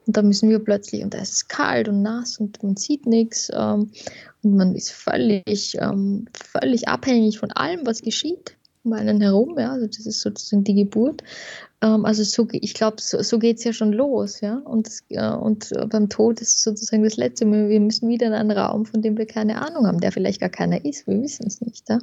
Und 0.06 0.16
da 0.16 0.22
müssen 0.22 0.50
wir 0.50 0.58
plötzlich, 0.58 1.04
und 1.04 1.14
da 1.14 1.18
ist 1.18 1.32
es 1.32 1.48
kalt 1.48 1.88
und 1.88 2.02
nass 2.02 2.38
und 2.38 2.60
man 2.62 2.76
sieht 2.76 3.06
nichts 3.06 3.50
ähm, 3.54 3.90
und 4.42 4.56
man 4.56 4.74
ist 4.74 4.90
völlig, 4.90 5.76
ähm, 5.80 6.26
völlig 6.32 6.88
abhängig 6.88 7.38
von 7.38 7.52
allem, 7.52 7.86
was 7.86 8.02
geschieht 8.02 8.56
um 8.84 8.92
einen 8.92 9.20
herum, 9.20 9.58
ja, 9.58 9.72
also 9.72 9.86
das 9.86 10.06
ist 10.06 10.20
sozusagen 10.20 10.64
die 10.64 10.74
Geburt. 10.74 11.22
Ähm, 11.82 12.04
also 12.04 12.22
so, 12.24 12.46
ich 12.52 12.74
glaube, 12.74 12.96
so, 13.00 13.22
so 13.22 13.38
geht 13.38 13.58
es 13.58 13.64
ja 13.64 13.72
schon 13.72 13.92
los, 13.92 14.40
ja. 14.40 14.56
Und, 14.56 14.88
äh, 15.10 15.30
und 15.30 15.70
beim 15.88 16.08
Tod 16.08 16.40
ist 16.40 16.62
sozusagen 16.62 17.02
das 17.02 17.16
Letzte. 17.16 17.46
Wir 17.46 17.80
müssen 17.80 18.08
wieder 18.08 18.26
in 18.26 18.32
einen 18.32 18.50
Raum, 18.50 18.86
von 18.86 19.02
dem 19.02 19.16
wir 19.16 19.26
keine 19.26 19.60
Ahnung 19.60 19.86
haben, 19.86 20.00
der 20.00 20.12
vielleicht 20.12 20.40
gar 20.40 20.48
keiner 20.48 20.84
ist, 20.84 21.06
wir 21.06 21.20
wissen 21.20 21.46
es 21.46 21.60
nicht. 21.60 21.88
Ja? 21.88 21.98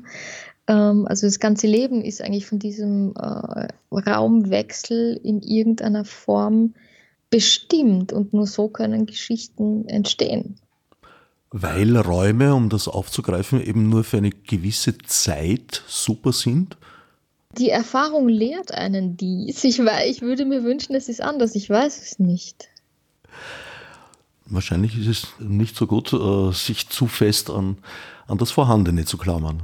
Ähm, 0.68 1.06
also 1.08 1.28
das 1.28 1.40
ganze 1.40 1.68
Leben 1.68 2.02
ist 2.02 2.22
eigentlich 2.22 2.46
von 2.46 2.60
diesem 2.60 3.14
äh, 3.16 3.68
Raumwechsel 3.92 5.20
in 5.24 5.42
irgendeiner 5.42 6.06
Form 6.06 6.76
bestimmt 7.30 8.14
und 8.14 8.34
nur 8.34 8.48
so 8.48 8.70
können 8.70 9.06
Geschichten 9.06 9.88
entstehen. 9.88 10.56
Weil 11.52 11.98
Räume, 11.98 12.54
um 12.54 12.70
das 12.70 12.88
aufzugreifen, 12.88 13.62
eben 13.62 13.90
nur 13.90 14.04
für 14.04 14.18
eine 14.18 14.30
gewisse 14.30 14.98
Zeit 15.00 15.84
super 15.88 16.32
sind? 16.32 16.78
Die 17.58 17.70
Erfahrung 17.70 18.30
lehrt 18.30 18.72
einen 18.72 19.18
dies. 19.18 19.64
Ich, 19.64 19.80
ich 19.80 20.22
würde 20.22 20.46
mir 20.46 20.64
wünschen, 20.64 20.96
es 20.96 21.10
ist 21.10 21.22
anders. 21.22 21.56
Ich 21.56 21.70
weiß 21.70 22.02
es 22.04 22.20
nicht. 22.20 22.70
Wahrscheinlich 24.46 24.98
ist 24.98 25.08
es 25.08 25.28
nicht 25.40 25.76
so 25.76 25.88
gut, 25.88 26.14
äh, 26.14 26.52
sich 26.54 26.90
zu 26.90 27.08
fest 27.08 27.50
an, 27.50 27.78
an 28.28 28.38
das 28.38 28.52
Vorhandene 28.52 29.06
zu 29.06 29.18
klammern. 29.18 29.64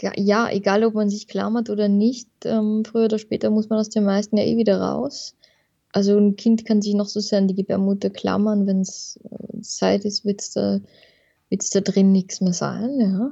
Ja, 0.00 0.50
egal 0.50 0.84
ob 0.84 0.94
man 0.94 1.08
sich 1.08 1.26
klammert 1.26 1.70
oder 1.70 1.88
nicht, 1.88 2.28
ähm, 2.44 2.84
früher 2.84 3.06
oder 3.06 3.18
später 3.18 3.48
muss 3.48 3.70
man 3.70 3.78
aus 3.78 3.88
dem 3.88 4.04
meisten 4.04 4.36
ja 4.36 4.44
eh 4.44 4.58
wieder 4.58 4.78
raus. 4.78 5.34
Also 5.96 6.18
ein 6.18 6.36
Kind 6.36 6.66
kann 6.66 6.82
sich 6.82 6.92
noch 6.92 7.08
so 7.08 7.20
sehr 7.20 7.38
an 7.38 7.48
die 7.48 7.54
Gebärmutter 7.54 8.10
klammern, 8.10 8.66
wenn 8.66 8.82
es 8.82 9.18
äh, 9.30 9.62
Zeit 9.62 10.04
ist, 10.04 10.26
wird 10.26 10.42
es 10.42 10.50
da, 10.50 10.80
wird's 11.48 11.70
da 11.70 11.80
drin 11.80 12.12
nichts 12.12 12.42
mehr 12.42 12.52
sein. 12.52 13.00
Ja. 13.00 13.30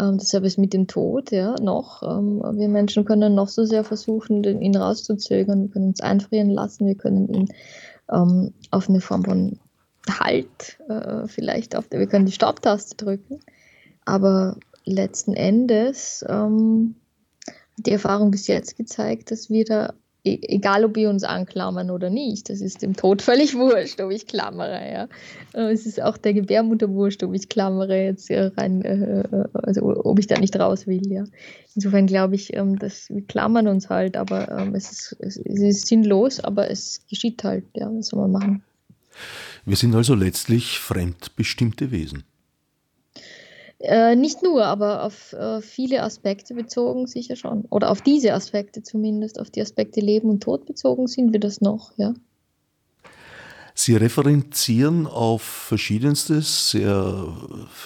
Ähm, 0.00 0.16
deshalb 0.16 0.44
ist 0.44 0.58
mit 0.58 0.74
dem 0.74 0.86
Tod 0.86 1.32
ja 1.32 1.56
noch. 1.60 2.04
Ähm, 2.04 2.40
wir 2.56 2.68
Menschen 2.68 3.04
können 3.04 3.34
noch 3.34 3.48
so 3.48 3.64
sehr 3.64 3.82
versuchen, 3.82 4.44
den, 4.44 4.62
ihn 4.62 4.76
rauszuzögern. 4.76 5.62
Wir 5.62 5.70
können 5.70 5.88
uns 5.88 6.00
einfrieren 6.00 6.50
lassen. 6.50 6.86
Wir 6.86 6.94
können 6.94 7.34
ihn 7.34 7.48
ähm, 8.12 8.54
auf 8.70 8.88
eine 8.88 9.00
Form 9.00 9.24
von 9.24 9.58
Halt 10.08 10.78
äh, 10.88 11.26
vielleicht 11.26 11.74
auf 11.74 11.88
der, 11.88 11.98
wir 11.98 12.06
können 12.06 12.26
die 12.26 12.32
Stopptaste 12.32 12.94
drücken. 12.94 13.40
Aber 14.04 14.56
letzten 14.84 15.34
Endes 15.34 16.24
ähm, 16.28 16.94
die 17.76 17.90
Erfahrung 17.90 18.30
bis 18.30 18.46
jetzt 18.46 18.76
gezeigt, 18.76 19.32
dass 19.32 19.50
wir 19.50 19.64
da 19.64 19.94
e 20.24 20.38
egal 20.42 20.84
ob 20.84 20.96
wir 20.96 21.10
uns 21.10 21.24
anklammern 21.24 21.90
oder 21.90 22.10
nicht, 22.10 22.50
das 22.50 22.60
ist 22.60 22.82
dem 22.82 22.94
Tod 22.94 23.22
völlig 23.22 23.54
wurscht, 23.56 24.00
ob 24.00 24.10
ich 24.10 24.26
klammere. 24.26 24.80
Ja. 24.92 25.08
Äh, 25.54 25.72
es 25.72 25.86
ist 25.86 26.00
auch 26.02 26.16
der 26.16 26.34
Gebärmutter 26.34 26.88
wurscht, 26.90 27.22
ob 27.22 27.34
ich 27.34 27.48
klammere 27.48 28.04
jetzt 28.04 28.30
rein, 28.30 28.82
äh, 28.82 29.24
also 29.52 30.04
ob 30.04 30.18
ich 30.18 30.26
da 30.26 30.38
nicht 30.38 30.58
raus 30.58 30.86
will. 30.86 31.10
Ja. 31.10 31.24
Insofern 31.74 32.06
glaube 32.06 32.34
ich, 32.34 32.54
ähm, 32.56 32.78
dass 32.78 33.08
wir 33.10 33.22
klammern 33.22 33.68
uns 33.68 33.88
halt, 33.88 34.16
aber 34.16 34.48
ähm, 34.50 34.74
es, 34.74 35.12
ist, 35.12 35.40
es 35.44 35.60
ist 35.60 35.86
sinnlos, 35.86 36.40
aber 36.40 36.70
es 36.70 37.00
geschieht 37.08 37.44
halt. 37.44 37.64
Ja, 37.74 37.90
was 37.92 38.08
soll 38.08 38.20
man 38.20 38.32
machen? 38.32 38.62
Wir 39.64 39.76
sind 39.76 39.94
also 39.94 40.14
letztlich 40.14 40.78
fremdbestimmte 40.78 41.90
Wesen. 41.90 42.24
Äh, 43.80 44.16
nicht 44.16 44.42
nur, 44.42 44.64
aber 44.64 45.04
auf 45.04 45.32
äh, 45.32 45.60
viele 45.60 46.02
Aspekte 46.02 46.54
bezogen 46.54 47.06
sicher 47.06 47.36
schon. 47.36 47.64
Oder 47.70 47.90
auf 47.90 48.02
diese 48.02 48.34
Aspekte 48.34 48.82
zumindest, 48.82 49.40
auf 49.40 49.50
die 49.50 49.62
Aspekte 49.62 50.00
Leben 50.00 50.28
und 50.30 50.42
Tod 50.42 50.66
bezogen 50.66 51.06
sind 51.06 51.32
wir 51.32 51.40
das 51.40 51.60
noch, 51.60 51.92
ja. 51.96 52.14
Sie 53.74 53.94
referenzieren 53.94 55.06
auf 55.06 55.42
verschiedenstes, 55.42 56.70
sehr 56.70 57.28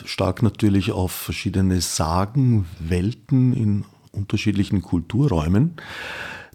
stark 0.06 0.42
natürlich 0.42 0.90
auf 0.90 1.12
verschiedene 1.12 1.82
Sagen, 1.82 2.66
Welten 2.78 3.52
in 3.52 3.84
unterschiedlichen 4.10 4.80
Kulturräumen. 4.80 5.76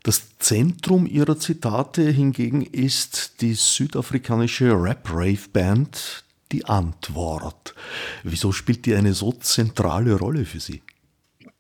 Das 0.02 0.40
Zentrum 0.40 1.06
ihrer 1.06 1.38
Zitate 1.38 2.10
hingegen 2.10 2.64
ist 2.64 3.42
die 3.42 3.54
südafrikanische 3.54 4.72
Rap-Rave-Band 4.72 6.24
die 6.52 6.66
Antwort. 6.66 7.76
Wieso 8.24 8.52
spielt 8.52 8.86
die 8.86 8.96
eine 8.96 9.14
so 9.14 9.32
zentrale 9.32 10.18
Rolle 10.18 10.46
für 10.46 10.60
Sie? 10.60 10.82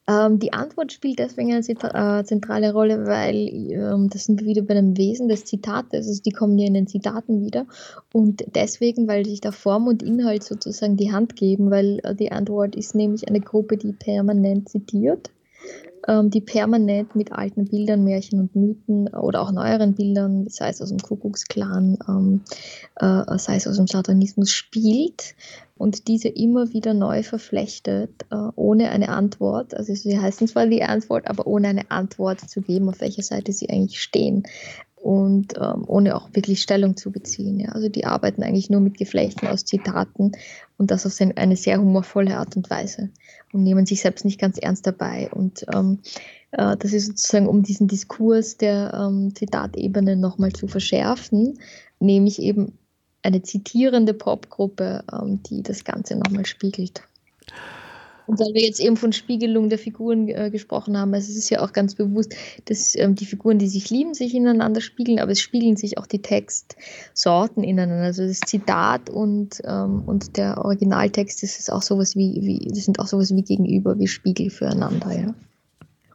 Ähm, 0.10 0.40
die 0.40 0.54
Antwort 0.54 0.94
spielt 0.94 1.20
deswegen 1.20 1.52
eine 1.52 1.60
äh, 1.60 2.24
zentrale 2.24 2.72
Rolle, 2.72 3.06
weil 3.06 3.50
ähm, 3.72 4.10
das 4.10 4.26
sind 4.26 4.40
wir 4.40 4.48
wieder 4.48 4.62
bei 4.62 4.74
dem 4.74 4.96
Wesen 4.96 5.28
des 5.28 5.44
Zitates, 5.44 6.08
also 6.08 6.22
die 6.22 6.32
kommen 6.32 6.58
ja 6.58 6.66
in 6.66 6.76
den 6.76 6.88
Zitaten 6.88 7.46
wieder 7.46 7.66
und 8.14 8.46
deswegen, 8.56 9.10
weil 9.10 9.26
sich 9.26 9.42
da 9.42 9.52
Form 9.52 9.88
und 9.88 10.02
Inhalt 10.02 10.44
sozusagen 10.44 10.96
die 10.96 11.12
Hand 11.12 11.36
geben, 11.36 11.72
weil 11.72 12.00
äh, 12.04 12.16
die 12.16 12.32
Antwort 12.32 12.78
ist 12.78 12.96
nämlich 12.96 13.28
eine 13.28 13.42
Gruppe, 13.42 13.76
die 13.76 13.92
permanent 13.92 14.70
zitiert 14.70 15.30
die 16.08 16.42
permanent 16.42 17.16
mit 17.16 17.32
alten 17.32 17.66
Bildern, 17.66 18.04
Märchen 18.04 18.40
und 18.40 18.56
Mythen 18.56 19.10
oder 19.10 19.42
auch 19.42 19.52
neueren 19.52 19.94
Bildern, 19.94 20.48
sei 20.48 20.70
es 20.70 20.82
aus 20.82 20.90
dem 20.90 21.00
Kuckucksklan, 21.00 21.98
ähm, 22.08 22.42
äh, 22.96 23.38
sei 23.38 23.58
es 23.58 23.68
aus 23.68 23.76
dem 23.76 23.88
Satanismus, 23.88 24.50
spielt 24.50 25.36
und 25.78 26.08
diese 26.08 26.30
immer 26.30 26.74
wieder 26.74 26.94
neu 26.94 27.24
verflechtet, 27.24 28.12
äh, 28.32 28.36
ohne 28.56 28.90
eine 28.90 29.10
Antwort. 29.10 29.76
Also 29.76 29.94
sie 29.96 30.20
heißen 30.20 30.48
zwar 30.48 30.68
die 30.68 30.84
Antwort, 30.84 31.28
aber 31.28 31.46
ohne 31.46 31.68
eine 31.68 31.92
Antwort 31.92 32.40
zu 32.40 32.62
geben, 32.62 32.90
auf 32.90 33.02
welcher 33.02 33.24
Seite 33.24 33.52
sie 33.52 33.70
eigentlich 33.70 34.02
stehen 34.02 34.44
und 34.96 35.54
ähm, 35.58 35.84
ohne 35.88 36.16
auch 36.16 36.30
wirklich 36.34 36.62
Stellung 36.62 36.98
zu 36.98 37.12
beziehen. 37.12 37.60
Ja. 37.60 37.70
Also 37.70 37.90
die 37.90 38.06
arbeiten 38.06 38.44
eigentlich 38.44 38.70
nur 38.70 38.82
mit 38.82 38.98
Geflechten 38.98 39.48
aus 39.48 39.64
Zitaten 39.66 40.32
und 40.78 40.92
das 40.92 41.06
auf 41.06 41.14
eine 41.36 41.56
sehr 41.56 41.80
humorvolle 41.80 42.38
Art 42.38 42.56
und 42.56 42.70
Weise 42.70 43.10
und 43.54 43.64
nehmen 43.64 43.86
sich 43.86 44.02
selbst 44.02 44.26
nicht 44.26 44.40
ganz 44.40 44.58
ernst 44.58 44.86
dabei. 44.88 45.30
Und 45.32 45.66
ähm, 45.74 46.00
äh, 46.52 46.76
das 46.78 46.94
ist 46.94 47.08
sozusagen, 47.08 47.48
um 47.48 47.64
diesen 47.64 47.88
Diskurs 47.88 48.58
der 48.58 48.94
ähm, 48.94 49.34
Zitatebene 49.36 50.16
nochmal 50.16 50.52
zu 50.52 50.68
verschärfen, 50.68 51.60
nehme 52.00 52.28
ich 52.28 52.42
eben 52.42 52.78
eine 53.24 53.42
zitierende 53.42 54.14
Popgruppe, 54.14 55.04
ähm, 55.12 55.42
die 55.44 55.64
das 55.64 55.84
Ganze 55.84 56.16
nochmal 56.16 56.46
spiegelt. 56.46 57.02
Und 58.28 58.40
weil 58.40 58.54
wir 58.54 58.62
jetzt 58.62 58.82
eben 58.82 58.98
von 58.98 59.14
Spiegelung 59.14 59.70
der 59.70 59.80
Figuren 59.80 60.28
äh, 60.28 60.52
gesprochen 60.52 60.98
haben, 60.98 61.14
also 61.14 61.32
es 61.32 61.38
ist 61.38 61.50
ja 61.50 61.62
auch 61.62 61.72
ganz 61.72 61.96
bewusst, 61.96 62.36
dass 62.66 62.94
ähm, 62.96 63.16
die 63.16 63.26
Figuren, 63.26 63.58
die 63.58 63.70
sich 63.70 63.90
lieben, 63.90 64.14
sich 64.14 64.36
ineinander 64.36 64.82
spiegeln, 64.82 65.20
aber 65.20 65.32
es 65.32 65.40
spiegeln 65.40 65.78
sich 65.78 65.98
auch 65.98 66.06
die 66.06 66.22
Textsorten 66.22 67.64
ineinander. 67.64 68.04
Also 68.04 68.28
das 68.28 68.42
Zitat 68.42 69.10
und, 69.10 69.62
ähm, 69.64 70.04
und 70.06 70.36
der 70.36 70.64
Originaltext, 70.64 71.42
das 71.42 71.58
ist 71.58 71.72
auch 71.72 71.82
sowas 71.82 72.18
wie, 72.18 72.42
wie, 72.42 72.68
das 72.68 72.84
sind 72.84 73.00
auch 73.00 73.08
sowas 73.08 73.34
wie 73.34 73.44
Gegenüber, 73.44 73.98
wie 73.98 74.08
Spiegel 74.08 74.50
füreinander, 74.50 75.12
ja. 75.18 75.34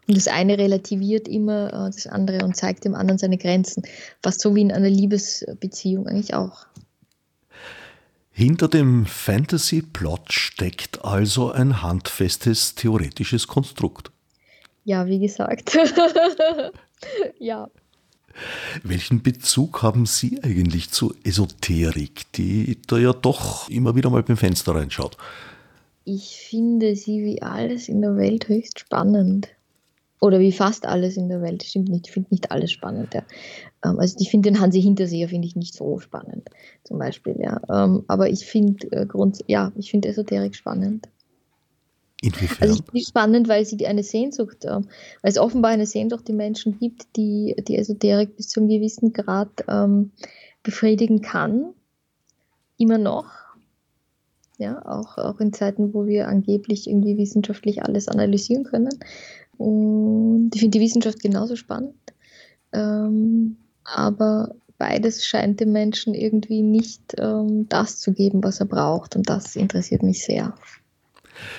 Und 0.09 0.17
das 0.17 0.29
eine 0.29 0.59
relativiert 0.59 1.29
immer 1.29 1.69
äh, 1.69 1.91
das 1.91 2.07
andere 2.07 2.45
und 2.45 2.57
zeigt 2.57 2.85
dem 2.85 2.95
anderen 2.95 3.19
seine 3.19 3.39
Grenzen. 3.39 3.85
Fast 4.23 4.41
so 4.41 4.55
wie 4.55 4.61
in 4.61 4.73
einer 4.73 4.91
Liebesbeziehung 4.91 6.07
eigentlich 6.07 6.35
auch. 6.35 6.67
Hinter 8.35 8.68
dem 8.68 9.05
Fantasy-Plot 9.05 10.33
steckt 10.33 11.05
also 11.05 11.53
ein 11.53 11.83
handfestes 11.83 12.74
theoretisches 12.74 13.47
Konstrukt. 13.47 14.11
Ja, 14.85 15.07
wie 15.07 15.18
gesagt. 15.18 15.76
ja. 17.39 17.68
Welchen 18.83 19.22
Bezug 19.22 19.83
haben 19.83 20.07
Sie 20.07 20.43
eigentlich 20.43 20.91
zu 20.91 21.14
Esoterik, 21.22 22.33
die 22.33 22.78
da 22.87 22.97
ja 22.97 23.12
doch 23.12 23.68
immer 23.68 23.95
wieder 23.95 24.09
mal 24.09 24.22
beim 24.22 24.39
Fenster 24.39 24.74
reinschaut? 24.74 25.18
Ich 26.05 26.37
finde 26.49 26.97
sie 26.97 27.22
wie 27.22 27.43
alles 27.43 27.89
in 27.89 28.01
der 28.01 28.16
Welt 28.16 28.49
höchst 28.49 28.80
spannend 28.80 29.49
oder 30.23 30.39
wie 30.39 30.53
fast 30.53 30.87
alles 30.87 31.16
in 31.16 31.29
der 31.29 31.43
Welt. 31.43 31.64
Stimmt 31.64 31.89
nicht, 31.89 32.07
ich 32.07 32.12
finde 32.12 32.29
nicht 32.31 32.53
alles 32.53 32.70
spannend. 32.70 33.12
Ja. 33.12 33.25
Ähm, 33.85 33.99
also 33.99 34.16
ich 34.20 34.31
finde 34.31 34.51
den 34.51 34.61
Hansi 34.61 34.81
Hinterseher 34.81 35.29
finde 35.29 35.49
ich 35.49 35.57
nicht 35.57 35.75
so 35.75 35.99
spannend, 35.99 36.49
zum 36.85 36.99
Beispiel. 36.99 37.37
Ja. 37.41 37.61
Ähm, 37.68 38.05
aber 38.07 38.31
ich 38.31 38.47
finde 38.47 38.87
äh, 38.93 39.05
Grund, 39.05 39.41
ja, 39.49 39.73
ich 39.77 39.91
finde 39.91 40.09
Esoterik 40.09 40.55
spannend. 40.55 41.09
Inwiefern? 42.23 42.68
Also 42.68 42.75
ich 42.75 42.85
finde 42.89 43.05
spannend, 43.05 43.49
weil 43.49 43.64
sie 43.64 43.85
eine 43.85 44.05
Sehnsucht, 44.05 44.64
äh, 44.64 44.77
weil 44.77 44.85
es 45.25 45.39
offenbar 45.39 45.73
eine 45.73 45.87
Sehnsucht 45.87 46.29
die 46.29 46.35
Menschen 46.35 46.79
gibt, 46.79 47.16
die 47.16 47.57
die 47.66 47.77
Esoterik 47.77 48.37
bis 48.37 48.49
zu 48.49 48.61
einem 48.61 48.68
gewissen 48.68 49.12
Grad 49.12 49.64
ähm, 49.66 50.12
befriedigen 50.62 51.20
kann. 51.20 51.75
Immer 52.79 52.99
noch. 52.99 53.27
Ja, 54.59 54.87
auch, 54.87 55.18
auch 55.18 55.41
in 55.41 55.53
Zeiten, 55.53 55.93
wo 55.93 56.07
wir 56.07 56.29
angeblich 56.29 56.89
irgendwie 56.89 57.18
wissenschaftlich 57.18 57.83
alles 57.83 58.07
analysieren 58.07 58.62
können. 58.62 58.91
Und 59.63 60.51
ich 60.55 60.61
finde 60.61 60.77
die 60.77 60.85
Wissenschaft 60.85 61.21
genauso 61.21 61.55
spannend. 61.55 61.95
Ähm, 62.73 63.59
aber 63.85 64.57
beides 64.77 65.25
scheint 65.25 65.61
dem 65.61 65.71
Menschen 65.71 66.15
irgendwie 66.15 66.63
nicht 66.63 67.15
ähm, 67.19 67.69
das 67.69 68.01
zu 68.01 68.13
geben, 68.13 68.43
was 68.43 68.59
er 68.59 68.67
braucht. 68.67 69.15
Und 69.15 69.29
das 69.29 69.55
interessiert 69.55 70.03
mich 70.03 70.25
sehr. 70.25 70.53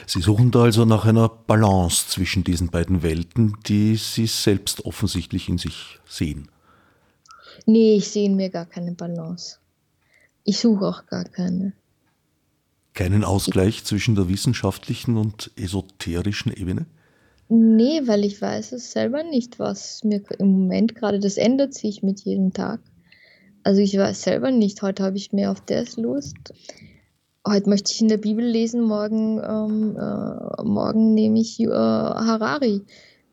Sie 0.06 0.20
suchen 0.22 0.52
da 0.52 0.64
also 0.64 0.84
nach 0.84 1.06
einer 1.06 1.30
Balance 1.30 2.10
zwischen 2.10 2.44
diesen 2.44 2.70
beiden 2.70 3.04
Welten, 3.04 3.56
die 3.68 3.96
Sie 3.96 4.28
selbst 4.28 4.84
offensichtlich 4.86 5.48
in 5.48 5.58
sich 5.58 6.00
sehen. 6.06 6.50
Nee, 7.66 7.96
ich 7.96 8.10
sehe 8.10 8.26
in 8.26 8.36
mir 8.36 8.50
gar 8.50 8.66
keine 8.66 8.92
Balance. 8.92 9.60
Ich 10.44 10.60
suche 10.60 10.86
auch 10.86 11.06
gar 11.06 11.24
keine. 11.24 11.72
Keinen 12.94 13.24
Ausgleich 13.24 13.78
ich 13.78 13.86
zwischen 13.86 14.16
der 14.16 14.28
wissenschaftlichen 14.28 15.16
und 15.16 15.52
esoterischen 15.56 16.52
Ebene? 16.52 16.86
Nee, 17.50 18.02
weil 18.06 18.26
ich 18.26 18.42
weiß 18.42 18.72
es 18.72 18.92
selber 18.92 19.24
nicht, 19.24 19.60
was 19.60 20.04
mir 20.04 20.22
im 20.40 20.48
Moment 20.48 20.96
gerade, 20.96 21.20
das 21.20 21.38
ändert 21.38 21.74
sich 21.74 22.02
mit 22.02 22.22
jedem 22.22 22.54
Tag. 22.54 22.80
Also 23.64 23.82
ich 23.82 23.98
weiß 23.98 24.22
selber 24.22 24.52
nicht, 24.52 24.82
heute 24.82 25.04
habe 25.04 25.18
ich 25.18 25.34
mehr 25.34 25.52
auf 25.52 25.62
das 25.62 25.98
Lust. 25.98 26.54
Heute 27.46 27.70
möchte 27.70 27.92
ich 27.92 28.02
in 28.02 28.08
der 28.08 28.18
Bibel 28.18 28.46
lesen, 28.46 28.82
morgen, 28.82 29.40
ähm, 29.40 29.98
äh, 29.98 30.64
morgen 30.64 31.14
nehme 31.14 31.40
ich 31.40 31.60
äh, 31.60 31.68
Harari 31.68 32.82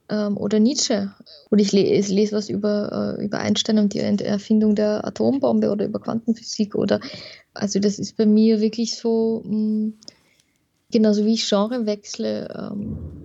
ähm, 0.08 0.36
oder 0.36 0.58
Nietzsche. 0.58 1.14
Oder 1.50 1.62
ich, 1.62 1.72
le 1.72 1.80
ich 1.80 2.08
lese 2.08 2.36
was 2.36 2.48
über, 2.48 3.16
äh, 3.18 3.24
über 3.24 3.38
Einstein 3.38 3.78
und 3.78 3.94
die 3.94 4.00
Erfindung 4.00 4.74
der 4.74 5.06
Atombombe 5.06 5.70
oder 5.70 5.86
über 5.86 6.00
Quantenphysik. 6.00 6.74
Oder 6.74 7.00
also 7.54 7.78
das 7.78 7.98
ist 7.98 8.16
bei 8.16 8.26
mir 8.26 8.60
wirklich 8.60 8.96
so, 8.96 9.42
mh, 9.44 9.52
hm, 9.52 9.94
genauso 10.90 11.24
wie 11.24 11.34
ich 11.34 11.48
Genre 11.48 11.86
wechsle. 11.86 12.48
Ähm, 12.72 13.19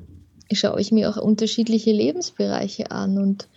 schaue 0.52 0.80
ich 0.80 0.92
mir 0.92 1.10
auch 1.10 1.18
unterschiedliche 1.18 1.92
Lebensbereiche 1.92 2.92
an 2.92 3.18
und 3.18 3.48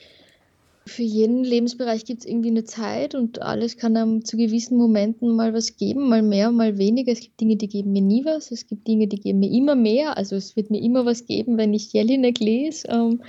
für 0.89 1.03
jeden 1.03 1.45
Lebensbereich 1.45 2.05
gibt 2.05 2.20
es 2.20 2.26
irgendwie 2.26 2.49
eine 2.49 2.64
Zeit 2.64 3.14
und 3.14 3.43
alles 3.43 3.76
kann 3.76 3.97
einem 3.97 4.24
zu 4.24 4.36
gewissen 4.36 4.76
Momenten 4.76 5.36
mal 5.36 5.53
was 5.53 5.76
geben, 5.76 6.09
mal 6.09 6.22
mehr, 6.22 6.51
mal 6.51 6.78
weniger. 6.78 7.12
Es 7.12 7.20
gibt 7.20 7.41
Dinge, 7.41 7.57
die 7.57 7.68
geben 7.68 7.93
mir 7.93 8.03
nie 8.03 8.24
was, 8.24 8.51
es 8.51 8.66
gibt 8.66 8.89
Dinge, 8.89 9.07
die 9.07 9.20
geben 9.20 9.41
mir 9.41 9.51
immer 9.51 9.74
mehr. 9.74 10.16
Also 10.16 10.34
es 10.36 10.57
wird 10.57 10.70
mir 10.70 10.80
immer 10.80 11.05
was 11.05 11.26
geben, 11.26 11.59
wenn 11.59 11.74
ich 11.74 11.93
Jelinek 11.93 12.41
lese. 12.41 12.89
Ähm, 12.89 13.20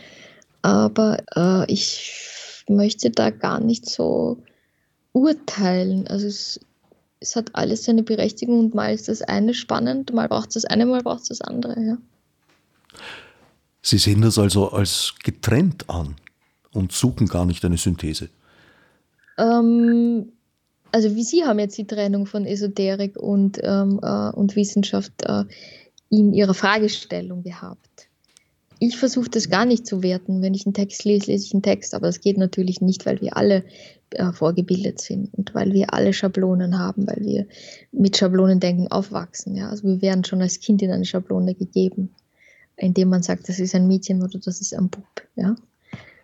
aber 0.61 1.23
äh, 1.35 1.71
ich 1.71 2.63
möchte 2.67 3.11
da 3.11 3.29
gar 3.29 3.59
nicht 3.59 3.87
so 3.87 4.37
urteilen. 5.13 6.07
Also 6.07 6.27
es, 6.27 6.59
es 7.19 7.35
hat 7.35 7.49
alles 7.53 7.83
seine 7.83 8.03
Berechtigung 8.03 8.59
und 8.59 8.75
mal 8.75 8.93
ist 8.93 9.09
das 9.09 9.21
eine 9.21 9.53
spannend, 9.53 10.13
mal 10.13 10.27
braucht 10.27 10.49
es 10.49 10.53
das 10.55 10.65
eine, 10.65 10.85
mal 10.85 11.01
braucht 11.01 11.23
es 11.23 11.27
das 11.29 11.41
andere. 11.41 11.79
Ja. 11.81 11.97
Sie 13.81 13.97
sehen 13.97 14.21
das 14.21 14.37
also 14.37 14.71
als 14.71 15.15
getrennt 15.23 15.89
an 15.89 16.15
und 16.71 16.91
suchen 16.91 17.27
gar 17.27 17.45
nicht 17.45 17.63
eine 17.65 17.77
Synthese. 17.77 18.29
Ähm, 19.37 20.31
also 20.91 21.15
wie 21.15 21.23
Sie 21.23 21.43
haben 21.43 21.59
jetzt 21.59 21.77
die 21.77 21.87
Trennung 21.87 22.25
von 22.25 22.45
Esoterik 22.45 23.17
und, 23.17 23.59
ähm, 23.63 23.99
äh, 24.01 24.29
und 24.31 24.55
Wissenschaft 24.55 25.13
äh, 25.23 25.45
in 26.09 26.33
Ihrer 26.33 26.53
Fragestellung 26.53 27.43
gehabt. 27.43 28.07
ich 28.81 28.97
versuche 28.97 29.29
das 29.29 29.49
gar 29.49 29.65
nicht 29.65 29.85
zu 29.85 30.01
werten. 30.03 30.41
Wenn 30.41 30.53
ich 30.53 30.65
einen 30.65 30.73
Text 30.73 31.03
lese, 31.03 31.31
lese 31.31 31.45
ich 31.45 31.53
einen 31.53 31.61
Text, 31.63 31.93
aber 31.93 32.07
das 32.07 32.21
geht 32.21 32.37
natürlich 32.37 32.79
nicht, 32.79 33.05
weil 33.05 33.19
wir 33.19 33.35
alle 33.35 33.65
äh, 34.11 34.31
vorgebildet 34.31 35.01
sind 35.01 35.33
und 35.33 35.53
weil 35.53 35.73
wir 35.73 35.93
alle 35.93 36.13
Schablonen 36.13 36.79
haben, 36.79 37.05
weil 37.05 37.21
wir 37.21 37.45
mit 37.91 38.17
Schablonendenken 38.17 38.87
aufwachsen. 38.89 39.55
Ja? 39.55 39.69
Also 39.69 39.87
wir 39.87 40.01
werden 40.01 40.23
schon 40.23 40.41
als 40.41 40.59
Kind 40.61 40.81
in 40.81 40.91
eine 40.91 41.05
Schablone 41.05 41.55
gegeben, 41.55 42.15
indem 42.79 43.09
man 43.09 43.23
sagt, 43.23 43.49
das 43.49 43.59
ist 43.59 43.75
ein 43.75 43.87
Mädchen 43.87 44.23
oder 44.23 44.39
das 44.39 44.61
ist 44.61 44.73
ein 44.73 44.89
Bub. 44.89 45.05
Ja? 45.35 45.55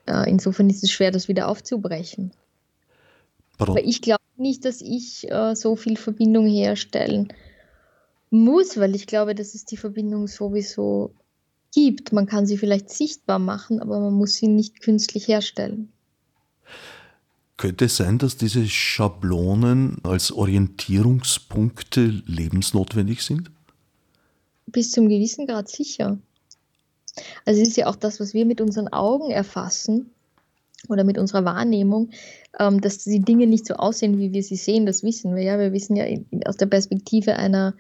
Äh, 0.08 0.30
insofern 0.30 0.70
ist 0.70 0.84
es 0.84 0.92
schwer, 0.92 1.12
das 1.12 1.28
wieder 1.28 1.48
aufzubrechen. 1.48 2.32
Warum? 3.58 3.78
Aber 3.78 3.86
ich 3.86 4.02
glaube 4.02 4.24
nicht, 4.38 4.66
dass 4.66 4.82
ich 4.82 5.30
äh, 5.32 5.56
so 5.56 5.76
viel 5.76 5.98
Verbindung 5.98 6.48
herstellen 6.48 7.30
muss, 8.30 8.78
weil 8.78 8.96
ich 8.96 9.08
glaube, 9.08 9.36
dass 9.36 9.56
es 9.56 9.66
die 9.66 9.78
Verbindung 9.78 10.28
sowieso 10.28 11.14
gibt. 11.74 12.12
Man 12.12 12.26
kann 12.26 12.46
sie 12.46 12.58
vielleicht 12.58 12.90
sichtbar 12.90 13.40
machen, 13.40 13.80
aber 13.80 14.00
man 14.00 14.14
muss 14.14 14.34
sie 14.36 14.48
nicht 14.48 14.82
künstlich 14.82 15.28
herstellen. 15.28 15.92
Könnte 17.58 17.86
es 17.86 17.96
sein, 17.96 18.18
dass 18.18 18.36
diese 18.36 18.68
Schablonen 18.68 20.00
als 20.04 20.32
Orientierungspunkte 20.34 22.24
lebensnotwendig 22.26 23.24
sind? 23.24 23.50
Bis 24.66 24.92
zum 24.92 25.08
gewissen 25.08 25.48
Grad 25.48 25.70
sicher. 25.70 26.18
Also 27.46 27.62
es 27.62 27.70
ist 27.70 27.78
ja 27.78 27.88
auch 27.88 27.96
das, 27.96 28.20
was 28.20 28.34
wir 28.34 28.46
mit 28.46 28.62
unseren 28.62 28.88
Augen 28.88 29.32
erfassen 29.32 30.12
oder 30.90 31.04
mit 31.04 31.18
unserer 31.18 31.46
Wahrnehmung, 31.46 32.10
ähm, 32.60 32.82
dass 32.82 33.00
die 33.00 33.22
Dinge 33.22 33.48
nicht 33.48 33.66
so 33.66 33.76
aussehen, 33.76 34.20
wie 34.20 34.34
wir 34.34 34.44
sie 34.44 34.56
sehen, 34.56 34.86
das 34.86 35.04
wissen 35.04 35.36
wir 35.36 35.44
ja. 35.44 35.60
Wir 35.60 35.74
wissen 35.74 35.96
ja 35.96 36.06
aus 36.46 36.58
der 36.58 36.68
Perspektive 36.68 37.36
einer 37.36 37.76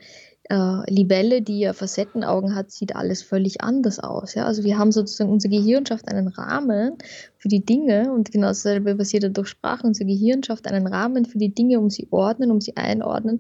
äh, 0.50 0.92
Libelle, 0.92 1.42
die 1.42 1.60
ja 1.60 1.74
Facettenaugen 1.74 2.56
hat, 2.56 2.72
sieht 2.72 2.96
alles 2.96 3.24
völlig 3.24 3.62
anders 3.62 4.00
aus. 4.00 4.36
Ja? 4.36 4.46
Also 4.46 4.64
wir 4.64 4.78
haben 4.78 4.92
sozusagen, 4.92 5.32
unser 5.32 5.50
Gehirn 5.50 5.86
schafft 5.86 6.08
einen 6.08 6.28
Rahmen 6.28 6.98
für 7.38 7.48
die 7.48 7.66
Dinge 7.66 8.12
und 8.14 8.32
genau 8.32 8.48
dasselbe 8.48 8.96
passiert 8.96 9.24
ja 9.24 9.30
durch 9.30 9.48
Sprache. 9.48 9.88
Unser 9.88 10.06
Gehirn 10.06 10.44
schafft 10.44 10.68
einen 10.68 10.86
Rahmen 10.88 11.26
für 11.26 11.40
die 11.40 11.54
Dinge, 11.54 11.80
um 11.80 11.90
sie 11.90 12.08
ordnen, 12.12 12.52
um 12.52 12.62
sie 12.62 12.78
einordnen 12.78 13.40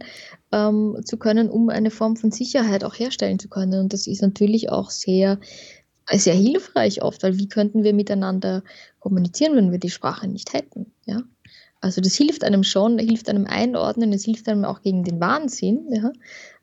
ähm, 0.52 0.98
zu 1.06 1.18
können, 1.18 1.50
um 1.50 1.70
eine 1.70 1.92
Form 1.92 2.16
von 2.16 2.32
Sicherheit 2.32 2.84
auch 2.84 2.96
herstellen 2.96 3.38
zu 3.38 3.50
können. 3.50 3.82
Und 3.82 3.94
das 3.94 4.08
ist 4.08 4.22
natürlich 4.22 4.72
auch 4.72 4.90
sehr, 4.90 5.40
sehr 6.12 6.36
hilfreich 6.36 7.02
oft, 7.02 7.24
weil 7.24 7.38
wie 7.38 7.50
könnten 7.50 7.84
wir 7.84 7.94
miteinander 7.94 8.64
kommunizieren, 9.00 9.56
wenn 9.56 9.72
wir 9.72 9.80
die 9.80 9.90
Sprache 9.90 10.28
nicht 10.28 10.54
hätten? 10.54 10.92
Ja? 11.06 11.24
Also 11.82 12.02
das 12.02 12.16
hilft 12.16 12.44
einem 12.44 12.64
schon, 12.64 12.98
hilft 13.00 13.30
einem 13.30 13.46
einordnen, 13.46 14.14
es 14.14 14.26
hilft 14.26 14.48
einem 14.48 14.66
auch 14.66 14.82
gegen 14.82 15.04
den 15.04 15.20
Wahnsinn. 15.20 15.88
Ja? 15.92 16.12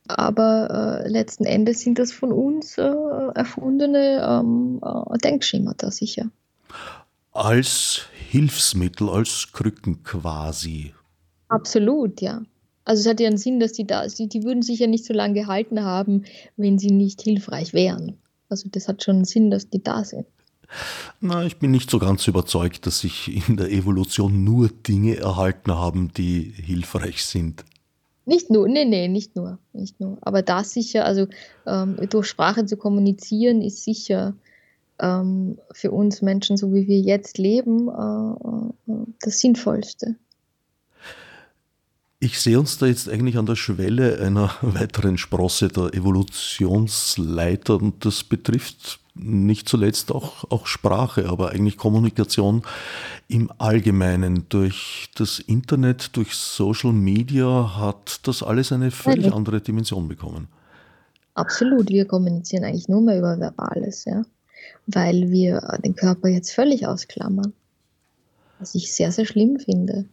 Aber 0.08 1.02
äh, 1.04 1.08
letzten 1.08 1.44
Endes 1.44 1.80
sind 1.80 1.98
das 1.98 2.12
von 2.12 2.32
uns 2.32 2.78
äh, 2.78 2.92
erfundene 3.34 4.26
ähm, 4.28 4.80
äh, 4.82 5.18
Denkschemata 5.18 5.90
sicher. 5.90 6.30
Als 7.32 8.06
Hilfsmittel, 8.30 9.08
als 9.08 9.48
Krücken 9.52 10.02
quasi. 10.02 10.92
Absolut, 11.48 12.20
ja. 12.20 12.42
Also 12.84 13.00
es 13.00 13.06
hat 13.06 13.20
ja 13.20 13.28
einen 13.28 13.38
Sinn, 13.38 13.60
dass 13.60 13.72
die 13.72 13.86
da 13.86 14.08
sind. 14.08 14.34
Die 14.34 14.42
würden 14.42 14.62
sich 14.62 14.80
ja 14.80 14.86
nicht 14.86 15.04
so 15.04 15.14
lange 15.14 15.34
gehalten 15.34 15.84
haben, 15.84 16.24
wenn 16.56 16.78
sie 16.78 16.90
nicht 16.90 17.22
hilfreich 17.22 17.72
wären. 17.72 18.18
Also 18.52 18.68
das 18.70 18.86
hat 18.86 19.02
schon 19.02 19.24
Sinn, 19.24 19.50
dass 19.50 19.68
die 19.68 19.82
da 19.82 20.04
sind. 20.04 20.26
Na, 21.20 21.44
ich 21.44 21.58
bin 21.58 21.70
nicht 21.70 21.90
so 21.90 21.98
ganz 21.98 22.26
überzeugt, 22.28 22.86
dass 22.86 23.00
sich 23.00 23.48
in 23.48 23.56
der 23.56 23.70
Evolution 23.70 24.44
nur 24.44 24.68
Dinge 24.68 25.16
erhalten 25.16 25.72
haben, 25.72 26.12
die 26.12 26.52
hilfreich 26.54 27.24
sind. 27.24 27.64
Nicht 28.24 28.50
nur, 28.50 28.68
nee, 28.68 28.84
nee, 28.84 29.08
nicht 29.08 29.34
nur, 29.34 29.58
nicht 29.72 29.98
nur. 30.00 30.18
Aber 30.20 30.42
das 30.42 30.70
sicher, 30.70 31.04
also 31.04 31.26
ähm, 31.66 31.96
durch 32.08 32.28
Sprache 32.28 32.64
zu 32.66 32.76
kommunizieren, 32.76 33.62
ist 33.62 33.82
sicher 33.84 34.34
ähm, 35.00 35.58
für 35.72 35.90
uns 35.90 36.22
Menschen, 36.22 36.56
so 36.56 36.72
wie 36.72 36.86
wir 36.86 37.00
jetzt 37.00 37.38
leben, 37.38 37.88
äh, 37.88 38.92
äh, 38.92 39.06
das 39.20 39.40
Sinnvollste. 39.40 40.16
Ich 42.24 42.38
sehe 42.38 42.56
uns 42.56 42.78
da 42.78 42.86
jetzt 42.86 43.08
eigentlich 43.08 43.36
an 43.36 43.46
der 43.46 43.56
Schwelle 43.56 44.20
einer 44.20 44.54
weiteren 44.62 45.18
Sprosse 45.18 45.66
der 45.66 45.92
Evolutionsleiter 45.92 47.74
und 47.74 48.04
das 48.04 48.22
betrifft 48.22 49.00
nicht 49.16 49.68
zuletzt 49.68 50.12
auch, 50.12 50.48
auch 50.48 50.68
Sprache, 50.68 51.28
aber 51.28 51.50
eigentlich 51.50 51.76
Kommunikation 51.76 52.62
im 53.26 53.50
Allgemeinen. 53.58 54.46
Durch 54.50 55.10
das 55.16 55.40
Internet, 55.40 56.16
durch 56.16 56.36
Social 56.36 56.92
Media 56.92 57.76
hat 57.76 58.20
das 58.28 58.44
alles 58.44 58.70
eine 58.70 58.92
völlig 58.92 59.32
andere 59.32 59.60
Dimension 59.60 60.06
bekommen. 60.06 60.46
Absolut, 61.34 61.88
wir 61.88 62.04
kommunizieren 62.04 62.62
eigentlich 62.62 62.88
nur 62.88 63.00
mehr 63.00 63.18
über 63.18 63.40
Verbales, 63.40 64.04
ja, 64.04 64.22
weil 64.86 65.32
wir 65.32 65.60
den 65.84 65.96
Körper 65.96 66.28
jetzt 66.28 66.52
völlig 66.52 66.86
ausklammern, 66.86 67.52
was 68.60 68.76
ich 68.76 68.94
sehr, 68.94 69.10
sehr 69.10 69.26
schlimm 69.26 69.58
finde. 69.58 70.04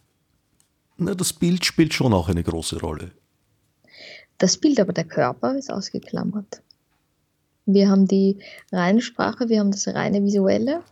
Na, 1.00 1.16
das 1.16 1.32
Bild 1.32 1.64
spielt 1.64 1.94
schon 1.94 2.14
auch 2.14 2.28
eine 2.28 2.44
große 2.44 2.82
Rolle. 2.82 3.12
Das 4.38 4.58
Bild, 4.58 4.82
aber 4.82 4.92
der 4.92 5.06
Körper 5.06 5.56
ist 5.56 5.72
ausgeklammert. 5.72 6.62
Wir 7.66 7.90
haben 7.90 8.06
die 8.06 8.38
reine 8.72 9.02
Sprache, 9.02 9.48
wir 9.48 9.60
haben 9.60 9.72
das 9.72 9.88
reine 9.88 10.24
Visuelle, 10.24 10.84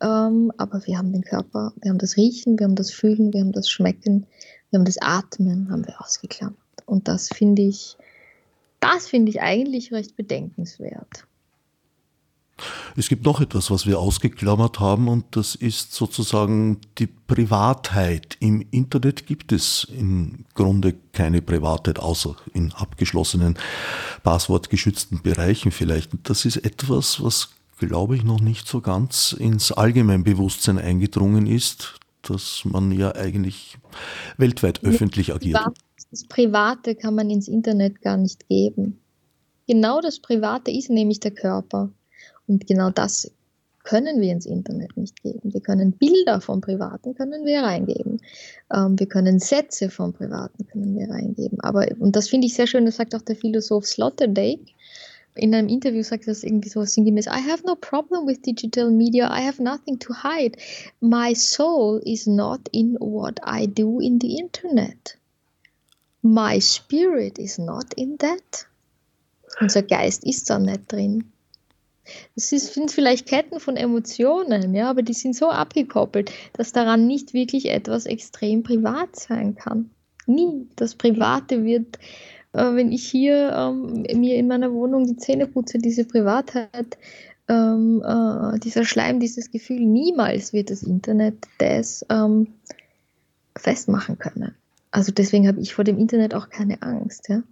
ähm, 0.00 0.50
aber 0.56 0.86
wir 0.86 0.96
haben 0.96 1.12
den 1.12 1.24
Körper, 1.24 1.74
wir 1.82 1.90
haben 1.90 1.98
das 1.98 2.16
Riechen, 2.16 2.58
wir 2.58 2.64
haben 2.64 2.74
das 2.74 2.90
Fühlen, 2.90 3.34
wir 3.34 3.40
haben 3.40 3.52
das 3.52 3.68
Schmecken, 3.68 4.26
wir 4.70 4.78
haben 4.78 4.86
das 4.86 4.98
Atmen, 4.98 5.70
haben 5.70 5.86
wir 5.86 6.00
ausgeklammert. 6.00 6.56
Und 6.86 7.08
das 7.08 7.28
finde 7.28 7.62
ich, 7.62 7.98
das 8.80 9.08
finde 9.08 9.30
ich 9.30 9.42
eigentlich 9.42 9.92
recht 9.92 10.16
bedenkenswert. 10.16 11.26
Es 12.96 13.08
gibt 13.08 13.24
noch 13.24 13.40
etwas, 13.40 13.70
was 13.70 13.86
wir 13.86 13.98
ausgeklammert 13.98 14.80
haben, 14.80 15.08
und 15.08 15.24
das 15.32 15.54
ist 15.54 15.94
sozusagen 15.94 16.78
die 16.98 17.06
Privatheit. 17.06 18.36
Im 18.40 18.64
Internet 18.70 19.26
gibt 19.26 19.52
es 19.52 19.84
im 19.84 20.44
Grunde 20.54 20.94
keine 21.12 21.42
Privatheit, 21.42 21.98
außer 21.98 22.36
in 22.54 22.72
abgeschlossenen, 22.72 23.58
passwortgeschützten 24.22 25.22
Bereichen 25.22 25.72
vielleicht. 25.72 26.10
Das 26.24 26.44
ist 26.44 26.56
etwas, 26.56 27.22
was, 27.22 27.50
glaube 27.78 28.16
ich, 28.16 28.24
noch 28.24 28.40
nicht 28.40 28.68
so 28.68 28.80
ganz 28.80 29.32
ins 29.32 29.72
Allgemeinbewusstsein 29.72 30.78
eingedrungen 30.78 31.46
ist, 31.46 32.00
dass 32.22 32.62
man 32.64 32.92
ja 32.92 33.14
eigentlich 33.14 33.78
weltweit 34.36 34.84
öffentlich 34.84 35.32
agiert. 35.32 35.60
Das 36.10 36.24
Private 36.24 36.96
kann 36.96 37.14
man 37.14 37.30
ins 37.30 37.48
Internet 37.48 38.02
gar 38.02 38.16
nicht 38.16 38.48
geben. 38.48 38.98
Genau 39.68 40.00
das 40.00 40.18
Private 40.18 40.72
ist 40.72 40.90
nämlich 40.90 41.20
der 41.20 41.30
Körper. 41.30 41.90
Und 42.50 42.66
genau 42.66 42.90
das 42.90 43.30
können 43.84 44.20
wir 44.20 44.32
ins 44.32 44.44
Internet 44.44 44.96
nicht 44.96 45.22
geben. 45.22 45.54
Wir 45.54 45.60
können 45.60 45.92
Bilder 45.92 46.40
vom 46.40 46.60
Privaten 46.60 47.14
können 47.14 47.46
wir 47.46 47.62
reingeben. 47.62 48.20
Ähm, 48.74 48.98
wir 48.98 49.06
können 49.06 49.38
Sätze 49.38 49.88
vom 49.88 50.12
Privaten 50.12 50.66
können 50.66 50.98
wir 50.98 51.08
reingeben. 51.08 51.60
Aber, 51.60 51.86
und 52.00 52.16
das 52.16 52.28
finde 52.28 52.48
ich 52.48 52.54
sehr 52.54 52.66
schön, 52.66 52.86
das 52.86 52.96
sagt 52.96 53.14
auch 53.14 53.22
der 53.22 53.36
Philosoph 53.36 53.86
Sloterdijk. 53.86 54.60
In 55.36 55.54
einem 55.54 55.68
Interview 55.68 56.02
sagt 56.02 56.24
er 56.24 56.34
das 56.34 56.42
irgendwie 56.42 56.70
so 56.70 56.84
sinngemäß, 56.84 57.26
I 57.26 57.40
have 57.48 57.64
no 57.64 57.76
problem 57.76 58.26
with 58.26 58.42
digital 58.42 58.90
media, 58.90 59.30
I 59.32 59.46
have 59.46 59.62
nothing 59.62 60.00
to 60.00 60.12
hide. 60.12 60.58
My 60.98 61.32
soul 61.32 62.02
is 62.04 62.26
not 62.26 62.62
in 62.72 62.96
what 62.98 63.38
I 63.46 63.68
do 63.68 64.00
in 64.00 64.18
the 64.20 64.40
Internet. 64.40 65.16
My 66.22 66.60
spirit 66.60 67.38
is 67.38 67.58
not 67.58 67.94
in 67.94 68.18
that. 68.18 68.66
Unser 69.60 69.82
Geist 69.82 70.24
ist 70.24 70.50
da 70.50 70.58
nicht 70.58 70.90
drin. 70.90 71.30
Es 72.36 72.50
sind 72.50 72.90
vielleicht 72.90 73.26
Ketten 73.26 73.60
von 73.60 73.76
Emotionen, 73.76 74.74
ja, 74.74 74.90
aber 74.90 75.02
die 75.02 75.12
sind 75.12 75.36
so 75.36 75.50
abgekoppelt, 75.50 76.32
dass 76.52 76.72
daran 76.72 77.06
nicht 77.06 77.34
wirklich 77.34 77.70
etwas 77.70 78.06
extrem 78.06 78.62
privat 78.62 79.16
sein 79.16 79.54
kann. 79.54 79.90
Nie. 80.26 80.68
Das 80.76 80.94
Private 80.94 81.64
wird, 81.64 81.98
äh, 82.52 82.74
wenn 82.74 82.92
ich 82.92 83.08
hier 83.08 83.52
ähm, 83.52 84.04
mir 84.20 84.36
in 84.36 84.48
meiner 84.48 84.72
Wohnung 84.72 85.06
die 85.06 85.16
Zähne 85.16 85.46
putze, 85.46 85.78
diese 85.78 86.04
Privatheit, 86.04 86.98
ähm, 87.48 88.02
äh, 88.04 88.58
dieser 88.60 88.84
Schleim, 88.84 89.18
dieses 89.18 89.50
Gefühl, 89.50 89.80
niemals 89.80 90.52
wird 90.52 90.70
das 90.70 90.82
Internet 90.82 91.46
das 91.58 92.06
ähm, 92.08 92.54
festmachen 93.56 94.18
können. 94.18 94.54
Also 94.92 95.12
deswegen 95.12 95.48
habe 95.48 95.60
ich 95.60 95.74
vor 95.74 95.84
dem 95.84 95.98
Internet 95.98 96.34
auch 96.34 96.48
keine 96.48 96.80
Angst. 96.82 97.28
Ja. 97.28 97.42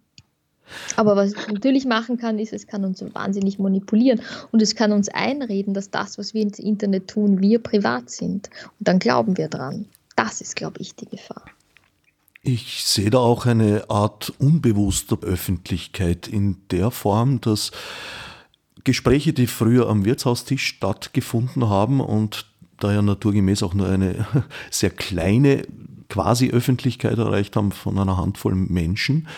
Aber 0.96 1.16
was 1.16 1.32
es 1.32 1.48
natürlich 1.48 1.86
machen 1.86 2.18
kann, 2.18 2.38
ist, 2.38 2.52
es 2.52 2.66
kann 2.66 2.84
uns 2.84 3.02
wahnsinnig 3.14 3.58
manipulieren 3.58 4.20
und 4.52 4.62
es 4.62 4.74
kann 4.74 4.92
uns 4.92 5.08
einreden, 5.08 5.74
dass 5.74 5.90
das, 5.90 6.18
was 6.18 6.34
wir 6.34 6.42
ins 6.42 6.58
Internet 6.58 7.08
tun, 7.08 7.40
wir 7.40 7.58
privat 7.58 8.10
sind. 8.10 8.50
Und 8.78 8.88
dann 8.88 8.98
glauben 8.98 9.36
wir 9.36 9.48
dran. 9.48 9.86
Das 10.16 10.40
ist, 10.40 10.56
glaube 10.56 10.80
ich, 10.80 10.94
die 10.94 11.06
Gefahr. 11.06 11.44
Ich 12.42 12.84
sehe 12.84 13.10
da 13.10 13.18
auch 13.18 13.46
eine 13.46 13.90
Art 13.90 14.32
unbewusster 14.38 15.18
Öffentlichkeit 15.22 16.28
in 16.28 16.56
der 16.70 16.90
Form, 16.90 17.40
dass 17.40 17.72
Gespräche, 18.84 19.32
die 19.32 19.46
früher 19.46 19.88
am 19.88 20.04
Wirtshaustisch 20.04 20.66
stattgefunden 20.66 21.68
haben 21.68 22.00
und 22.00 22.46
daher 22.78 23.02
naturgemäß 23.02 23.62
auch 23.62 23.74
nur 23.74 23.88
eine 23.88 24.26
sehr 24.70 24.90
kleine 24.90 25.64
quasi 26.08 26.50
Öffentlichkeit 26.50 27.18
erreicht 27.18 27.56
haben 27.56 27.72
von 27.72 27.98
einer 27.98 28.16
Handvoll 28.16 28.54
Menschen, 28.54 29.28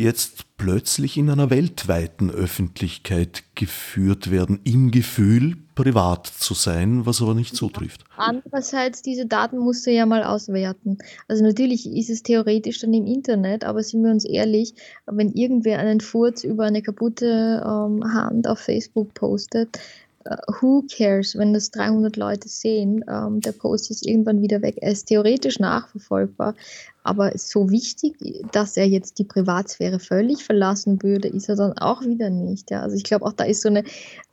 jetzt 0.00 0.56
plötzlich 0.56 1.16
in 1.16 1.30
einer 1.30 1.50
weltweiten 1.50 2.30
Öffentlichkeit 2.30 3.44
geführt 3.54 4.30
werden, 4.30 4.60
im 4.64 4.90
Gefühl, 4.90 5.56
privat 5.74 6.26
zu 6.26 6.52
sein, 6.52 7.06
was 7.06 7.22
aber 7.22 7.34
nicht 7.34 7.56
zutrifft. 7.56 8.04
Andererseits, 8.16 9.00
diese 9.00 9.24
Daten 9.24 9.58
musst 9.58 9.86
du 9.86 9.90
ja 9.90 10.04
mal 10.04 10.24
auswerten. 10.24 10.98
Also 11.28 11.42
natürlich 11.42 11.86
ist 11.86 12.10
es 12.10 12.22
theoretisch 12.22 12.80
dann 12.80 12.92
im 12.92 13.06
Internet, 13.06 13.64
aber 13.64 13.82
sind 13.82 14.02
wir 14.02 14.10
uns 14.10 14.26
ehrlich, 14.26 14.74
wenn 15.06 15.32
irgendwer 15.32 15.78
einen 15.78 16.00
Furz 16.00 16.44
über 16.44 16.64
eine 16.64 16.82
kaputte 16.82 17.62
ähm, 17.64 18.04
Hand 18.12 18.46
auf 18.46 18.58
Facebook 18.58 19.14
postet, 19.14 19.78
who 20.60 20.84
cares, 20.94 21.36
wenn 21.36 21.54
das 21.54 21.70
300 21.70 22.16
Leute 22.16 22.48
sehen, 22.48 23.04
ähm, 23.08 23.40
der 23.40 23.52
Post 23.52 23.90
ist 23.90 24.06
irgendwann 24.06 24.42
wieder 24.42 24.60
weg. 24.60 24.76
Er 24.80 24.92
ist 24.92 25.06
theoretisch 25.06 25.58
nachverfolgbar, 25.58 26.54
aber 27.02 27.32
so 27.38 27.70
wichtig, 27.70 28.16
dass 28.52 28.76
er 28.76 28.86
jetzt 28.86 29.18
die 29.18 29.24
Privatsphäre 29.24 29.98
völlig 29.98 30.44
verlassen 30.44 31.02
würde, 31.02 31.28
ist 31.28 31.48
er 31.48 31.56
dann 31.56 31.72
auch 31.78 32.02
wieder 32.02 32.28
nicht. 32.28 32.70
Ja? 32.70 32.82
Also 32.82 32.96
ich 32.96 33.04
glaube, 33.04 33.24
auch 33.24 33.32
da 33.32 33.44
ist 33.44 33.62
so 33.62 33.70
eine, 33.70 33.84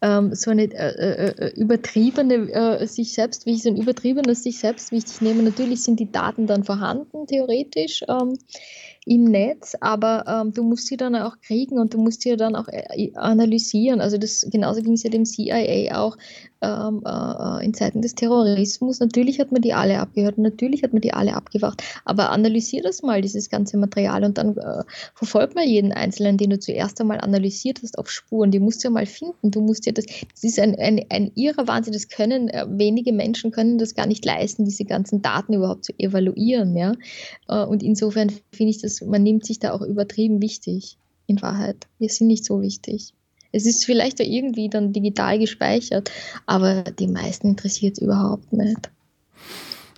ähm, 0.02 0.36
so 0.36 0.52
eine 0.52 0.64
äh, 0.64 0.90
äh, 0.90 1.34
äh 1.38 1.54
übertriebene 1.56 2.52
äh, 2.52 2.86
sich 2.86 3.14
selbst 3.14 3.46
wichtig, 3.46 3.64
so 3.64 3.70
ein 3.70 3.78
übertriebenes 3.78 4.44
sich 4.44 4.60
selbst 4.60 4.92
wichtig 4.92 5.22
nehmen. 5.22 5.46
Natürlich 5.46 5.84
sind 5.84 6.00
die 6.00 6.12
Daten 6.12 6.48
dann 6.48 6.66
vorhanden, 6.66 7.28
theoretisch. 7.28 8.04
Ähm, 8.10 8.38
im 9.08 9.24
Netz, 9.24 9.76
aber 9.80 10.26
ähm, 10.28 10.54
du 10.54 10.64
musst 10.64 10.88
sie 10.88 10.98
dann 10.98 11.16
auch 11.16 11.40
kriegen 11.40 11.80
und 11.80 11.94
du 11.94 11.98
musst 11.98 12.22
sie 12.22 12.36
dann 12.36 12.56
auch 12.56 12.68
äh, 12.68 13.12
analysieren. 13.16 14.02
Also 14.02 14.18
das 14.18 14.46
genauso 14.52 14.82
ging 14.82 14.94
es 14.94 15.04
ja 15.04 15.10
dem 15.10 15.26
CIA 15.26 15.98
auch 15.98 16.18
ähm, 16.62 17.04
äh, 17.06 17.66
in 17.66 17.74
Zeiten 17.74 18.02
des 18.02 18.16
Terrorismus. 18.16 19.00
Natürlich 19.00 19.40
hat 19.40 19.52
man 19.52 19.62
die 19.62 19.74
alle 19.74 20.00
abgehört, 20.00 20.38
natürlich 20.38 20.84
hat 20.84 20.94
man 20.94 21.02
die 21.02 21.14
alle 21.14 21.34
abgewacht, 21.34 21.84
aber 22.06 22.32
analysier 22.32 22.82
das 22.82 23.02
mal, 23.04 23.22
dieses 23.22 23.50
ganze 23.50 23.78
Material 23.78 24.24
und 24.24 24.38
dann 24.38 24.58
äh, 24.58 24.84
verfolg 25.14 25.56
mal 25.56 25.66
jeden 25.66 25.92
Einzelnen, 25.92 26.38
den 26.38 26.50
du 26.50 26.60
zuerst 26.60 27.00
einmal 27.00 27.20
analysiert 27.20 27.80
hast 27.84 27.98
auf 27.98 28.10
Spuren. 28.10 28.52
Die 28.52 28.60
musst 28.60 28.84
du 28.84 28.88
ja 28.88 28.92
mal 28.92 29.06
finden. 29.06 29.52
Du 29.52 29.62
musst 29.62 29.86
ja 29.86 29.92
das, 29.92 30.06
das 30.06 30.44
ist 30.44 30.60
ein, 30.60 30.76
ein, 30.80 31.06
ein 31.10 31.32
irrer 31.36 31.68
Wahnsinn, 31.68 31.94
das 31.94 32.10
können, 32.10 32.50
äh, 32.50 32.66
wenige 32.68 33.14
Menschen 33.14 33.52
können 33.52 33.78
das 33.78 33.96
gar 33.96 34.08
nicht 34.08 34.26
leisten, 34.26 34.66
diese 34.66 34.86
ganzen 34.86 35.22
Daten 35.22 35.54
überhaupt 35.54 35.86
zu 35.86 35.94
evaluieren. 35.98 36.76
Ja? 36.76 36.94
Äh, 37.48 37.66
und 37.66 37.84
insofern 37.84 38.32
finde 38.52 38.72
ich 38.72 38.82
das, 38.82 39.02
man 39.02 39.24
nimmt 39.24 39.46
sich 39.46 39.60
da 39.60 39.74
auch 39.74 39.82
übertrieben 39.82 40.42
wichtig, 40.42 40.98
in 41.28 41.42
Wahrheit. 41.42 41.88
Wir 42.00 42.10
sind 42.10 42.28
nicht 42.28 42.46
so 42.46 42.62
wichtig. 42.62 43.14
Es 43.52 43.66
ist 43.66 43.86
vielleicht 43.86 44.20
irgendwie 44.20 44.70
dann 44.70 44.94
digital 44.94 45.40
gespeichert, 45.40 46.12
aber 46.46 46.84
die 46.84 47.08
meisten 47.08 47.48
interessiert 47.48 47.94
es 47.98 48.02
überhaupt 48.02 48.52
nicht. 48.54 48.90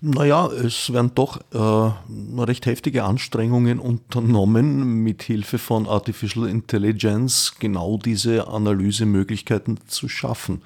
Naja, 0.01 0.47
es 0.47 0.93
werden 0.93 1.11
doch 1.13 1.41
äh, 1.53 2.41
recht 2.41 2.65
heftige 2.65 3.03
Anstrengungen 3.03 3.79
unternommen, 3.79 5.03
mit 5.03 5.23
Hilfe 5.23 5.57
von 5.57 5.87
Artificial 5.87 6.47
Intelligence 6.47 7.55
genau 7.59 7.97
diese 7.97 8.47
Analysemöglichkeiten 8.47 9.77
zu 9.87 10.07
schaffen. 10.07 10.61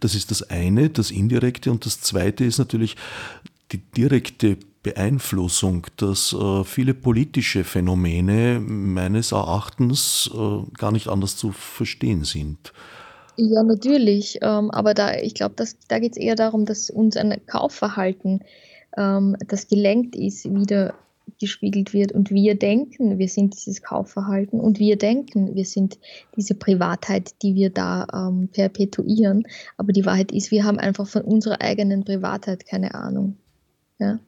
Das 0.00 0.16
ist 0.16 0.32
das 0.32 0.50
eine, 0.50 0.90
das 0.90 1.12
indirekte, 1.12 1.70
und 1.70 1.86
das 1.86 2.00
zweite 2.00 2.44
ist 2.44 2.58
natürlich 2.58 2.96
die 3.70 3.78
direkte 3.78 4.56
Beeinflussung, 4.84 5.86
dass 5.96 6.32
äh, 6.32 6.62
viele 6.62 6.94
politische 6.94 7.64
Phänomene 7.64 8.60
meines 8.60 9.32
Erachtens 9.32 10.30
äh, 10.32 10.78
gar 10.78 10.92
nicht 10.92 11.08
anders 11.08 11.36
zu 11.36 11.50
verstehen 11.50 12.22
sind. 12.22 12.72
Ja, 13.36 13.64
natürlich. 13.64 14.38
Ähm, 14.42 14.70
aber 14.70 14.94
da, 14.94 15.14
ich 15.14 15.34
glaube, 15.34 15.56
da 15.88 15.98
geht 15.98 16.12
es 16.12 16.18
eher 16.18 16.36
darum, 16.36 16.66
dass 16.66 16.90
uns 16.90 17.16
ein 17.16 17.34
Kaufverhalten, 17.46 18.44
ähm, 18.96 19.36
das 19.48 19.66
gelenkt 19.66 20.14
ist, 20.14 20.44
wieder 20.44 20.94
gespiegelt 21.40 21.94
wird 21.94 22.12
und 22.12 22.30
wir 22.30 22.54
denken, 22.54 23.18
wir 23.18 23.28
sind 23.28 23.54
dieses 23.54 23.82
Kaufverhalten 23.82 24.60
und 24.60 24.78
wir 24.78 24.96
denken, 24.96 25.54
wir 25.54 25.64
sind 25.64 25.98
diese 26.36 26.54
Privatheit, 26.54 27.42
die 27.42 27.54
wir 27.54 27.70
da 27.70 28.06
ähm, 28.12 28.48
perpetuieren. 28.52 29.44
Aber 29.78 29.92
die 29.92 30.04
Wahrheit 30.04 30.30
ist, 30.30 30.50
wir 30.50 30.64
haben 30.64 30.78
einfach 30.78 31.06
von 31.06 31.22
unserer 31.22 31.60
eigenen 31.60 32.04
Privatheit 32.04 32.66
keine 32.66 32.94
Ahnung. 32.94 33.36
Ja? 33.98 34.20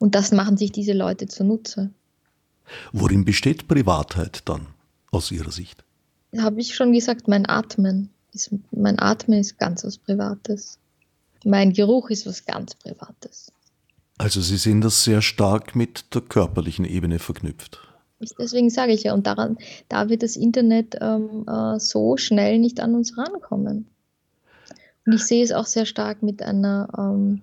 Und 0.00 0.14
das 0.14 0.32
machen 0.32 0.56
sich 0.56 0.72
diese 0.72 0.94
Leute 0.94 1.28
zunutze. 1.28 1.90
Worin 2.92 3.24
besteht 3.24 3.68
Privatheit 3.68 4.42
dann 4.46 4.66
aus 5.12 5.30
Ihrer 5.30 5.52
Sicht? 5.52 5.84
Habe 6.36 6.60
ich 6.60 6.74
schon 6.74 6.92
gesagt, 6.92 7.28
mein 7.28 7.48
Atmen. 7.48 8.08
Ist, 8.32 8.50
mein 8.70 8.98
Atmen 8.98 9.38
ist 9.40 9.58
ganz 9.58 9.84
was 9.84 9.98
Privates. 9.98 10.78
Mein 11.44 11.72
Geruch 11.72 12.10
ist 12.10 12.26
was 12.26 12.46
ganz 12.46 12.74
Privates. 12.76 13.52
Also 14.16 14.40
Sie 14.40 14.56
sehen 14.56 14.80
das 14.80 15.04
sehr 15.04 15.20
stark 15.20 15.76
mit 15.76 16.14
der 16.14 16.22
körperlichen 16.22 16.84
Ebene 16.86 17.18
verknüpft. 17.18 17.80
Deswegen 18.38 18.70
sage 18.70 18.92
ich 18.92 19.02
ja, 19.02 19.14
und 19.14 19.26
daran, 19.26 19.58
da 19.88 20.08
wird 20.08 20.22
das 20.22 20.36
Internet 20.36 20.96
ähm, 21.00 21.46
äh, 21.46 21.78
so 21.78 22.16
schnell 22.16 22.58
nicht 22.58 22.80
an 22.80 22.94
uns 22.94 23.16
rankommen. 23.18 23.86
Und 25.06 25.12
ich 25.14 25.24
sehe 25.24 25.42
es 25.42 25.52
auch 25.52 25.66
sehr 25.66 25.86
stark 25.86 26.22
mit 26.22 26.42
einer 26.42 26.88
ähm, 26.96 27.42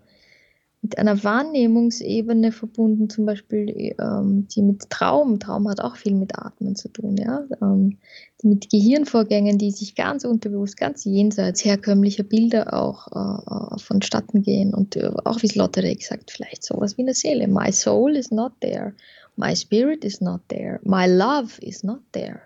mit 0.81 0.97
einer 0.99 1.23
Wahrnehmungsebene 1.23 2.51
verbunden, 2.51 3.09
zum 3.09 3.25
Beispiel 3.25 3.95
ähm, 3.99 4.47
die 4.47 4.61
mit 4.61 4.89
Traum. 4.89 5.39
Traum 5.39 5.67
hat 5.67 5.81
auch 5.81 5.95
viel 5.95 6.13
mit 6.13 6.37
Atmen 6.37 6.75
zu 6.75 6.87
tun, 6.89 7.17
ja. 7.17 7.43
Ähm, 7.61 7.97
mit 8.43 8.69
Gehirnvorgängen, 8.69 9.57
die 9.57 9.71
sich 9.71 9.95
ganz 9.95 10.23
unterbewusst, 10.23 10.77
ganz 10.77 11.03
jenseits 11.03 11.65
herkömmlicher 11.65 12.23
Bilder 12.23 12.73
auch 12.73 13.07
äh, 13.07 13.79
vonstatten 13.79 14.43
gehen. 14.43 14.73
Und 14.73 14.95
äh, 14.95 15.11
auch 15.25 15.41
wie 15.41 15.47
es 15.47 15.55
Lottery 15.55 15.95
gesagt, 15.95 16.29
vielleicht 16.31 16.63
sowas 16.63 16.97
wie 16.97 17.01
eine 17.01 17.15
Seele. 17.15 17.47
My 17.47 17.71
soul 17.71 18.15
is 18.15 18.29
not 18.29 18.53
there. 18.61 18.93
My 19.35 19.55
spirit 19.55 20.05
is 20.05 20.21
not 20.21 20.41
there. 20.49 20.79
My 20.83 21.07
love 21.07 21.59
is 21.61 21.83
not 21.83 22.01
there. 22.11 22.41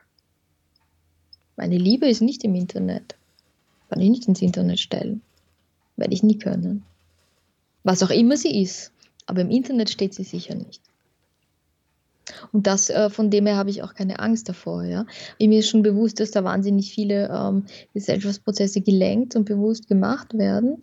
Meine 1.58 1.78
Liebe 1.78 2.08
ist 2.08 2.22
nicht 2.22 2.44
im 2.44 2.56
Internet. 2.56 3.16
Kann 3.90 4.00
ich 4.00 4.10
nicht 4.10 4.28
ins 4.28 4.42
Internet 4.42 4.80
stellen. 4.80 5.22
Werde 5.98 6.14
ich 6.14 6.24
nie 6.24 6.38
können. 6.38 6.84
Was 7.84 8.04
auch 8.04 8.10
immer 8.10 8.38
sie 8.38 8.62
ist. 8.62 8.92
Aber 9.26 9.42
im 9.42 9.50
Internet 9.50 9.90
steht 9.90 10.14
sie 10.14 10.24
sicher 10.24 10.56
nicht. 10.56 10.82
Und 12.52 12.68
das, 12.68 12.90
äh, 12.90 13.10
von 13.10 13.30
dem 13.30 13.46
her 13.46 13.56
habe 13.56 13.70
ich 13.70 13.84
auch 13.84 13.94
keine 13.94 14.20
Angst 14.20 14.48
davor. 14.50 14.84
Ja. 14.84 15.06
Mir 15.40 15.60
ist 15.60 15.70
schon 15.70 15.84
bewusst, 15.84 16.20
dass 16.20 16.32
da 16.32 16.44
wahnsinnig 16.44 16.94
viele 16.94 17.30
ähm, 17.30 17.66
Gesellschaftsprozesse 17.94 18.82
gelenkt 18.82 19.36
und 19.36 19.46
bewusst 19.46 19.88
gemacht 19.88 20.38
werden. 20.38 20.78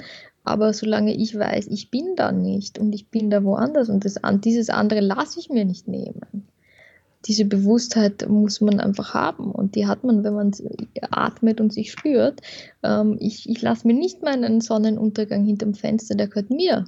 Aber 0.44 0.72
solange 0.72 1.14
ich 1.14 1.38
weiß, 1.38 1.66
ich 1.68 1.90
bin 1.90 2.16
da 2.16 2.32
nicht 2.32 2.78
und 2.78 2.94
ich 2.94 3.08
bin 3.08 3.28
da 3.28 3.44
woanders 3.44 3.88
und 3.88 4.04
das, 4.04 4.14
dieses 4.42 4.70
andere 4.70 5.00
lasse 5.00 5.38
ich 5.40 5.50
mir 5.50 5.64
nicht 5.64 5.88
nehmen. 5.88 6.48
Diese 7.26 7.44
Bewusstheit 7.44 8.28
muss 8.28 8.60
man 8.60 8.80
einfach 8.80 9.14
haben 9.14 9.50
und 9.50 9.74
die 9.74 9.86
hat 9.86 10.04
man, 10.04 10.24
wenn 10.24 10.34
man 10.34 10.52
atmet 11.10 11.60
und 11.60 11.72
sich 11.72 11.90
spürt. 11.92 12.40
Ähm, 12.82 13.16
ich 13.20 13.48
ich 13.48 13.60
lasse 13.60 13.86
mir 13.86 13.94
nicht 13.94 14.22
meinen 14.22 14.60
Sonnenuntergang 14.60 15.44
hinterm 15.44 15.74
Fenster, 15.74 16.14
der 16.14 16.28
gehört 16.28 16.50
mir. 16.50 16.84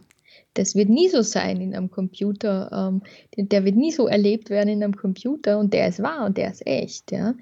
Das 0.54 0.74
wird 0.74 0.88
nie 0.88 1.08
so 1.08 1.22
sein 1.22 1.60
in 1.60 1.74
einem 1.74 1.90
Computer. 1.90 2.70
Ähm, 2.72 3.02
der 3.36 3.64
wird 3.64 3.76
nie 3.76 3.92
so 3.92 4.08
erlebt 4.08 4.50
werden 4.50 4.68
in 4.68 4.82
einem 4.82 4.96
Computer 4.96 5.58
und 5.58 5.72
der 5.72 5.88
ist 5.88 6.02
wahr 6.02 6.26
und 6.26 6.36
der 6.36 6.50
ist 6.50 6.66
echt. 6.66 7.12
Ja? 7.12 7.34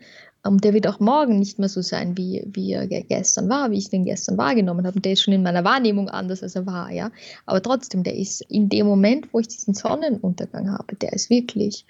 Und 0.45 0.64
der 0.64 0.72
wird 0.72 0.86
auch 0.86 1.01
morgen 1.01 1.39
nicht 1.39 1.59
mehr 1.59 1.68
so 1.68 1.82
sein, 1.82 2.16
wie, 2.16 2.45
wie 2.47 2.72
er 2.72 2.86
gestern 2.86 3.49
war, 3.49 3.70
wie 3.70 3.78
ich 3.78 3.91
den 3.91 4.05
gestern 4.05 4.39
wahrgenommen 4.39 4.86
habe. 4.86 4.97
Und 4.97 5.05
der 5.05 5.12
ist 5.12 5.22
schon 5.22 5.34
in 5.34 5.43
meiner 5.43 5.64
Wahrnehmung 5.64 6.09
anders, 6.09 6.43
als 6.43 6.55
er 6.55 6.66
war. 6.66 6.91
Ja? 6.91 7.11
Aber 7.45 7.62
trotzdem, 7.62 8.03
der 8.03 8.16
ist 8.16 8.43
in 8.43 8.68
dem 8.68 8.86
Moment, 8.86 9.32
wo 9.32 9.41
ich 9.41 9.49
diesen 9.49 9.74
Sonnenuntergang 9.74 10.70
habe, 10.70 10.97
der 10.97 11.12
ist 11.12 11.28
wirklich. 11.30 11.86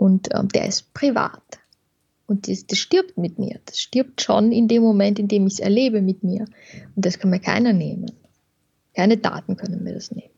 Und 0.00 0.28
ähm, 0.34 0.48
der 0.48 0.66
ist 0.66 0.94
privat. 0.94 1.42
Und 2.26 2.48
das, 2.48 2.66
das, 2.66 2.78
stirbt 2.78 3.18
mit 3.18 3.38
mir. 3.38 3.60
Das 3.66 3.78
stirbt 3.80 4.22
schon 4.22 4.50
in 4.50 4.66
dem 4.66 4.82
Moment, 4.82 5.18
in 5.18 5.28
dem 5.28 5.46
ich 5.46 5.54
es 5.54 5.58
erlebe 5.58 6.00
mit 6.00 6.24
mir. 6.24 6.46
Und 6.96 7.04
das 7.04 7.18
kann 7.18 7.28
mir 7.28 7.38
keiner 7.38 7.74
nehmen. 7.74 8.10
Keine 8.94 9.18
Daten 9.18 9.58
können 9.58 9.84
mir 9.84 9.92
das 9.92 10.10
nehmen. 10.10 10.30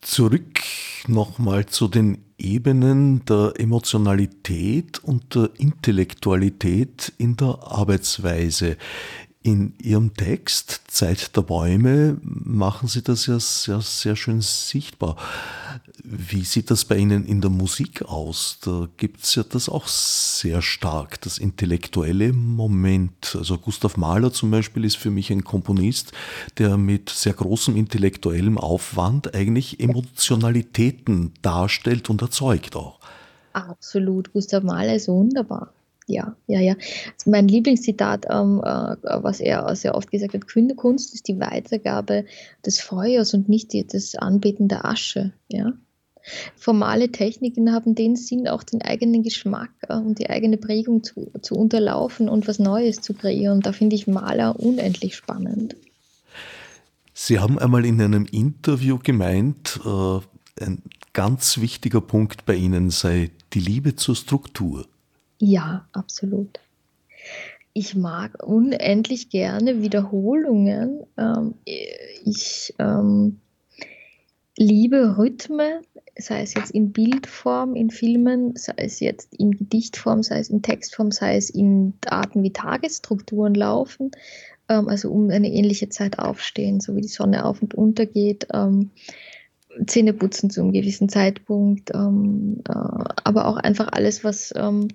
Zurück 0.00 0.60
nochmal 1.08 1.66
zu 1.66 1.88
den 1.88 2.24
Ebenen 2.38 3.22
der 3.26 3.52
Emotionalität 3.58 5.04
und 5.04 5.34
der 5.34 5.50
Intellektualität 5.58 7.12
in 7.18 7.36
der 7.36 7.58
Arbeitsweise. 7.64 8.78
In 9.42 9.74
Ihrem 9.82 10.14
Text 10.14 10.84
Zeit 10.88 11.36
der 11.36 11.42
Bäume 11.42 12.16
machen 12.22 12.88
Sie 12.88 13.02
das 13.02 13.26
ja 13.26 13.38
sehr, 13.38 13.82
sehr 13.82 14.16
schön 14.16 14.40
sichtbar. 14.40 15.16
Wie 16.02 16.44
sieht 16.44 16.70
das 16.70 16.84
bei 16.84 16.96
Ihnen 16.96 17.24
in 17.24 17.40
der 17.40 17.50
Musik 17.50 18.02
aus? 18.02 18.58
Da 18.62 18.88
gibt 18.96 19.22
es 19.24 19.34
ja 19.34 19.42
das 19.42 19.68
auch 19.68 19.88
sehr 19.88 20.60
stark, 20.60 21.20
das 21.22 21.38
intellektuelle 21.38 22.32
Moment. 22.32 23.34
Also 23.36 23.56
Gustav 23.56 23.96
Mahler 23.96 24.32
zum 24.32 24.50
Beispiel 24.50 24.84
ist 24.84 24.96
für 24.96 25.10
mich 25.10 25.32
ein 25.32 25.44
Komponist, 25.44 26.12
der 26.58 26.76
mit 26.76 27.08
sehr 27.08 27.32
großem 27.32 27.76
intellektuellem 27.76 28.58
Aufwand 28.58 29.34
eigentlich 29.34 29.80
Emotionalitäten 29.80 31.32
darstellt 31.42 32.10
und 32.10 32.20
erzeugt 32.20 32.76
auch. 32.76 33.00
Absolut, 33.52 34.32
Gustav 34.32 34.62
Mahler 34.62 34.94
ist 34.94 35.08
wunderbar. 35.08 35.72
Ja, 36.08 36.36
ja, 36.46 36.60
ja. 36.60 36.74
Also 36.74 37.30
mein 37.30 37.48
Lieblingszitat, 37.48 38.26
ähm, 38.30 38.60
äh, 38.64 38.96
was 39.22 39.40
er 39.40 39.74
sehr 39.74 39.94
oft 39.94 40.10
gesagt 40.10 40.34
hat, 40.34 40.76
Kunst 40.76 41.14
ist 41.14 41.26
die 41.26 41.40
Weitergabe 41.40 42.26
des 42.64 42.80
Feuers 42.80 43.34
und 43.34 43.48
nicht 43.48 43.72
die, 43.72 43.84
das 43.84 44.14
Anbeten 44.14 44.68
der 44.68 44.84
Asche. 44.84 45.32
Ja? 45.48 45.72
Formale 46.56 47.10
Techniken 47.12 47.72
haben 47.72 47.94
den 47.94 48.16
Sinn, 48.16 48.48
auch 48.48 48.62
den 48.62 48.82
eigenen 48.82 49.22
Geschmack 49.22 49.70
äh, 49.88 49.94
und 49.94 50.18
die 50.18 50.28
eigene 50.28 50.56
Prägung 50.56 51.02
zu, 51.02 51.30
zu 51.42 51.54
unterlaufen 51.54 52.28
und 52.28 52.48
was 52.48 52.58
Neues 52.58 53.00
zu 53.00 53.14
kreieren. 53.14 53.60
Da 53.60 53.72
finde 53.72 53.96
ich 53.96 54.06
Maler 54.06 54.58
unendlich 54.58 55.16
spannend. 55.16 55.76
Sie 57.14 57.38
haben 57.38 57.58
einmal 57.58 57.86
in 57.86 58.00
einem 58.00 58.26
Interview 58.26 58.98
gemeint, 59.02 59.80
äh, 59.84 60.20
ein 60.62 60.82
ganz 61.12 61.58
wichtiger 61.60 62.00
Punkt 62.00 62.44
bei 62.44 62.54
Ihnen 62.54 62.90
sei 62.90 63.30
die 63.52 63.60
Liebe 63.60 63.96
zur 63.96 64.16
Struktur. 64.16 64.86
Ja, 65.38 65.86
absolut. 65.92 66.60
Ich 67.72 67.94
mag 67.94 68.42
unendlich 68.42 69.28
gerne 69.28 69.82
Wiederholungen. 69.82 71.04
Ähm, 71.18 71.54
ich 71.64 72.74
ähm, 72.78 73.40
liebe 74.56 75.16
Rhythmen, 75.18 75.82
sei 76.18 76.42
es 76.42 76.54
jetzt 76.54 76.70
in 76.70 76.92
Bildform, 76.92 77.76
in 77.76 77.90
Filmen, 77.90 78.56
sei 78.56 78.74
es 78.76 79.00
jetzt 79.00 79.34
in 79.34 79.52
Gedichtform, 79.52 80.22
sei 80.22 80.38
es 80.38 80.48
in 80.48 80.62
Textform, 80.62 81.10
sei 81.10 81.36
es 81.36 81.50
in 81.50 81.94
Arten 82.06 82.42
wie 82.42 82.52
Tagesstrukturen 82.52 83.54
laufen, 83.54 84.10
ähm, 84.68 84.88
also 84.88 85.10
um 85.10 85.30
eine 85.30 85.50
ähnliche 85.50 85.88
Zeit 85.88 86.18
aufstehen, 86.18 86.80
so 86.80 86.96
wie 86.96 87.02
die 87.02 87.08
Sonne 87.08 87.44
auf 87.44 87.60
und 87.60 87.74
unter 87.74 88.06
geht, 88.06 88.48
ähm, 88.52 88.90
Zähne 89.86 90.14
putzen 90.14 90.48
zu 90.48 90.62
einem 90.62 90.72
gewissen 90.72 91.10
Zeitpunkt, 91.10 91.90
ähm, 91.94 92.62
äh, 92.66 92.72
aber 92.72 93.46
auch 93.46 93.58
einfach 93.58 93.88
alles, 93.92 94.24
was 94.24 94.54
ähm, 94.56 94.88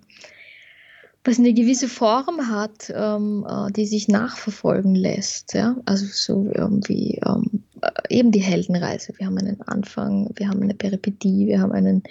was 1.24 1.38
eine 1.38 1.54
gewisse 1.54 1.88
Form 1.88 2.50
hat, 2.50 2.92
ähm, 2.96 3.46
äh, 3.48 3.72
die 3.72 3.86
sich 3.86 4.08
nachverfolgen 4.08 4.96
lässt. 4.96 5.54
Ja? 5.54 5.78
Also 5.86 6.06
so 6.08 6.50
irgendwie 6.52 7.22
ähm, 7.24 7.64
äh, 7.82 7.92
eben 8.10 8.32
die 8.32 8.40
Heldenreise. 8.40 9.14
Wir 9.18 9.28
haben 9.28 9.38
einen 9.38 9.62
Anfang, 9.62 10.32
wir 10.36 10.50
haben 10.50 10.64
eine 10.64 10.74
Peripetie, 10.74 11.46
wir 11.46 11.62
haben 11.62 11.74
einen 11.74 12.02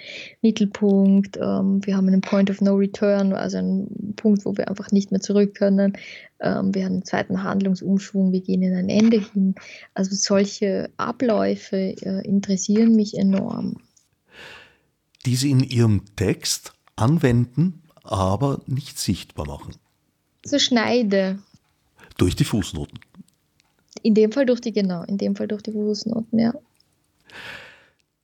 Mittelpunkt, 0.41 1.37
ähm, 1.37 1.85
wir 1.85 1.97
haben 1.97 2.07
einen 2.07 2.21
Point 2.21 2.49
of 2.49 2.61
No 2.61 2.75
Return, 2.75 3.33
also 3.33 3.57
einen 3.57 4.13
Punkt, 4.15 4.45
wo 4.45 4.55
wir 4.55 4.69
einfach 4.69 4.91
nicht 4.91 5.11
mehr 5.11 5.19
zurück 5.19 5.55
können. 5.55 5.97
Ähm, 6.39 6.73
wir 6.73 6.85
haben 6.85 6.93
einen 6.93 7.05
zweiten 7.05 7.43
Handlungsumschwung, 7.43 8.31
wir 8.31 8.41
gehen 8.41 8.63
in 8.63 8.73
ein 8.73 8.87
Ende 8.87 9.19
hin. 9.19 9.55
Also 9.93 10.15
solche 10.15 10.89
Abläufe 10.95 11.95
äh, 12.01 12.25
interessieren 12.25 12.95
mich 12.95 13.17
enorm. 13.17 13.75
Die 15.25 15.35
Sie 15.35 15.51
in 15.51 15.59
Ihrem 15.59 16.03
Text 16.15 16.73
anwenden, 16.95 17.80
aber 18.03 18.61
nicht 18.65 18.99
sichtbar 18.99 19.47
machen. 19.47 19.75
So 20.43 20.59
Schneide. 20.59 21.39
Durch 22.17 22.35
die 22.35 22.43
Fußnoten. 22.43 22.99
In 24.03 24.15
dem 24.15 24.31
Fall 24.31 24.45
durch 24.45 24.61
die, 24.61 24.71
genau, 24.71 25.03
in 25.03 25.17
dem 25.17 25.35
Fall 25.35 25.47
durch 25.47 25.61
die 25.61 25.71
Fußnoten, 25.71 26.39
ja. 26.39 26.53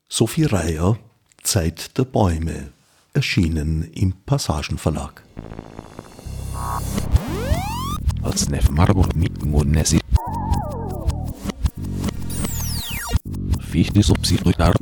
Sophie 0.10 0.46
Reier, 0.46 0.98
Zeit 1.44 1.98
der 1.98 2.06
Bäume, 2.06 2.72
erschienen 3.14 3.92
im 3.94 4.14
Passagenverlag. 4.26 5.24
Als 8.24 8.50
Nef 8.50 8.70
Marburg 8.70 9.16
mit 9.16 9.46
Monesi. 9.46 10.00
Fichte 13.60 14.02
subsidiar 14.02 14.74